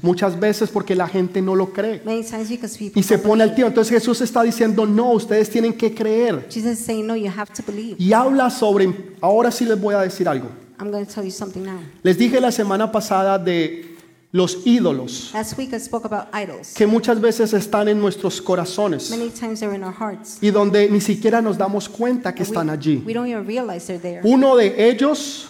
Muchas 0.02 0.38
veces 0.38 0.70
porque 0.70 0.96
la 0.96 1.08
gente 1.08 1.42
no 1.42 1.56
lo 1.56 1.72
cree 1.72 2.02
y 2.94 3.04
se 3.04 3.18
pone 3.20 3.44
al 3.44 3.56
tío. 3.56 3.68
Entonces 3.68 3.94
Jesús 3.94 4.20
está 4.20 4.44
diciendo, 4.44 4.86
no, 4.86 5.12
ustedes 5.14 5.50
tienen 5.50 5.74
que 5.74 5.96
creer. 5.96 6.48
Jesus 6.50 6.80
is 6.80 6.86
saying, 6.86 7.08
no, 7.08 7.16
you 7.16 7.30
have 7.30 7.54
to 7.54 7.64
believe. 7.66 7.96
Y 7.98 8.12
habla 8.12 8.50
sobre, 8.50 9.16
ahora 9.22 9.50
sí 9.50 9.64
les 9.64 9.80
voy 9.80 9.96
a 9.96 10.02
decir 10.02 10.28
algo. 10.28 10.50
I'm 10.82 10.90
going 10.92 11.06
to 11.06 11.14
tell 11.14 11.24
you 11.24 11.32
something 11.32 11.64
now. 11.64 11.80
Les 12.04 12.18
dije 12.18 12.40
la 12.42 12.52
semana 12.52 12.92
pasada 12.92 13.38
de 13.38 13.86
los 14.34 14.66
ídolos 14.66 15.32
Last 15.34 15.58
week 15.58 15.74
I 15.74 15.80
spoke 15.80 16.06
about 16.06 16.28
idols. 16.34 16.74
que 16.74 16.88
muchas 16.88 17.20
veces 17.22 17.54
están 17.54 17.88
en 17.90 18.00
nuestros 18.00 18.42
corazones 18.42 19.10
Many 19.12 19.30
times 19.30 19.60
they're 19.60 19.76
in 19.76 19.84
our 19.84 19.94
hearts. 19.94 20.38
y 20.42 20.50
donde 20.52 20.90
ni 20.90 21.02
siquiera 21.02 21.42
nos 21.42 21.58
damos 21.58 21.88
cuenta 21.90 22.34
que 22.34 22.42
We, 22.44 22.48
están 22.50 22.70
allí. 22.70 23.04
we 23.06 23.14
don't 23.14 23.28
even 23.28 23.46
realize 23.46 23.86
they're 23.88 24.00
there. 24.02 24.22
Uno 24.24 24.56
de 24.56 24.90
ellos 24.90 25.48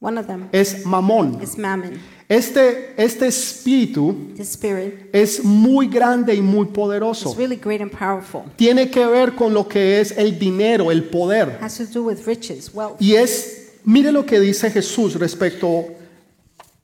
One 0.00 0.18
of 0.18 0.26
them 0.26 0.48
es 0.52 0.84
Mamón. 0.84 1.40
is 1.42 1.56
mammon. 1.56 1.98
Este, 2.28 2.94
este 2.96 3.26
espíritu 3.28 4.32
The 4.36 4.42
spirit 4.42 5.10
es 5.12 5.44
muy 5.44 5.86
grande 5.86 6.34
y 6.34 6.40
muy 6.40 6.66
is 6.66 6.72
poderoso. 6.72 7.34
really 7.36 7.56
great 7.56 7.80
and 7.80 7.90
powerful. 7.90 8.42
Tiene 8.56 8.90
que 8.90 9.06
ver 9.06 9.34
con 9.34 9.54
lo 9.54 9.66
que 9.68 10.00
es 10.00 10.12
el 10.18 10.38
dinero, 10.38 10.90
el 10.90 11.04
poder. 11.04 11.58
Has 11.60 11.78
to 11.78 11.84
do 11.86 12.02
with 12.04 12.26
riches, 12.26 12.70
wealth. 12.74 13.00
Y 13.00 13.14
es, 13.14 13.61
mire 13.84 14.12
lo 14.12 14.24
que 14.24 14.40
dice 14.40 14.70
Jesús 14.70 15.14
respecto 15.14 15.86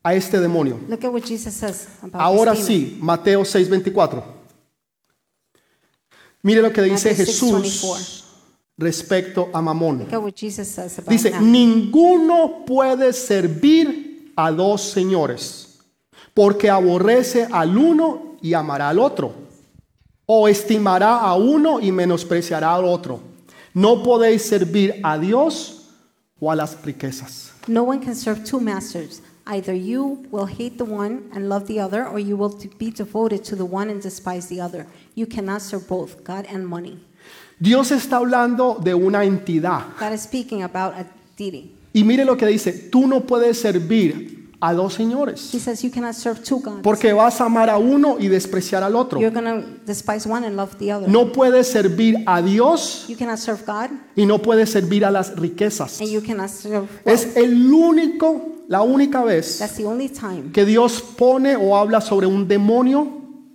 a 0.02 0.14
este 0.14 0.40
demonio. 0.40 0.78
Look 0.88 1.04
at 1.04 1.12
what 1.12 1.22
Jesus 1.22 1.54
says 1.54 1.88
about 2.02 2.20
Ahora 2.20 2.52
this 2.52 2.64
sí, 2.64 2.98
Mateo 3.00 3.42
6:24. 3.44 4.22
Mire 6.42 6.62
lo 6.62 6.72
que 6.72 6.82
dice 6.82 7.10
Matthew 7.10 7.26
Jesús 7.26 7.82
6:24. 7.82 8.24
respecto 8.78 9.50
a 9.52 9.60
Mamón. 9.60 9.98
Look 9.98 10.12
at 10.12 10.22
what 10.22 10.34
Jesus 10.34 10.68
says 10.68 10.98
about 10.98 11.10
Dice, 11.10 11.32
ninguno 11.40 12.64
puede 12.64 13.12
servir 13.12 14.32
a 14.36 14.52
dos 14.52 14.82
señores, 14.82 15.80
porque 16.32 16.70
aborrece 16.70 17.48
al 17.50 17.76
uno 17.76 18.36
y 18.40 18.54
amará 18.54 18.88
al 18.88 19.00
otro, 19.00 19.32
o 20.26 20.46
estimará 20.48 21.18
a 21.18 21.34
uno 21.34 21.80
y 21.80 21.90
menospreciará 21.90 22.74
al 22.74 22.84
otro. 22.84 23.20
No 23.74 24.02
podéis 24.02 24.42
servir 24.42 25.00
a 25.02 25.18
Dios 25.18 25.77
o 26.40 26.50
a 26.50 26.56
las 26.56 26.76
riquezas. 26.84 27.52
No 27.66 27.84
one 27.84 28.00
can 28.00 28.14
serve 28.14 28.44
two 28.44 28.60
masters. 28.60 29.20
Either 29.46 29.72
you 29.72 30.26
will 30.30 30.46
hate 30.46 30.76
the 30.76 30.84
one 30.84 31.30
and 31.32 31.48
love 31.48 31.66
the 31.66 31.80
other, 31.80 32.06
or 32.06 32.18
you 32.18 32.36
will 32.36 32.54
be 32.78 32.90
devoted 32.90 33.42
to 33.44 33.56
the 33.56 33.64
one 33.64 33.88
and 33.88 34.02
despise 34.02 34.48
the 34.48 34.60
other. 34.60 34.86
You 35.14 35.26
cannot 35.26 35.62
serve 35.62 35.88
both 35.88 36.22
God 36.22 36.46
and 36.50 36.66
money. 36.66 37.00
Dios 37.60 37.90
está 37.90 38.18
hablando 38.18 38.78
de 38.82 38.94
una 38.94 39.24
entidad. 39.24 39.84
God 39.98 40.12
is 40.12 40.22
speaking 40.22 40.62
about 40.62 40.94
a 40.94 41.06
deity. 41.36 41.74
Y 41.94 42.04
mire 42.04 42.24
lo 42.24 42.36
que 42.36 42.46
dice, 42.46 42.72
tú 42.90 43.06
no 43.06 43.20
puedes 43.20 43.58
servir 43.58 44.37
a 44.60 44.72
dos 44.74 44.94
señores, 44.94 45.54
He 45.54 45.60
says 45.60 45.82
you 45.82 45.90
cannot 45.90 46.14
serve 46.14 46.42
two 46.42 46.60
gods. 46.60 46.80
porque 46.82 47.12
vas 47.12 47.40
a 47.40 47.44
amar 47.44 47.70
a 47.70 47.78
uno 47.78 48.16
y 48.18 48.28
despreciar 48.28 48.82
al 48.82 48.96
otro. 48.96 49.20
You're 49.20 49.32
to 49.32 49.64
despise 49.86 50.28
one 50.28 50.44
and 50.46 50.56
love 50.56 50.76
the 50.78 50.92
other. 50.92 51.08
No 51.08 51.32
puedes 51.32 51.68
servir 51.68 52.24
a 52.26 52.42
Dios 52.42 53.04
You 53.08 53.16
cannot 53.16 53.38
serve 53.38 53.62
God, 53.66 53.90
y 54.16 54.26
no 54.26 54.38
puedes 54.42 54.70
servir 54.70 55.04
a 55.04 55.10
las 55.10 55.34
riquezas. 55.36 56.00
and 56.00 56.10
you 56.10 56.20
cannot 56.22 56.50
serve. 56.50 56.88
Es 57.04 57.36
el 57.36 57.72
único, 57.72 58.64
la 58.68 58.82
única 58.82 59.22
vez 59.22 59.58
That's 59.58 59.76
the 59.76 59.86
only 59.86 60.08
time 60.08 60.50
que 60.52 60.64
Dios 60.64 61.02
pone 61.02 61.56
o 61.56 61.76
habla 61.76 62.00
sobre 62.00 62.26
un 62.26 62.48
demonio 62.48 63.06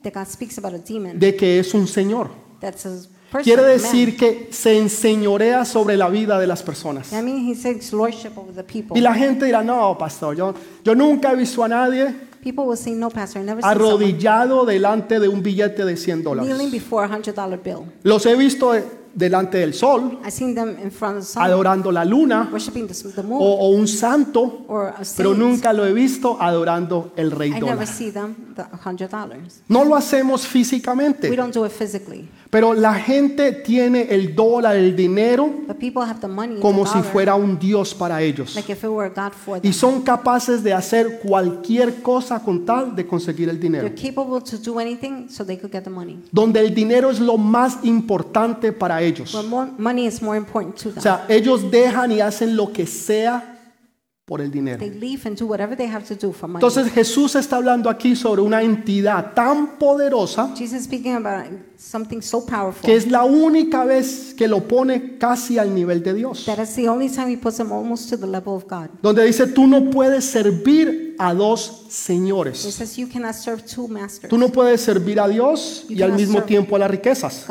that 0.03 0.13
God 0.13 0.27
speaks 0.27 0.57
about 0.57 0.73
a 0.73 0.77
demon. 0.79 1.19
de 1.19 1.35
que 1.35 1.59
es 1.59 1.73
un 1.73 1.87
señor. 1.87 2.29
That's 2.61 2.85
a 2.85 2.97
person. 3.33 3.43
Quiere 3.43 3.63
decir 3.63 4.15
que 4.15 4.47
se 4.51 4.77
enseñorea 4.77 5.65
sobre 5.65 5.97
la 5.97 6.09
vida 6.09 6.39
de 6.39 6.47
las 6.47 6.63
personas. 6.63 7.11
I 7.11 7.21
mean, 7.21 7.49
he 7.49 7.55
takes 7.55 7.91
lordship 7.91 8.37
over 8.37 8.53
the 8.53 8.63
people. 8.63 8.97
Y 8.97 9.01
la 9.01 9.13
gente 9.13 9.45
dirá, 9.45 9.63
no, 9.63 9.97
pastor, 9.97 10.35
yo, 10.35 10.53
yo 10.83 10.95
nunca 10.95 11.31
he 11.31 11.35
visto 11.35 11.63
a 11.63 11.67
nadie 11.67 12.13
People 12.43 12.65
will 12.65 12.77
say, 12.77 12.93
no, 12.93 13.09
pastor, 13.09 13.41
I 13.41 13.45
never 13.45 13.63
seen 13.63 13.71
someone 13.73 13.93
arrodillado 13.93 14.65
delante 14.65 15.17
de 15.17 15.29
un 15.29 15.41
billete 15.41 15.85
de 15.85 15.95
100 15.95 16.23
kneeling 16.23 16.23
dólares. 16.23 16.71
before 16.71 17.05
a 17.05 17.07
hundred 17.07 17.33
dollar 17.33 17.57
bill. 17.57 17.85
Los 18.03 18.25
he 18.25 18.35
visto 18.35 18.73
de- 18.73 18.83
delante 19.13 19.59
del 19.59 19.73
sol, 19.73 20.19
I've 20.21 20.31
seen 20.31 20.53
them 20.53 20.75
in 20.83 20.91
front 20.91 21.19
of 21.19 21.23
the 21.23 21.31
sun, 21.31 21.41
adorando 21.41 21.89
la 21.89 22.03
luna 22.03 22.51
o, 23.29 23.69
un 23.69 23.87
santo, 23.87 24.65
pero 25.15 25.33
nunca 25.33 25.71
lo 25.71 25.85
he 25.85 25.93
visto 25.93 26.35
adorando 26.41 27.13
el 27.15 27.31
rey 27.31 27.51
dólar. 27.51 27.87
No 29.69 29.85
lo 29.85 29.95
hacemos 29.95 30.45
físicamente, 30.45 31.29
pero 32.53 32.75
la 32.75 32.93
gente 32.93 33.51
tiene 33.51 34.03
el 34.11 34.35
dólar, 34.35 34.75
el 34.75 34.95
dinero, 34.95 35.49
but 35.67 35.75
people 35.79 36.03
have 36.03 36.19
the 36.19 36.27
money, 36.27 36.59
como 36.59 36.83
the 36.83 36.89
si 36.89 36.97
dollar, 36.99 37.11
fuera 37.11 37.35
un 37.35 37.57
Dios 37.57 37.95
para 37.95 38.21
ellos. 38.21 38.53
like 38.53 38.71
if 38.71 38.83
it 38.83 38.91
were 38.91 39.07
a 39.07 39.09
god 39.09 39.33
for 39.33 39.59
them. 39.59 39.67
Y 39.67 39.73
son 39.73 40.03
capaces 40.03 40.61
de 40.61 40.71
hacer 40.71 41.19
cualquier 41.19 42.03
cosa 42.03 42.43
con 42.43 42.63
tal 42.63 42.95
de 42.95 43.07
conseguir 43.07 43.49
el 43.49 43.59
dinero. 43.59 43.89
They're 43.89 44.13
capable 44.13 44.39
to 44.39 44.57
do 44.59 44.79
anything 44.79 45.29
so 45.29 45.43
they 45.43 45.57
could 45.57 45.73
get 45.73 45.83
the 45.83 45.89
money. 45.89 46.19
Donde 46.31 46.59
el 46.59 46.75
dinero 46.75 47.09
es 47.09 47.19
lo 47.19 47.39
más 47.39 47.79
importante 47.81 48.71
para 48.71 49.01
ellos. 49.01 49.33
But 49.33 49.47
more, 49.47 49.71
money 49.79 50.05
is 50.05 50.21
more 50.21 50.37
important 50.37 50.75
to 50.75 50.89
them. 50.89 50.99
O 50.99 51.01
sea, 51.01 51.25
ellos 51.29 51.71
dejan 51.71 52.11
y 52.11 52.21
hacen 52.21 52.55
lo 52.55 52.71
que 52.71 52.85
sea 52.85 53.52
por 54.25 54.39
el 54.39 54.49
dinero. 54.49 54.79
they 54.79 54.89
leave 54.89 55.25
and 55.25 55.37
do 55.37 55.45
whatever 55.45 55.75
they 55.75 55.87
have 55.87 56.05
to 56.05 56.15
do 56.15 56.31
for 56.31 56.47
money. 56.47 56.65
Entonces 56.65 56.91
Jesús 56.93 57.35
está 57.35 57.57
hablando 57.57 57.89
aquí 57.89 58.15
sobre 58.15 58.41
una 58.41 58.61
entidad 58.61 59.33
tan 59.33 59.77
poderosa 59.77 60.53
so 62.21 62.45
que 62.81 62.95
es 62.95 63.11
la 63.11 63.25
única 63.25 63.83
vez 63.83 64.33
que 64.37 64.47
lo 64.47 64.65
pone 64.65 65.17
casi 65.17 65.57
al 65.57 65.75
nivel 65.75 66.01
de 66.01 66.13
Dios. 66.13 66.45
Donde 69.01 69.25
dice, 69.25 69.47
tú 69.47 69.67
no 69.67 69.89
puedes 69.89 70.23
servir 70.23 71.15
a 71.19 71.33
dos 71.33 71.85
señores. 71.89 72.59
says 72.59 72.97
Tú 74.29 74.37
no 74.37 74.49
puedes 74.49 74.81
servir 74.81 75.19
a 75.19 75.27
Dios 75.27 75.85
y 75.89 76.01
al 76.01 76.13
mismo 76.13 76.43
tiempo 76.43 76.77
a 76.77 76.79
las 76.79 76.91
riquezas. 76.91 77.45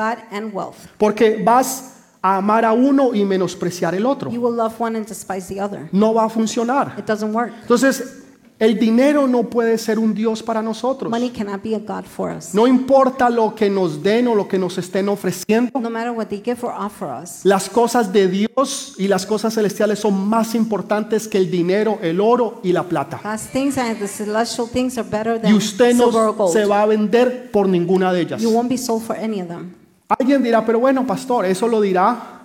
Porque 0.97 1.43
vas 1.45 1.92
a 2.23 2.37
amar 2.37 2.65
a 2.65 2.73
uno 2.73 3.15
y 3.15 3.25
menospreciar 3.25 3.95
el 3.95 4.07
otro. 4.07 4.31
You 4.31 4.41
will 4.41 4.57
love 4.57 4.75
one 4.79 4.97
and 4.97 5.07
despise 5.07 5.53
the 5.53 5.61
other. 5.61 5.89
No 5.93 6.15
va 6.15 6.25
a 6.25 6.29
funcionar. 6.29 6.95
It 6.99 7.07
doesn't 7.07 7.35
work. 7.35 7.53
Entonces, 7.63 8.19
El 8.63 8.79
dinero 8.79 9.27
no 9.27 9.51
puede 9.51 9.77
ser 9.77 9.99
un 9.99 10.15
Dios 10.15 10.41
para 10.41 10.63
nosotros. 10.63 11.11
Money 11.11 11.31
cannot 11.31 11.65
be 11.65 11.75
a 11.75 11.81
God 11.81 12.05
for 12.05 12.31
us. 12.31 12.55
No 12.55 12.69
importa 12.69 13.29
lo 13.29 13.57
que 13.57 13.69
nos 13.69 14.01
den 14.05 14.29
o 14.29 14.37
lo 14.37 14.47
que 14.47 14.57
nos 14.57 14.79
estén 14.79 15.09
ofreciendo. 15.09 15.81
No 15.81 15.91
matter 15.91 16.13
what 16.13 16.29
they 16.29 16.41
give 16.41 16.59
or 16.63 16.71
offer 16.73 17.09
us, 17.09 17.45
Las 17.45 17.69
cosas 17.69 18.13
de 18.13 18.29
Dios 18.29 18.95
y 18.99 19.09
las 19.09 19.27
cosas 19.27 19.55
celestiales 19.55 19.99
son 19.99 20.29
más 20.29 20.55
importantes 20.55 21.27
que 21.27 21.39
el 21.39 21.51
dinero, 21.51 21.99
el 22.03 22.21
oro 22.21 22.61
y 22.63 22.73
la 22.73 22.85
plata. 22.85 23.21
God's 23.25 23.49
things 23.49 23.77
and 23.79 23.99
the 23.99 24.07
celestial 24.07 24.69
things 24.69 24.97
are 24.97 25.09
better 25.11 25.39
Y 25.39 25.41
than 25.41 25.55
usted 25.55 25.97
silver 25.97 26.21
or 26.21 26.27
no 26.27 26.35
gold. 26.35 26.53
se 26.53 26.65
va 26.65 26.83
a 26.83 26.87
vender 26.87 27.51
por 27.51 27.69
ninguna 27.69 28.13
de 28.13 28.21
ellas. 28.21 28.41
You 28.41 28.51
won't 28.51 28.69
be 28.69 28.79
sold 28.79 29.03
for 29.03 29.17
any 29.17 29.41
of 29.41 29.49
them. 29.49 29.75
Alguien 30.19 30.43
dirá, 30.43 30.65
pero 30.65 30.79
bueno, 30.79 31.07
pastor, 31.07 31.45
eso 31.47 31.67
lo 31.69 31.81
dirá 31.81 32.43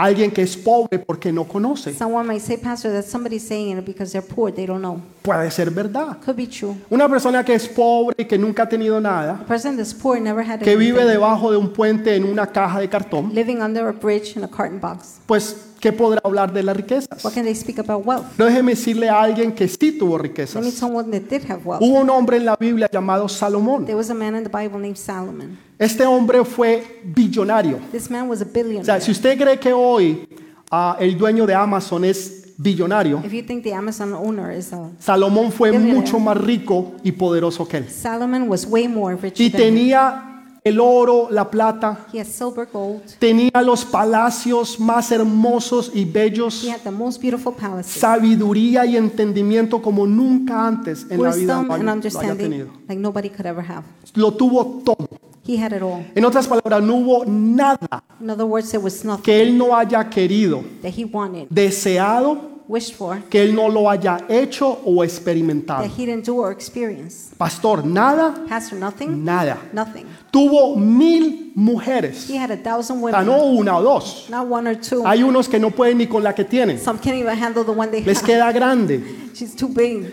alguien 0.00 0.30
que 0.30 0.42
es 0.42 0.56
pobre 0.56 0.98
porque 0.98 1.32
no 1.32 1.44
conoce. 1.44 1.94
Someone 1.94 2.26
might 2.26 2.40
say, 2.40 2.56
Pastor, 2.56 2.90
that 2.92 3.04
somebody's 3.04 3.46
saying 3.46 3.78
it 3.78 3.84
because 3.84 4.12
they're 4.12 4.26
poor. 4.26 4.52
They 4.52 4.66
don't 4.66 4.80
know. 4.80 5.00
Puede 5.22 5.50
ser 5.50 5.70
verdad. 5.70 6.18
Could 6.24 6.36
be 6.36 6.46
true. 6.46 6.74
Una 6.88 7.08
persona 7.08 7.44
que 7.44 7.54
es 7.54 7.68
pobre 7.68 8.14
y 8.18 8.24
que 8.24 8.38
nunca 8.38 8.62
ha 8.62 8.68
tenido 8.68 9.00
nada, 9.00 9.40
A 9.42 9.46
person 9.46 9.76
that's 9.76 9.92
poor 9.92 10.20
never 10.20 10.44
had 10.44 10.60
que 10.60 10.76
vive 10.76 11.04
debajo 11.04 11.50
de 11.50 11.58
un 11.58 11.72
puente 11.72 12.16
en 12.16 12.24
una 12.24 12.46
caja 12.46 12.80
de 12.80 12.88
cartón, 12.88 13.34
living 13.34 13.60
under 13.60 13.86
a 13.88 13.92
bridge 13.92 14.36
in 14.36 14.44
a 14.44 14.48
carton 14.48 14.80
box. 14.80 15.18
pues, 15.26 15.69
¿qué 15.80 15.92
podrá 15.92 16.20
hablar 16.24 16.52
de 16.52 16.62
las 16.62 16.76
riquezas? 16.76 17.24
What 17.24 17.32
can 17.32 17.44
they 17.44 17.54
speak 17.54 17.78
about 17.78 18.06
wealth? 18.06 18.24
Déjeme 18.38 18.72
decirle 18.72 19.08
a 19.08 19.20
alguien 19.22 19.52
que 19.52 19.66
sí 19.66 19.92
tuvo 19.98 20.16
Let 20.16 20.22
me 20.22 20.28
riquezas. 20.28 20.74
someone 20.74 21.10
that 21.10 21.28
did 21.28 21.50
have 21.50 21.62
wealth. 21.64 21.82
Hubo 21.82 22.00
un 22.00 22.10
hombre 22.10 22.36
en 22.36 22.44
la 22.44 22.56
Biblia 22.56 22.88
llamado 22.92 23.28
Salomón. 23.28 23.84
There 23.86 23.96
was 23.96 24.10
a 24.10 24.14
man 24.14 24.36
in 24.36 24.44
the 24.44 24.50
Bible 24.50 24.78
named 24.78 24.96
Solomon. 24.96 25.58
Este 25.78 26.04
hombre 26.04 26.44
fue 26.44 27.00
billonario. 27.04 27.78
This 27.90 28.10
man 28.10 28.28
was 28.28 28.40
a 28.40 28.44
O 28.44 28.48
sea, 28.52 28.62
billionaire. 28.62 29.00
si 29.00 29.10
usted 29.10 29.38
cree 29.38 29.58
que 29.58 29.72
hoy 29.72 30.28
ah, 30.70 30.96
el 31.00 31.16
dueño 31.16 31.46
de 31.46 31.54
Amazon 31.54 32.04
es 32.04 32.36
billonario, 32.58 33.22
If 33.24 33.32
you 33.32 33.42
think 33.42 33.64
the 33.64 33.72
Amazon 33.72 34.12
owner 34.12 34.52
is 34.54 34.70
a 34.74 34.90
Salomón 34.98 35.50
fue 35.50 35.70
Billionaire. 35.70 35.98
mucho 36.00 36.18
más 36.20 36.36
rico 36.36 36.92
y 37.02 37.12
poderoso 37.12 37.66
que 37.66 37.78
él. 37.78 37.88
Solomon 37.90 38.48
was 38.50 38.66
way 38.66 38.86
more 38.86 39.16
rich 39.16 39.40
Y 39.40 39.48
tenía 39.48 40.29
el 40.64 40.78
oro, 40.80 41.28
la 41.30 41.50
plata, 41.50 42.06
He 42.12 42.18
had 42.20 42.26
silver, 42.26 42.68
gold. 42.72 43.02
tenía 43.18 43.62
los 43.64 43.84
palacios 43.84 44.78
más 44.80 45.10
hermosos 45.10 45.90
y 45.94 46.04
bellos, 46.04 46.64
He 46.64 46.70
had 46.70 46.80
the 46.80 46.90
most 46.90 47.20
beautiful 47.20 47.52
palaces. 47.54 47.92
sabiduría 48.00 48.84
y 48.86 48.96
entendimiento 48.96 49.80
como 49.80 50.06
nunca 50.06 50.66
antes 50.66 51.06
en 51.10 51.22
la 51.22 51.30
vida 51.34 51.60
Wisdom 51.60 51.68
lo 51.68 51.76
lo 52.10 52.20
haya 52.20 52.36
tenido. 52.36 52.68
like 52.88 53.00
nobody 53.00 53.28
could 53.30 53.46
ever 53.46 53.64
have. 53.64 53.84
Lo 54.14 54.32
tuvo 54.32 54.82
todo. 54.84 55.08
He 55.46 55.56
had 55.56 55.72
it 55.72 55.82
all. 55.82 56.04
En 56.14 56.24
otras 56.24 56.46
palabras, 56.46 56.82
no 56.82 56.96
hubo 56.96 57.24
nada 57.24 58.04
In 58.20 58.28
other 58.30 58.44
words, 58.44 58.70
there 58.70 58.82
was 58.84 59.04
nothing 59.04 59.22
que 59.24 59.40
él 59.42 59.56
no 59.56 59.74
haya 59.74 60.08
querido, 60.10 60.62
that 60.82 60.92
he 60.96 61.04
wanted, 61.04 61.48
deseado, 61.48 62.38
wished 62.70 62.94
for, 62.94 63.20
que 63.28 63.42
él 63.42 63.54
no 63.54 63.68
lo 63.68 63.90
haya 63.90 64.24
hecho 64.28 64.78
o 64.84 65.02
experimentado. 65.02 65.82
that 65.82 65.90
he 65.90 66.06
didn't 66.06 66.24
do 66.24 66.36
or 66.38 66.52
experience. 66.52 67.30
Pastor, 67.36 67.84
nada, 67.84 68.44
Pastor, 68.48 68.78
nothing? 68.78 69.24
nada. 69.24 69.58
Nothing. 69.72 70.06
Tuvo 70.30 70.76
mil 70.76 71.50
mujeres. 71.56 72.28
He 72.28 72.36
had 72.36 72.50
a 72.52 72.56
thousand 72.56 72.98
O 73.02 73.08
sea, 73.10 73.18
women, 73.20 73.26
no 73.26 73.44
una 73.46 73.78
o 73.78 73.82
dos. 73.82 74.28
not 74.30 74.46
one 74.46 74.68
or 74.68 74.76
two. 74.76 75.02
Hay 75.04 75.22
unos 75.22 75.48
que 75.48 75.58
no 75.58 75.70
pueden 75.70 75.98
ni 75.98 76.06
con 76.06 76.22
la 76.22 76.32
que 76.32 76.44
tienen. 76.44 76.78
Some 76.78 76.98
can't 77.00 77.16
even 77.16 77.36
handle 77.36 77.64
the 77.64 77.72
one 77.72 77.90
they 77.90 78.02
Les 78.04 78.18
have. 78.20 78.26
queda 78.26 78.52
grande. 78.52 79.02
She's 79.34 79.54
too 79.56 79.68
big. 79.68 80.06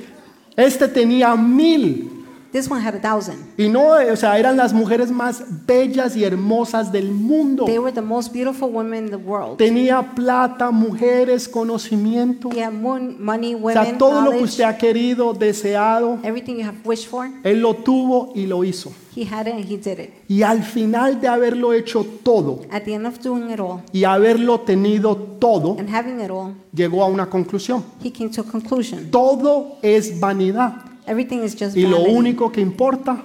Este 0.56 0.88
tenía 0.88 1.36
mil. 1.38 2.17
This 2.58 2.72
one 2.72 2.82
had 2.82 2.96
a 2.96 3.00
thousand. 3.00 3.38
Y 3.56 3.70
no, 3.70 3.90
o 3.92 4.16
sea, 4.16 4.40
eran 4.40 4.58
las 4.58 4.74
mujeres 4.74 5.12
más 5.12 5.44
bellas 5.68 6.16
y 6.16 6.24
hermosas 6.24 6.92
del 6.92 7.12
mundo. 7.12 7.66
They 7.66 7.78
were 7.78 7.92
the 7.94 8.02
most 8.02 8.34
beautiful 8.34 8.72
women 8.72 9.06
in 9.06 9.10
the 9.12 9.18
world. 9.18 9.58
Tenía 9.58 10.02
plata, 10.16 10.72
mujeres, 10.72 11.48
conocimiento. 11.48 12.50
He 12.52 12.64
had 12.64 12.74
mon- 12.74 13.24
money, 13.24 13.54
O 13.54 13.60
women, 13.60 13.86
sea, 13.86 13.98
todo 14.00 14.22
lo 14.22 14.32
que 14.32 14.38
knowledge, 14.40 14.44
usted 14.44 14.64
ha 14.64 14.76
querido, 14.76 15.34
deseado, 15.36 16.18
everything 16.24 16.56
you 16.56 16.66
have 16.66 16.80
wished 16.84 17.08
for. 17.08 17.30
él 17.44 17.62
lo 17.62 17.76
tuvo 17.76 18.32
y 18.34 18.48
lo 18.48 18.64
hizo. 18.64 18.92
He 19.16 19.24
had 19.24 19.46
it 19.48 19.54
and 19.54 19.66
he 19.66 19.78
did 19.78 20.00
it. 20.00 20.14
Y 20.28 20.42
al 20.42 20.64
final 20.64 21.22
de 21.22 21.28
haberlo 21.28 21.74
hecho 21.74 22.04
todo 22.24 22.62
At 22.72 22.86
the 22.86 22.96
end 22.96 23.06
of 23.06 23.20
doing 23.20 23.52
it 23.52 23.60
all 23.60 23.82
y 23.92 24.04
haberlo 24.04 24.62
tenido 24.62 25.16
todo, 25.16 25.76
and 25.78 25.90
having 25.94 26.20
it 26.22 26.32
all, 26.32 26.56
llegó 26.74 27.04
a 27.04 27.08
una 27.08 27.30
conclusión. 27.30 27.84
he 28.04 28.12
came 28.12 28.32
to 28.32 28.42
a 28.42 28.44
conclusion. 28.44 29.12
Todo 29.12 29.78
es 29.84 30.20
vanidad 30.20 30.88
Everything 31.08 31.44
is 31.44 31.56
just 31.60 31.76
y 31.76 31.82
lo 31.84 31.98
vanity. 31.98 32.16
único 32.16 32.52
que 32.52 32.62
importa 32.62 33.24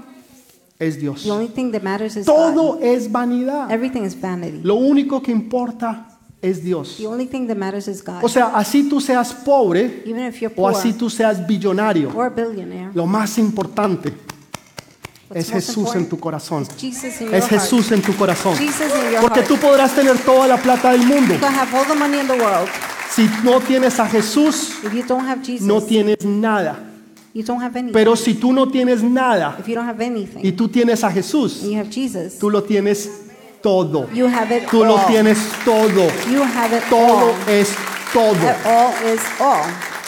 es 0.78 1.00
Dios. 1.00 1.22
The 1.22 1.30
only 1.30 1.48
thing 1.48 1.72
that 1.72 1.82
matters 1.82 2.16
is 2.16 2.26
God. 2.26 2.54
Todo 2.54 2.78
es 2.80 3.10
vanidad. 3.10 3.70
Everything 3.70 4.02
is 4.02 4.18
vanity. 4.18 4.60
Lo 4.62 4.76
único 4.76 5.22
que 5.22 5.32
importa 5.32 6.08
es 6.40 6.62
Dios. 6.62 6.96
The 6.98 7.06
only 7.06 7.26
thing 7.26 7.46
that 7.46 7.56
matters 7.56 7.88
is 7.88 8.02
God. 8.02 8.22
O 8.22 8.28
sea, 8.28 8.52
así 8.54 8.88
tú 8.88 9.00
seas 9.00 9.32
pobre 9.32 10.02
Even 10.04 10.26
if 10.26 10.40
you're 10.40 10.52
o 10.52 10.56
poor 10.56 10.72
así 10.72 10.92
tú 10.92 11.08
seas 11.08 11.46
billonario, 11.46 12.10
or 12.14 12.34
billionaire, 12.34 12.90
lo 12.94 13.06
más 13.06 13.38
importante 13.38 14.12
es 15.32 15.50
Jesús 15.50 15.94
en 15.94 16.08
tu 16.08 16.18
corazón. 16.18 16.66
Es. 17.32 17.48
Jesús 17.48 17.92
en 17.92 18.02
tu 18.02 18.14
corazón. 18.14 18.54
Porque 19.20 19.42
tú 19.42 19.56
podrás 19.56 19.94
tener 19.94 20.18
toda 20.18 20.46
la 20.46 20.56
plata 20.56 20.92
del 20.92 21.06
mundo. 21.06 21.34
You 21.34 21.40
can 21.40 21.54
have 21.54 21.74
all 21.74 21.86
the 21.86 21.94
money 21.94 22.20
in 22.20 22.26
the 22.26 22.34
world. 22.34 22.68
Si 23.10 23.28
no 23.44 23.60
tienes 23.60 23.98
a 24.00 24.08
Jesús, 24.08 24.72
If 24.84 24.92
you 24.92 25.04
don't 25.06 25.26
have 25.26 25.42
Jesus, 25.42 25.66
no 25.66 25.80
tienes 25.80 26.24
nada. 26.24 26.91
You 27.34 27.42
don't 27.42 27.60
have 27.62 27.76
anything. 27.76 27.92
Pero 27.94 28.14
si 28.16 28.34
tú 28.34 28.52
no 28.52 28.68
tienes 28.68 29.02
nada 29.02 29.56
if 29.58 29.66
you 29.68 29.74
don't 29.74 29.88
have 29.88 30.00
anything 30.04 30.40
y 30.44 30.52
tú 30.52 30.68
tienes 30.68 31.02
a 31.04 31.10
Jesús, 31.10 31.62
and 31.62 31.70
you 31.72 31.78
have 31.78 31.90
Jesus, 31.90 32.38
tú 32.38 32.50
lo 32.50 32.62
tienes 32.62 33.08
todo. 33.62 34.08
you 34.12 34.26
have 34.26 34.50
it 34.54 34.68
Tú 34.68 34.84
lo 34.84 34.96
all. 34.98 35.06
tienes 35.06 35.38
todo. 35.64 36.08
You 36.30 36.42
have 36.42 36.76
it 36.76 36.82
Todo 36.90 37.30
all. 37.30 37.48
es 37.48 37.74
todo. 38.12 38.34
All 38.66 38.92
is 39.14 39.20
all. 39.40 39.64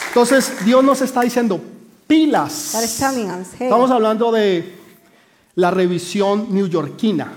Entonces 0.09 0.65
Dios 0.65 0.83
nos 0.85 1.01
está 1.03 1.23
diciendo, 1.23 1.61
pilas. 2.07 2.71
God 2.75 2.83
is 2.85 2.99
telling 2.99 3.31
us, 3.31 3.49
hey, 3.59 3.67
Estamos 3.67 3.91
hablando 3.91 4.31
de 4.33 4.75
la 5.57 5.71
revisión 5.71 6.49
neoyorquina, 6.53 7.33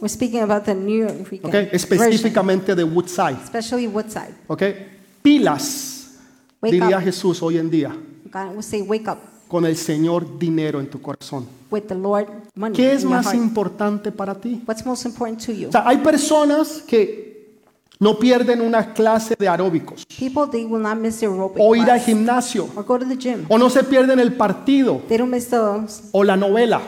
we're 0.00 0.08
speaking 0.12 0.40
about 0.42 0.64
the 0.64 0.74
New 0.74 1.06
York 1.06 1.20
¿ok? 1.42 1.50
version, 1.52 1.68
específicamente 1.72 2.74
de 2.74 2.84
Woodside. 2.84 3.38
especially 3.44 3.86
Woodside. 3.86 4.34
¿ok? 4.48 4.62
Pilas, 5.22 6.18
Wake 6.60 6.72
diría 6.74 6.98
up. 6.98 7.04
Jesús 7.04 7.42
hoy 7.42 7.56
en 7.58 7.70
día, 7.70 7.96
God 8.30 8.54
will 8.54 8.62
say, 8.62 8.82
wake 8.82 9.08
up 9.08 9.18
con 9.52 9.66
el 9.66 9.76
Señor 9.76 10.38
dinero 10.38 10.80
en 10.80 10.88
tu 10.88 10.98
corazón. 11.02 11.46
with 11.70 11.82
the 11.82 11.94
Lord 11.94 12.26
money 12.54 12.74
¿Qué 12.74 12.92
es 12.94 13.02
in 13.02 13.08
your 13.10 13.16
más 13.18 13.26
heart. 13.26 13.36
importante 13.36 14.10
para 14.10 14.34
ti? 14.34 14.62
What's 14.66 14.84
most 14.86 15.04
important 15.04 15.44
to 15.44 15.52
you? 15.52 15.68
O 15.68 15.72
sea, 15.72 15.86
hay 15.86 15.98
personas 15.98 16.82
que 16.86 17.30
no 18.00 18.18
pierden 18.18 18.62
una 18.62 18.94
clase 18.94 19.34
de 19.38 19.46
aeróbicos, 19.48 20.04
People, 20.18 20.46
they 20.50 20.64
will 20.64 20.80
not 20.82 20.96
miss 20.96 21.18
their 21.20 21.30
aerobic 21.30 21.58
o 21.60 21.76
ir 21.76 21.82
al 21.82 21.86
class 21.88 22.04
gimnasio, 22.06 22.68
or 22.74 22.84
go 22.84 22.98
to 22.98 23.06
the 23.06 23.16
gym. 23.16 23.44
o 23.48 23.58
no 23.58 23.68
se 23.68 23.84
pierden 23.84 24.18
el 24.20 24.32
partido 24.32 25.02
They 25.08 25.18
don't 25.18 25.30
miss 25.30 25.48
the, 25.48 25.56
o 26.12 26.24
la 26.24 26.36
novela. 26.36 26.80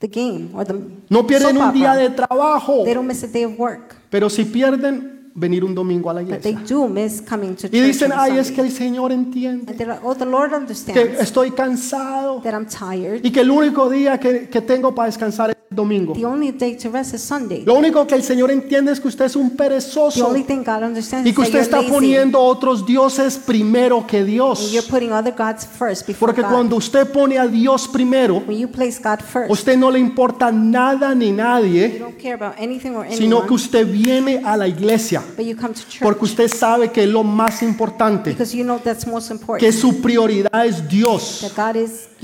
the 0.00 0.08
game 0.08 0.50
or 0.54 0.64
the 0.66 0.74
No 1.08 1.26
pierden 1.26 1.56
soap 1.56 1.68
un 1.68 1.72
día 1.72 1.92
opera. 1.92 2.02
de 2.02 2.10
trabajo, 2.10 2.84
They 2.84 2.94
don't 2.94 3.06
miss 3.08 3.24
a 3.24 3.26
day 3.26 3.44
of 3.44 3.58
work. 3.58 3.96
pero 4.10 4.28
si 4.30 4.44
pierden 4.44 5.21
venir 5.34 5.64
un 5.64 5.74
domingo 5.74 6.10
a 6.10 6.14
la 6.14 6.20
But 6.22 6.40
they 6.40 6.52
iglesia. 6.52 6.76
do 6.76 6.88
miss 6.88 7.20
coming 7.22 7.54
to 7.56 7.66
Y 7.68 7.70
church 7.70 7.86
dicen, 7.86 8.12
on 8.12 8.18
ay, 8.20 8.38
es 8.38 8.46
Sunday. 8.48 8.54
que 8.54 8.60
el 8.62 8.70
Señor 8.72 9.12
entiende 9.12 9.70
And 9.72 9.78
they're 9.78 9.92
like, 9.94 10.04
oh, 10.04 10.14
the 10.14 10.26
Lord 10.26 10.50
que 10.50 10.56
understands 10.56 11.20
estoy 11.20 11.50
cansado 11.52 12.40
that 12.42 12.52
I'm 12.52 12.66
tired. 12.66 13.20
y 13.24 13.30
que 13.30 13.40
el 13.40 13.50
único 13.50 13.88
día 13.88 14.18
que, 14.18 14.48
que 14.48 14.60
tengo 14.60 14.94
para 14.94 15.06
descansar 15.06 15.50
es 15.50 15.56
el 15.70 15.76
domingo. 15.76 16.12
The 16.12 16.26
only 16.26 16.50
day 16.52 16.76
to 16.76 16.90
rest 16.90 17.14
is 17.14 17.22
Sunday. 17.22 17.64
Lo 17.64 17.74
único 17.74 18.06
que 18.06 18.14
el 18.14 18.22
Señor 18.22 18.50
entiende 18.50 18.92
es 18.92 19.00
que 19.00 19.08
usted 19.08 19.24
es 19.24 19.36
un 19.36 19.50
The 19.50 19.56
perezoso 19.56 20.26
only 20.28 20.42
thing 20.44 20.58
God 20.64 20.82
understands 20.82 21.26
y 21.26 21.30
is 21.30 21.34
que 21.36 21.42
that 21.42 21.48
usted 21.48 21.70
you're 21.70 21.80
está 21.86 21.92
poniendo 21.94 22.38
otros 22.40 22.84
dioses 22.84 23.38
primero 23.38 24.06
que 24.06 24.22
Dios. 24.24 24.86
putting 24.90 25.12
other 25.12 25.32
gods 25.34 25.66
first 25.66 26.06
before 26.06 26.30
Porque 26.30 26.42
God. 26.42 26.50
cuando 26.50 26.76
usted 26.76 27.10
pone 27.10 27.38
a 27.38 27.46
Dios 27.46 27.88
primero, 27.88 28.42
When 28.46 28.58
you 28.58 28.68
place 28.68 29.00
God 29.02 29.20
first, 29.20 29.50
usted 29.50 29.78
no 29.78 29.90
le 29.90 29.98
importa 29.98 30.52
nada 30.52 31.14
ni 31.14 31.28
you 31.28 31.32
nadie, 31.36 31.98
don't 31.98 32.18
care 32.20 32.34
about 32.34 32.54
anything 32.58 32.94
or 32.94 33.06
sino 33.10 33.46
que 33.46 33.54
usted 33.54 33.86
viene 33.90 34.42
a 34.44 34.56
la 34.58 34.68
iglesia 34.68 35.21
but 35.36 35.44
you 35.44 35.56
come 35.56 35.74
to 35.74 35.80
church 35.80 36.02
porque 36.02 36.24
usted 36.24 36.48
sabe 36.48 36.90
que 36.90 37.04
es 37.04 37.08
lo 37.08 37.22
más 37.22 37.62
importante, 37.62 38.30
because 38.30 38.54
you 38.56 38.64
know 38.64 38.78
that's 38.78 39.06
most 39.06 39.30
important. 39.30 39.60
que 39.60 39.72
su 39.72 40.00
prioridad 40.00 40.66
es 40.66 40.88
Dios, 40.88 41.44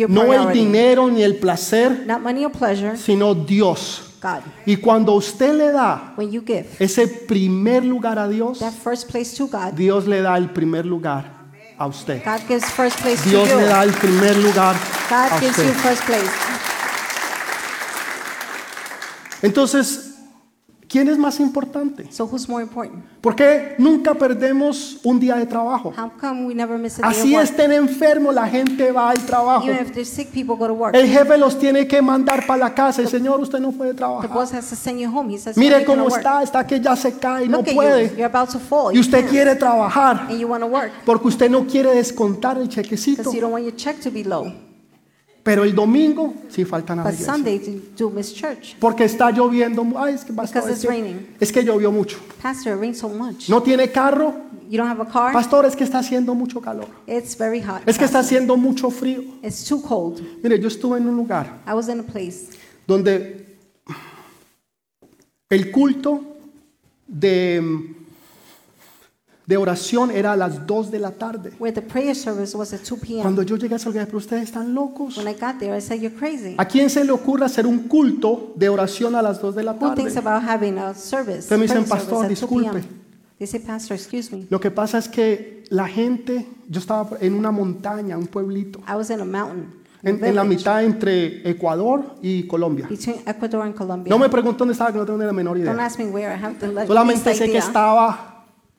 no 0.09 0.33
el 0.33 0.53
dinero 0.53 1.09
ni 1.11 1.23
el 1.23 1.37
placer, 1.37 2.05
Not 2.07 2.21
money 2.21 2.45
or 2.45 2.53
pleasure, 2.53 2.97
sino 2.97 3.35
Dios. 3.35 4.03
God. 4.21 4.41
Y 4.67 4.77
cuando 4.77 5.13
usted 5.13 5.55
le 5.55 5.71
da 5.71 6.15
give 6.19 6.67
ese 6.81 7.07
primer 7.07 7.85
lugar 7.85 8.19
a 8.19 8.29
Dios, 8.29 8.59
that 8.59 8.73
first 8.73 9.09
place 9.09 9.37
to 9.37 9.47
God, 9.47 9.75
Dios 9.75 10.07
le 10.07 10.21
da 10.23 10.37
el 10.37 10.51
primer 10.51 10.85
lugar 10.85 11.25
a 11.79 11.87
usted. 11.87 12.25
God 12.25 12.41
gives 12.49 12.65
first 12.71 12.99
place 13.01 13.23
to 13.23 13.29
Dios 13.29 13.49
le 13.49 13.65
da 13.67 13.85
el 13.85 13.93
primer 13.93 14.37
lugar 14.37 14.75
a 14.75 15.31
God 15.31 15.41
gives 15.41 15.57
you 15.59 15.65
usted. 15.65 15.77
first 15.77 16.05
place. 16.05 16.31
Entonces, 19.41 20.08
¿quién 20.89 21.09
es 21.09 21.19
más 21.19 21.39
importante? 21.39 22.11
So 22.11 22.25
who's 22.27 22.49
more 22.49 22.63
important? 22.63 23.05
¿Por 23.21 23.37
qué 23.37 23.75
nunca 23.79 24.15
perdemos 24.15 24.99
un 25.05 25.21
día 25.21 25.37
de 25.37 25.45
trabajo? 25.47 25.93
How 25.97 26.11
come 26.21 26.47
we 26.47 26.55
never 26.55 26.79
miss 26.79 26.99
a 26.99 27.03
day 27.03 27.11
Así 27.11 27.35
of 27.35 27.41
work? 27.41 27.51
estén 27.51 27.73
enfermos, 27.73 28.35
la 28.35 28.47
gente 28.49 28.91
va 28.93 29.11
al 29.11 29.19
trabajo. 29.19 29.67
Even 29.69 29.85
if 29.87 29.93
they're 29.93 30.05
sick, 30.05 30.29
people 30.33 30.57
go 30.57 30.67
to 30.67 30.73
work. 30.73 30.95
El 30.95 31.07
jefe 31.07 31.37
los 31.37 31.59
tiene 31.59 31.87
que 31.87 32.01
mandar 32.01 32.47
para 32.47 32.59
la 32.65 32.75
casa. 32.75 33.03
El 33.03 33.09
Señor, 33.09 33.41
usted 33.41 33.59
no 33.59 33.73
puede 33.73 33.91
The 33.91 33.97
trabajar. 33.99 34.31
boss 34.33 34.53
has 34.55 34.69
to 34.71 34.77
send 34.77 34.99
you 34.99 35.09
home. 35.11 35.31
He 35.33 35.39
says, 35.39 35.57
Mire 35.57 35.77
"You're 35.81 35.85
cómo 35.87 36.05
work." 36.05 36.17
está, 36.17 36.43
está 36.43 36.67
que 36.67 36.81
ya 36.81 36.97
se 36.97 37.13
cae 37.19 37.45
y 37.45 37.49
no 37.49 37.59
Look 37.59 37.67
at 37.69 37.73
you. 37.73 37.77
puede. 37.77 38.03
You're 38.17 38.25
about 38.25 38.51
to 38.53 38.59
fall. 38.59 38.95
Y 38.95 38.99
usted 39.01 39.29
quiere 39.29 39.55
trabajar 39.57 40.27
And 40.31 40.39
you 40.39 40.49
want 40.49 40.63
to 40.63 40.69
work 40.71 40.91
porque 41.05 41.29
usted 41.29 41.51
no 41.51 41.67
quiere 41.67 41.95
descontar 41.95 42.57
el 42.59 42.69
chequecito. 42.69 43.33
you 43.33 43.41
don't 43.41 43.53
want 43.53 43.65
your 43.65 43.75
check 43.77 44.01
to 44.01 44.11
be 44.11 44.25
low. 44.25 44.68
Pero 45.49 45.65
el 45.65 45.75
domingo 45.75 46.35
sí 46.51 46.63
faltan 46.67 46.99
a 46.99 47.05
la 47.05 47.11
But 47.11 47.21
iglesia. 47.21 47.33
Sunday 47.35 47.59
you 47.59 47.83
do 47.97 48.11
miss 48.11 48.35
church 48.35 48.77
Porque 48.79 49.05
está 49.05 49.31
lloviendo. 49.31 49.83
Ay, 49.97 50.13
es 50.13 50.23
que, 50.23 50.31
because 50.33 50.59
es 50.59 50.67
it's 50.73 50.81
que- 50.83 50.89
raining. 50.89 51.27
es 51.41 51.51
que 51.51 51.65
llovió 51.65 51.91
mucho. 51.91 52.19
Pastor, 52.43 52.75
it 52.75 52.81
rains 52.81 52.99
so 52.99 53.09
much. 53.09 53.49
No 53.49 53.63
tiene 53.63 53.91
carro. 53.91 54.35
You 54.69 54.77
don't 54.77 54.91
have 54.91 55.01
a 55.01 55.07
car? 55.11 55.33
Pastor, 55.33 55.65
es 55.65 55.75
que 55.75 55.85
está 55.85 56.01
haciendo 56.01 56.35
mucho 56.35 56.61
calor. 56.61 56.87
It's 57.07 57.35
very 57.39 57.63
hot. 57.63 57.81
Es 57.87 57.97
que 57.97 58.05
está 58.05 58.19
haciendo 58.19 58.59
mucho 58.59 58.91
frío. 58.91 59.23
It's 59.43 59.65
too 59.65 59.81
cold. 59.81 60.21
Mire, 60.43 60.61
yo 60.61 60.69
estuve 60.69 60.99
en 60.99 61.09
un 61.09 61.17
lugar 61.17 61.63
I 61.67 61.73
was 61.73 61.89
in 61.89 62.01
a 62.01 62.03
place 62.03 62.49
donde 62.87 63.57
el 65.49 65.71
culto 65.71 66.21
de, 67.07 67.95
de 69.49 69.57
oración 69.57 70.11
era 70.11 70.33
a 70.33 70.37
las 70.37 70.67
2 70.67 70.91
de 70.91 70.99
la 70.99 71.11
tarde. 71.13 71.53
where 71.59 71.73
the 71.75 71.81
prayer 71.81 72.15
service 72.15 72.55
was 72.55 72.73
at 72.75 72.81
2 72.87 73.01
p.m. 73.01 73.23
Cuando 73.23 73.43
yo 73.43 73.57
llegué 73.57 73.75
a 73.75 73.77
ese 73.79 73.89
lugar, 73.89 74.05
pero 74.05 74.19
ustedes 74.19 74.43
están 74.43 74.75
locos. 74.75 75.17
When 75.17 75.27
I 75.27 75.33
got 75.33 75.59
there, 75.59 75.75
I 75.77 75.81
said, 75.81 76.01
You're 76.01 76.15
crazy. 76.15 76.55
¿A 76.59 76.67
quién 76.67 76.91
se 76.91 77.03
le 77.03 77.13
ocurre 77.13 77.47
hacer 77.47 77.67
un 77.67 77.89
culto 77.89 78.53
de 78.57 78.69
oración 78.69 79.15
a 79.15 79.23
las 79.23 79.41
2 79.41 79.55
de 79.55 79.63
la 79.65 79.73
Who 79.73 79.95
thinks 79.95 80.13
tarde? 80.15 80.29
about 80.29 80.47
having 80.47 80.77
a 80.79 80.93
service? 80.93 81.39
Ustedes 81.41 81.59
me 81.59 81.63
dicen, 81.67 81.85
prayer 81.85 82.05
service 82.05 82.11
"Pastor, 82.11 82.25
at 82.27 82.31
2 82.31 82.49
p.m.? 82.49 82.75
disculpe. 82.81 82.99
They 83.39 83.47
say, 83.47 83.61
Pastor, 83.61 83.97
excuse 83.97 84.31
me. 84.37 84.47
Lo 84.51 84.61
que 84.61 84.71
pasa 84.71 84.99
es 84.99 85.09
que 85.09 85.65
la 85.71 85.89
gente, 85.89 86.47
yo 86.69 86.81
estaba 86.81 87.09
en 87.21 87.33
una 87.35 87.51
montaña, 87.51 88.19
un 88.19 88.27
pueblito, 88.27 88.81
I 88.87 88.97
was 88.97 89.09
in 89.11 89.21
a 89.21 89.25
mountain, 89.25 89.73
a 90.05 90.11
en, 90.11 90.17
en 90.25 90.35
la 90.35 90.43
village 90.43 90.49
mitad 90.59 90.85
entre 90.85 91.49
Ecuador 91.49 92.17
y 92.21 92.47
Colombia. 92.47 92.87
between 92.87 93.21
Ecuador 93.27 93.63
and 93.63 93.75
Colombia. 93.75 94.11
No 94.11 94.19
me 94.19 94.29
preguntó 94.29 94.59
dónde 94.59 94.73
estaba, 94.73 94.93
que 94.93 94.99
no 94.99 95.07
tengo 95.07 95.19
ni 95.21 95.25
la 95.25 95.33
menor 95.33 95.57
Don't 95.57 95.71
idea. 95.73 95.87
ask 95.87 95.99
me 95.99 96.07
where. 96.11 96.35
I 96.35 96.39
have 96.45 96.57
the 96.59 96.67
le- 96.69 96.87
Solamente 96.87 97.25
least 97.31 97.39
sé 97.39 97.45
que 97.47 97.51
idea. 97.53 97.61
estaba 97.61 98.28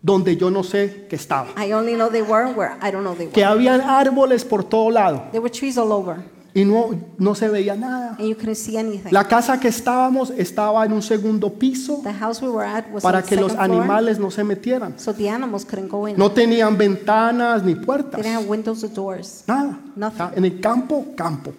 donde 0.01 0.37
yo 0.37 0.49
no 0.49 0.63
sé 0.63 1.07
que 1.09 1.15
estaba. 1.15 1.49
I 1.57 1.73
only 1.73 1.93
know 1.95 2.09
they 2.09 2.21
were 2.21 2.51
where 2.53 2.73
I 2.81 2.91
don't 2.91 3.03
know 3.03 3.15
they 3.15 3.27
Que 3.27 3.41
were. 3.41 3.45
habían 3.51 3.81
árboles 3.81 4.45
por 4.45 4.63
todo 4.63 4.89
lado 4.91 5.23
There 5.31 5.41
were 5.41 5.49
trees 5.51 5.77
all 5.77 5.91
over, 5.91 6.17
y 6.53 6.63
no, 6.65 6.91
no 7.17 7.35
se 7.35 7.47
veía 7.49 7.75
nada. 7.75 8.15
and 8.17 8.27
you 8.27 8.35
couldn't 8.35 8.55
see 8.55 8.77
anything. 8.77 9.11
La 9.11 9.27
casa 9.27 9.59
que 9.59 9.67
estábamos 9.67 10.31
estaba 10.31 10.85
en 10.85 10.93
un 10.93 11.01
segundo 11.01 11.49
piso 11.53 11.99
The 12.03 12.13
house 12.13 12.41
we 12.41 12.47
were 12.49 12.65
at 12.65 12.85
was 12.91 13.03
para 13.03 13.17
on 13.19 13.23
the 13.23 13.29
que 13.29 13.35
los 13.35 13.51
second 13.51 13.65
floor, 13.67 13.81
animales 13.81 14.19
no 14.19 14.31
se 14.31 14.43
metieran. 14.45 14.93
so 14.97 15.13
the 15.13 15.29
animals 15.29 15.65
couldn't 15.65 15.89
go 15.89 16.07
in. 16.07 16.17
No 16.17 16.31
tenían 16.31 16.77
ventanas 16.77 17.63
ni 17.63 17.73
They 17.75 17.83
puertas. 17.85 18.21
didn't 18.21 18.35
have 18.37 18.47
windows 18.47 18.83
or 18.83 18.89
doors. 18.89 19.43
Nada. 19.47 19.77
Nothing. 19.95 20.27
En 20.37 20.45
el 20.45 20.59
campo, 20.61 21.07
campo. 21.15 21.51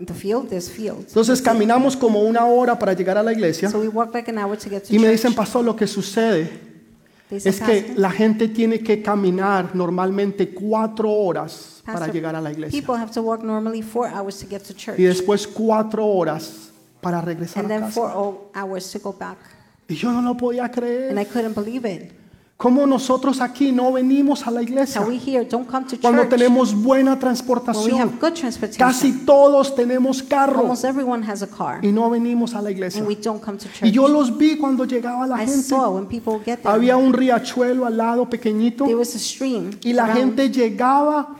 In 0.00 0.06
the 0.06 0.14
field, 0.14 0.48
there's 0.48 0.68
fields. 0.70 1.08
Entonces 1.08 1.40
caminamos 1.42 1.94
como 1.96 2.22
una 2.22 2.46
hora 2.46 2.76
para 2.78 2.94
llegar 2.94 3.16
a 3.18 3.22
la 3.22 3.32
iglesia 3.32 3.68
So 3.70 3.78
we 3.80 3.88
walked 3.88 4.14
like 4.14 4.28
an 4.30 4.38
hour 4.38 4.56
to 4.56 4.68
get 4.70 4.82
to 4.84 4.92
y 4.94 4.98
me 4.98 5.04
church. 5.04 5.12
dicen, 5.12 5.34
pastor, 5.34 5.62
lo 5.62 5.76
que 5.76 5.86
sucede 5.86 6.71
es 7.36 7.60
que 7.60 7.80
"Pastor, 7.82 7.98
la 7.98 8.10
gente 8.10 8.48
tiene 8.48 8.80
que 8.80 9.02
caminar 9.02 9.74
normalmente 9.74 10.52
cuatro 10.54 11.10
horas 11.10 11.82
para 11.84 11.98
Pastor, 12.00 12.14
llegar 12.14 12.36
a 12.36 12.40
la 12.40 12.50
iglesia 12.52 12.80
people 12.80 12.94
have 13.00 13.12
to 13.12 13.22
walk 13.22 13.42
normally 13.42 13.82
four 13.82 14.08
hours 14.08 14.38
to 14.38 14.46
get 14.48 14.62
to 14.62 14.72
church, 14.74 14.98
y 14.98 15.04
después 15.04 15.46
cuatro 15.46 16.06
horas 16.06 16.70
para 17.00 17.20
regresar 17.20 17.64
and 17.64 17.72
a 17.72 17.74
then 17.74 17.80
casa. 17.88 17.92
four 18.00 18.50
hours 18.54 18.90
to 18.92 18.98
go 19.00 19.12
back. 19.12 19.38
Y 19.88 19.94
yo 19.96 20.12
no 20.12 20.22
lo 20.22 20.36
podía 20.36 20.64
And 20.66 20.74
creer. 20.74 21.18
I 21.18 21.24
couldn't 21.24 21.54
believe 21.54 21.84
it. 21.84 22.12
¿Cómo 22.62 22.86
nosotros 22.86 23.40
aquí 23.40 23.72
no 23.72 23.90
venimos 23.90 24.46
a 24.46 24.50
la 24.52 24.62
iglesia 24.62 25.00
How 25.00 25.08
we 25.08 25.18
here 25.18 25.44
don't 25.44 25.66
come 25.68 25.84
to 25.84 25.96
cuando 26.00 26.22
church 26.22 26.30
tenemos 26.30 26.72
buena 26.72 27.10
when 27.10 27.16
we 27.16 27.20
transportación? 27.20 27.98
have 28.00 28.12
good 28.20 28.34
transportation. 28.34 28.86
Casi 28.86 29.12
todos 29.26 29.74
tenemos 29.74 30.22
carro 30.22 30.60
Almost 30.60 30.84
everyone 30.84 31.24
has 31.28 31.42
a 31.42 31.48
car, 31.48 31.84
y 31.84 31.90
no 31.90 32.08
venimos 32.08 32.54
a 32.54 32.62
la 32.62 32.70
iglesia. 32.70 33.00
and 33.00 33.08
we 33.08 33.16
don't 33.16 33.42
come 33.42 33.58
to 33.58 33.66
Y 33.66 33.90
church. 33.90 33.92
yo 33.92 34.06
los 34.06 34.38
vi 34.38 34.56
cuando 34.58 34.84
llegaba 34.84 35.26
la 35.26 35.42
I 35.42 35.46
gente. 35.48 35.74
Había 36.62 36.96
un 36.96 37.12
riachuelo 37.12 37.84
al 37.84 37.96
lado 37.96 38.30
pequeñito 38.30 38.84
there 38.84 38.94
was 38.96 39.12
a 39.16 39.18
stream, 39.18 39.70
y 39.82 39.92
la 39.92 40.06
gente 40.14 40.48
llegaba 40.48 41.34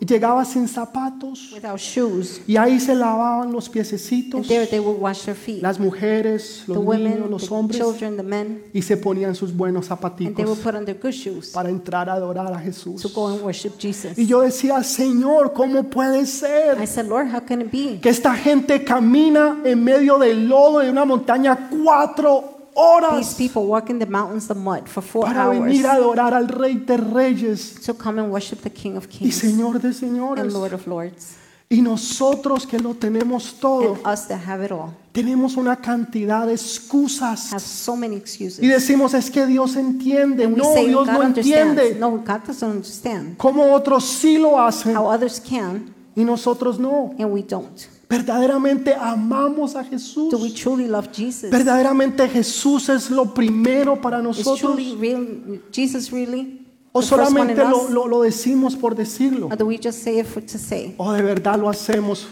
y 0.00 0.06
llegaba 0.06 0.44
sin 0.44 0.68
zapatos 0.68 1.52
without 1.52 1.78
shoes, 1.78 2.40
y 2.46 2.56
ahí 2.56 2.78
se 2.80 2.94
lavaban 2.94 3.52
los 3.52 3.66
and 3.66 3.72
piececitos 3.74 4.46
there 4.48 4.66
they 4.66 4.80
would 4.80 5.00
wash 5.00 5.24
their 5.24 5.36
feet. 5.36 5.62
las 5.62 5.78
mujeres, 5.78 6.62
The 6.66 6.74
los 6.74 6.84
women, 6.84 7.14
niños, 7.14 7.30
los 7.30 7.48
the 7.48 7.54
hombres 7.54 7.78
children, 7.80 8.16
the 8.16 8.22
men, 8.22 8.62
y 8.72 8.82
se 8.82 8.96
ponían 8.96 9.34
sus 9.34 9.52
buenos 9.54 9.90
and 9.90 9.98
they 10.36 10.44
would 10.44 10.56
zapaticos 10.56 10.58
put 10.58 10.74
on 10.74 10.84
their 10.84 10.98
good 11.00 11.12
shoes 11.12 11.50
para 11.50 11.68
entrar 11.70 12.08
a 12.08 12.14
adorar 12.14 12.46
a 12.52 12.58
to 12.58 12.64
Jesús. 12.64 13.12
go 13.14 13.28
and 13.28 13.42
worship 13.42 13.72
Jesus. 13.78 14.18
Y 14.18 14.26
yo 14.26 14.40
decía, 14.42 14.82
Señor, 14.82 15.52
¿cómo 15.52 15.84
puede 15.84 16.22
I 16.22 16.26
ser 16.26 16.86
said, 16.86 17.06
Lord, 17.06 17.28
how 17.34 17.40
can 17.44 17.62
it 17.62 17.70
be? 17.72 18.00
que 18.00 18.08
esta 18.10 18.34
gente 18.34 18.84
camina 18.84 19.60
en 19.64 19.82
medio 19.82 20.18
del 20.18 20.48
lodo 20.48 20.80
de 20.80 20.90
una 20.90 21.04
montaña 21.04 21.68
cuatro 21.82 22.53
These 22.74 22.82
horas 22.82 23.34
people 23.36 23.62
walk 23.66 23.88
in 23.90 23.98
the 23.98 24.06
mountains, 24.06 24.48
the 24.48 24.54
mud, 24.54 24.86
for 24.88 25.02
four 25.02 25.24
para 25.24 25.44
hours 25.46 25.60
venir 25.60 25.86
a 25.86 25.92
adorar 25.94 26.34
al 26.34 26.48
Rey 26.48 26.74
de 26.74 26.96
Reyes 26.96 27.80
to 27.86 27.94
come 27.94 28.20
and 28.20 28.32
worship 28.32 28.60
the 28.62 28.70
King 28.70 28.96
of 28.96 29.04
y 29.06 29.18
Kings 29.18 29.36
Señor 29.42 29.80
de 29.80 29.88
and 29.88 29.96
señores? 29.96 30.52
Lord 30.52 30.72
of 30.74 30.86
Lords, 30.86 31.36
Y 31.70 31.80
nosotros 31.80 32.66
que 32.66 32.78
lo 32.78 32.94
tenemos 32.94 33.54
todo, 33.58 33.94
and 33.94 34.06
us 34.06 34.26
that 34.28 34.40
have 34.46 34.62
it 34.64 34.70
all 34.70 34.92
tenemos 35.12 35.56
una 35.56 35.76
cantidad 35.76 36.46
de 36.46 36.52
excusas. 36.54 37.52
have 37.52 37.60
so 37.62 37.96
many 37.96 38.16
excuses. 38.16 38.60
Y 38.60 38.66
decimos, 38.68 39.14
es 39.14 39.30
que 39.30 39.46
Dios 39.46 39.76
entiende. 39.76 40.44
And 40.44 40.54
we 40.54 40.58
No, 40.62 40.74
say 40.74 40.86
Dios 40.88 41.06
God 41.06 41.12
no 41.14 41.20
understands. 41.22 41.80
entiende. 41.80 41.98
No, 42.00 42.10
God 42.18 42.40
doesn't 42.46 42.68
understand 42.70 43.36
Como 43.38 43.72
otros 43.72 44.04
sí 44.04 44.36
lo 44.38 44.58
hacen 44.60 44.94
how 44.96 45.06
others 45.06 45.40
can 45.40 45.94
y 46.16 46.22
nosotros 46.24 46.78
no. 46.78 47.14
and 47.18 47.32
we 47.32 47.42
don't. 47.42 47.88
Verdaderamente 48.08 48.94
amamos 48.94 49.74
a 49.76 49.84
Jesús. 49.84 50.30
Do 50.30 50.38
we 50.38 50.50
truly 50.52 50.86
love 50.86 51.08
Jesus? 51.12 51.50
Verdaderamente 51.50 52.28
Jesús 52.28 52.88
es 52.88 53.10
lo 53.10 53.32
primero 53.34 54.00
para 54.00 54.18
Is 54.18 54.24
nosotros. 54.24 54.60
truly 54.60 54.94
real, 54.96 55.62
Jesus 55.72 56.10
really 56.10 56.60
O 56.92 57.02
solamente 57.02 57.56
lo, 57.64 57.88
lo- 57.88 58.06
lo 58.06 58.20
decimos 58.22 58.76
por 58.76 58.94
decirlo. 58.94 59.46
Or 59.48 59.56
do 59.56 59.66
we 59.66 59.78
just 59.82 60.02
say 60.02 60.20
it 60.20 60.26
for, 60.26 60.42
to 60.44 60.58
say? 60.58 60.94
O 60.98 61.12
de 61.12 61.22
verdad 61.22 61.58
lo 61.58 61.68
hacemos 61.68 62.26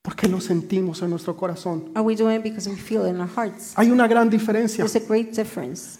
porque 0.00 0.28
lo 0.28 0.40
sentimos 0.40 1.02
en 1.02 1.10
nuestro 1.10 1.36
corazón. 1.36 1.90
Are 1.94 2.02
we 2.04 2.14
doing 2.16 2.36
it 2.36 2.42
because 2.42 2.68
we 2.68 2.76
feel 2.76 3.04
it 3.04 3.10
in 3.10 3.20
our 3.20 3.28
hearts? 3.28 3.72
Hay 3.76 3.90
una 3.90 4.06
gran 4.08 4.30
diferencia. 4.30 4.84
There's 4.84 4.96
a 4.96 5.06
great 5.06 5.34
difference. 5.34 5.98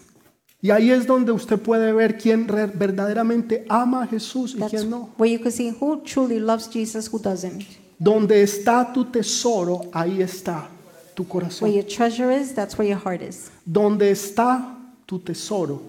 Y 0.62 0.70
ahí 0.70 0.90
es 0.90 1.06
donde 1.06 1.30
usted 1.30 1.58
puede 1.60 1.92
ver 1.92 2.16
quién 2.16 2.46
verdaderamente 2.46 3.66
ama 3.68 4.04
a 4.04 4.06
Jesús 4.06 4.54
y 4.54 4.60
That's 4.60 4.70
quién 4.70 4.88
no. 4.88 5.10
where 5.18 5.30
you 5.30 5.38
can 5.42 5.52
see 5.52 5.76
who 5.78 6.00
truly 6.04 6.38
loves 6.38 6.70
Jesus, 6.72 7.10
who 7.12 7.18
doesn't. 7.18 7.64
Donde 7.98 8.42
está 8.42 8.92
tu 8.92 9.04
tesoro, 9.04 9.82
ahí 9.92 10.20
está 10.20 10.68
tu 11.14 11.22
Where 11.22 11.30
corazón. 11.46 11.72
your 11.72 11.84
treasure 11.84 12.30
is, 12.30 12.54
that's 12.54 12.76
where 12.76 12.88
your 12.88 12.98
heart 12.98 13.22
is. 13.22 13.50
Donde 13.64 14.10
está 14.10 14.76
tu 15.06 15.18
tesoro, 15.20 15.80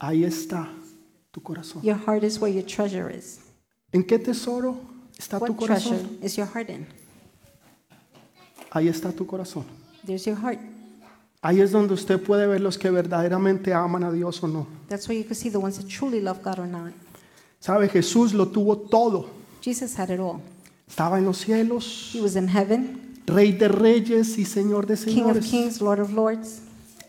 ahí 0.00 0.24
está 0.24 0.68
tu 1.30 1.40
corazón. 1.42 1.82
Your 1.82 1.96
heart 1.96 2.24
is 2.24 2.40
where 2.40 2.52
your 2.52 2.64
treasure 2.64 3.10
is. 3.10 3.40
¿En 3.92 4.04
qué 4.04 4.18
tesoro 4.18 4.76
está 5.18 5.38
tu 5.38 5.52
What 5.52 5.66
treasure 5.66 5.96
corazón? 5.98 6.18
is 6.22 6.36
your 6.36 6.46
heart 6.46 6.70
in? 6.70 6.86
Ahí 8.70 8.88
está 8.88 9.12
tu 9.12 9.26
corazón. 9.26 9.64
There's 10.04 10.24
your 10.24 10.36
heart. 10.36 10.58
Ahí 11.40 11.60
es 11.60 11.70
donde 11.70 11.94
usted 11.94 12.20
puede 12.20 12.46
ver 12.46 12.60
los 12.60 12.76
que 12.78 12.90
verdaderamente 12.90 13.72
aman 13.72 14.02
a 14.04 14.10
Dios 14.10 14.42
o 14.42 14.48
no. 14.48 14.66
That's 14.88 15.08
where 15.08 15.16
you 15.16 15.24
can 15.24 15.36
see 15.36 15.50
the 15.50 15.58
ones 15.58 15.76
that 15.78 15.86
truly 15.88 16.20
love 16.20 16.42
God 16.42 16.58
or 16.58 16.66
not. 16.66 16.92
Sabe, 17.60 17.88
Jesús 17.88 18.32
lo 18.34 18.48
tuvo 18.48 18.76
todo. 18.88 19.26
Jesus 19.60 19.96
had 19.98 20.10
it 20.10 20.20
all. 20.20 20.40
Estaba 20.88 21.18
en 21.18 21.24
los 21.26 21.38
cielos, 21.38 22.10
He 22.14 22.20
was 22.20 22.34
in 22.36 22.48
heaven, 22.48 23.00
Rey 23.26 23.52
de 23.52 23.68
reyes 23.68 24.38
y 24.38 24.44
Señor 24.44 24.86
de 24.86 24.96
King 24.96 25.24
of 25.24 25.36
señores. 25.36 25.46
kings, 25.46 25.80
Lord 25.80 26.00
of 26.00 26.12
lords, 26.12 26.60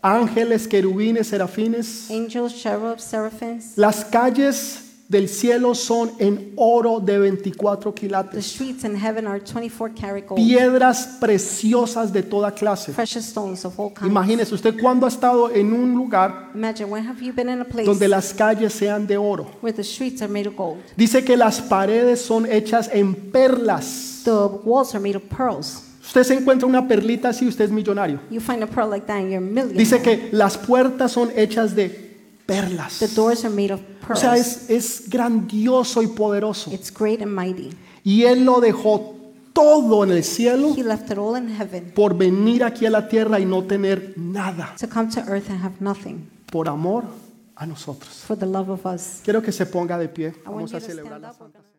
Ángeles, 0.02 0.66
querubines, 0.68 1.28
serafines. 1.28 2.10
angels, 2.10 2.54
cherubs, 2.54 3.02
seraphims. 3.04 3.72
Las 3.76 4.04
calles 4.04 4.89
del 5.10 5.28
cielo 5.28 5.74
son 5.74 6.12
en 6.20 6.52
oro 6.54 7.00
de 7.00 7.18
24 7.18 7.92
The 7.92 8.00
quilates. 8.00 8.46
streets 8.46 8.84
in 8.84 8.94
heaven 8.94 9.26
are 9.26 9.40
24 9.40 9.92
karat 9.92 10.24
gold, 10.28 10.36
Piedras 10.40 11.18
preciosas 11.20 12.12
de 12.12 12.22
toda 12.22 12.52
clase. 12.52 12.92
precious 12.92 13.24
stones 13.26 13.64
of 13.64 13.76
all 13.80 13.90
kinds. 13.92 14.08
Imagínese 14.08 14.54
usted 14.54 14.80
cuándo 14.80 15.06
ha 15.06 15.08
estado 15.08 15.50
en 15.50 15.72
un 15.72 15.94
lugar 15.96 16.50
Imagine, 16.54 16.84
when 16.88 17.04
have 17.08 17.20
you 17.20 17.32
been 17.32 17.48
in 17.48 17.60
a 17.60 17.64
place 17.64 17.86
donde 17.86 18.06
las 18.06 18.32
calles 18.32 18.72
sean 18.72 19.04
de 19.08 19.16
oro. 19.16 19.50
where 19.60 19.74
the 19.76 19.82
streets 19.82 20.22
are 20.22 20.30
made 20.32 20.46
of 20.46 20.54
gold? 20.56 20.78
Dice 20.96 21.24
que 21.24 21.36
las 21.36 21.60
paredes 21.60 22.20
son 22.20 22.46
hechas 22.46 22.88
en 22.92 23.12
perlas. 23.14 24.22
The 24.24 24.30
walls 24.64 24.94
are 24.94 25.00
made 25.02 25.16
of 25.16 25.24
pearls. 25.24 25.82
Usted 26.02 26.22
se 26.22 26.34
encuentra 26.34 26.68
una 26.68 26.86
perlita 26.86 27.30
así, 27.30 27.48
usted 27.48 27.64
es 27.64 27.70
millonario. 27.72 28.20
You 28.30 28.40
find 28.40 28.62
a 28.62 28.66
pearl 28.68 28.88
like 28.90 29.06
that 29.06 29.16
and 29.16 29.30
you're 29.30 29.38
a 29.38 29.40
millionaire. 29.40 29.76
Dice 29.78 30.00
que 30.02 30.28
las 30.30 30.56
puertas 30.56 31.10
son 31.12 31.30
hechas 31.36 31.74
de 31.74 32.09
perlas. 32.54 32.98
The 32.98 33.08
doors 33.08 33.44
are 33.44 33.54
made 33.54 33.72
of 33.72 33.80
O 33.80 34.06
pearls. 34.06 34.20
sea, 34.20 34.36
es, 34.36 34.68
es 34.70 35.08
grandioso 35.08 36.02
y 36.02 36.08
poderoso. 36.08 36.70
It's 36.72 36.92
great 36.92 37.22
and 37.22 37.32
mighty. 37.32 37.70
Y 38.04 38.24
Él 38.24 38.44
lo 38.44 38.60
dejó 38.60 39.16
todo 39.52 40.04
en 40.04 40.10
el 40.12 40.22
cielo 40.24 40.74
He 40.76 40.82
left 40.84 41.10
it 41.10 41.18
all 41.18 41.36
in 41.36 41.48
heaven 41.48 41.92
por 41.94 42.14
venir 42.16 42.62
aquí 42.64 42.86
a 42.86 42.90
la 42.90 43.08
tierra 43.08 43.38
y 43.40 43.44
no 43.44 43.64
tener 43.64 44.14
nada. 44.16 44.74
to 44.78 44.88
come 44.88 45.08
to 45.10 45.20
earth 45.28 45.50
and 45.50 45.60
have 45.62 45.74
nothing 45.80 46.28
Por 46.50 46.68
amor 46.68 47.04
a 47.56 47.66
nosotros. 47.66 48.24
for 48.26 48.36
the 48.38 48.46
love 48.46 48.70
of 48.70 48.86
us. 48.86 49.20
Quiero 49.24 49.42
que 49.42 49.52
se 49.52 49.66
ponga 49.66 49.98
de 49.98 50.08
pie. 50.08 50.28
I 50.28 50.32
Vamos 50.46 50.54
want 50.54 50.70
you 50.72 50.76
a 50.76 50.80
to 50.80 50.86
celebrar 50.86 51.18
stand 51.18 51.22
la 51.22 51.30
up. 51.30 51.36
Santa. 51.38 51.69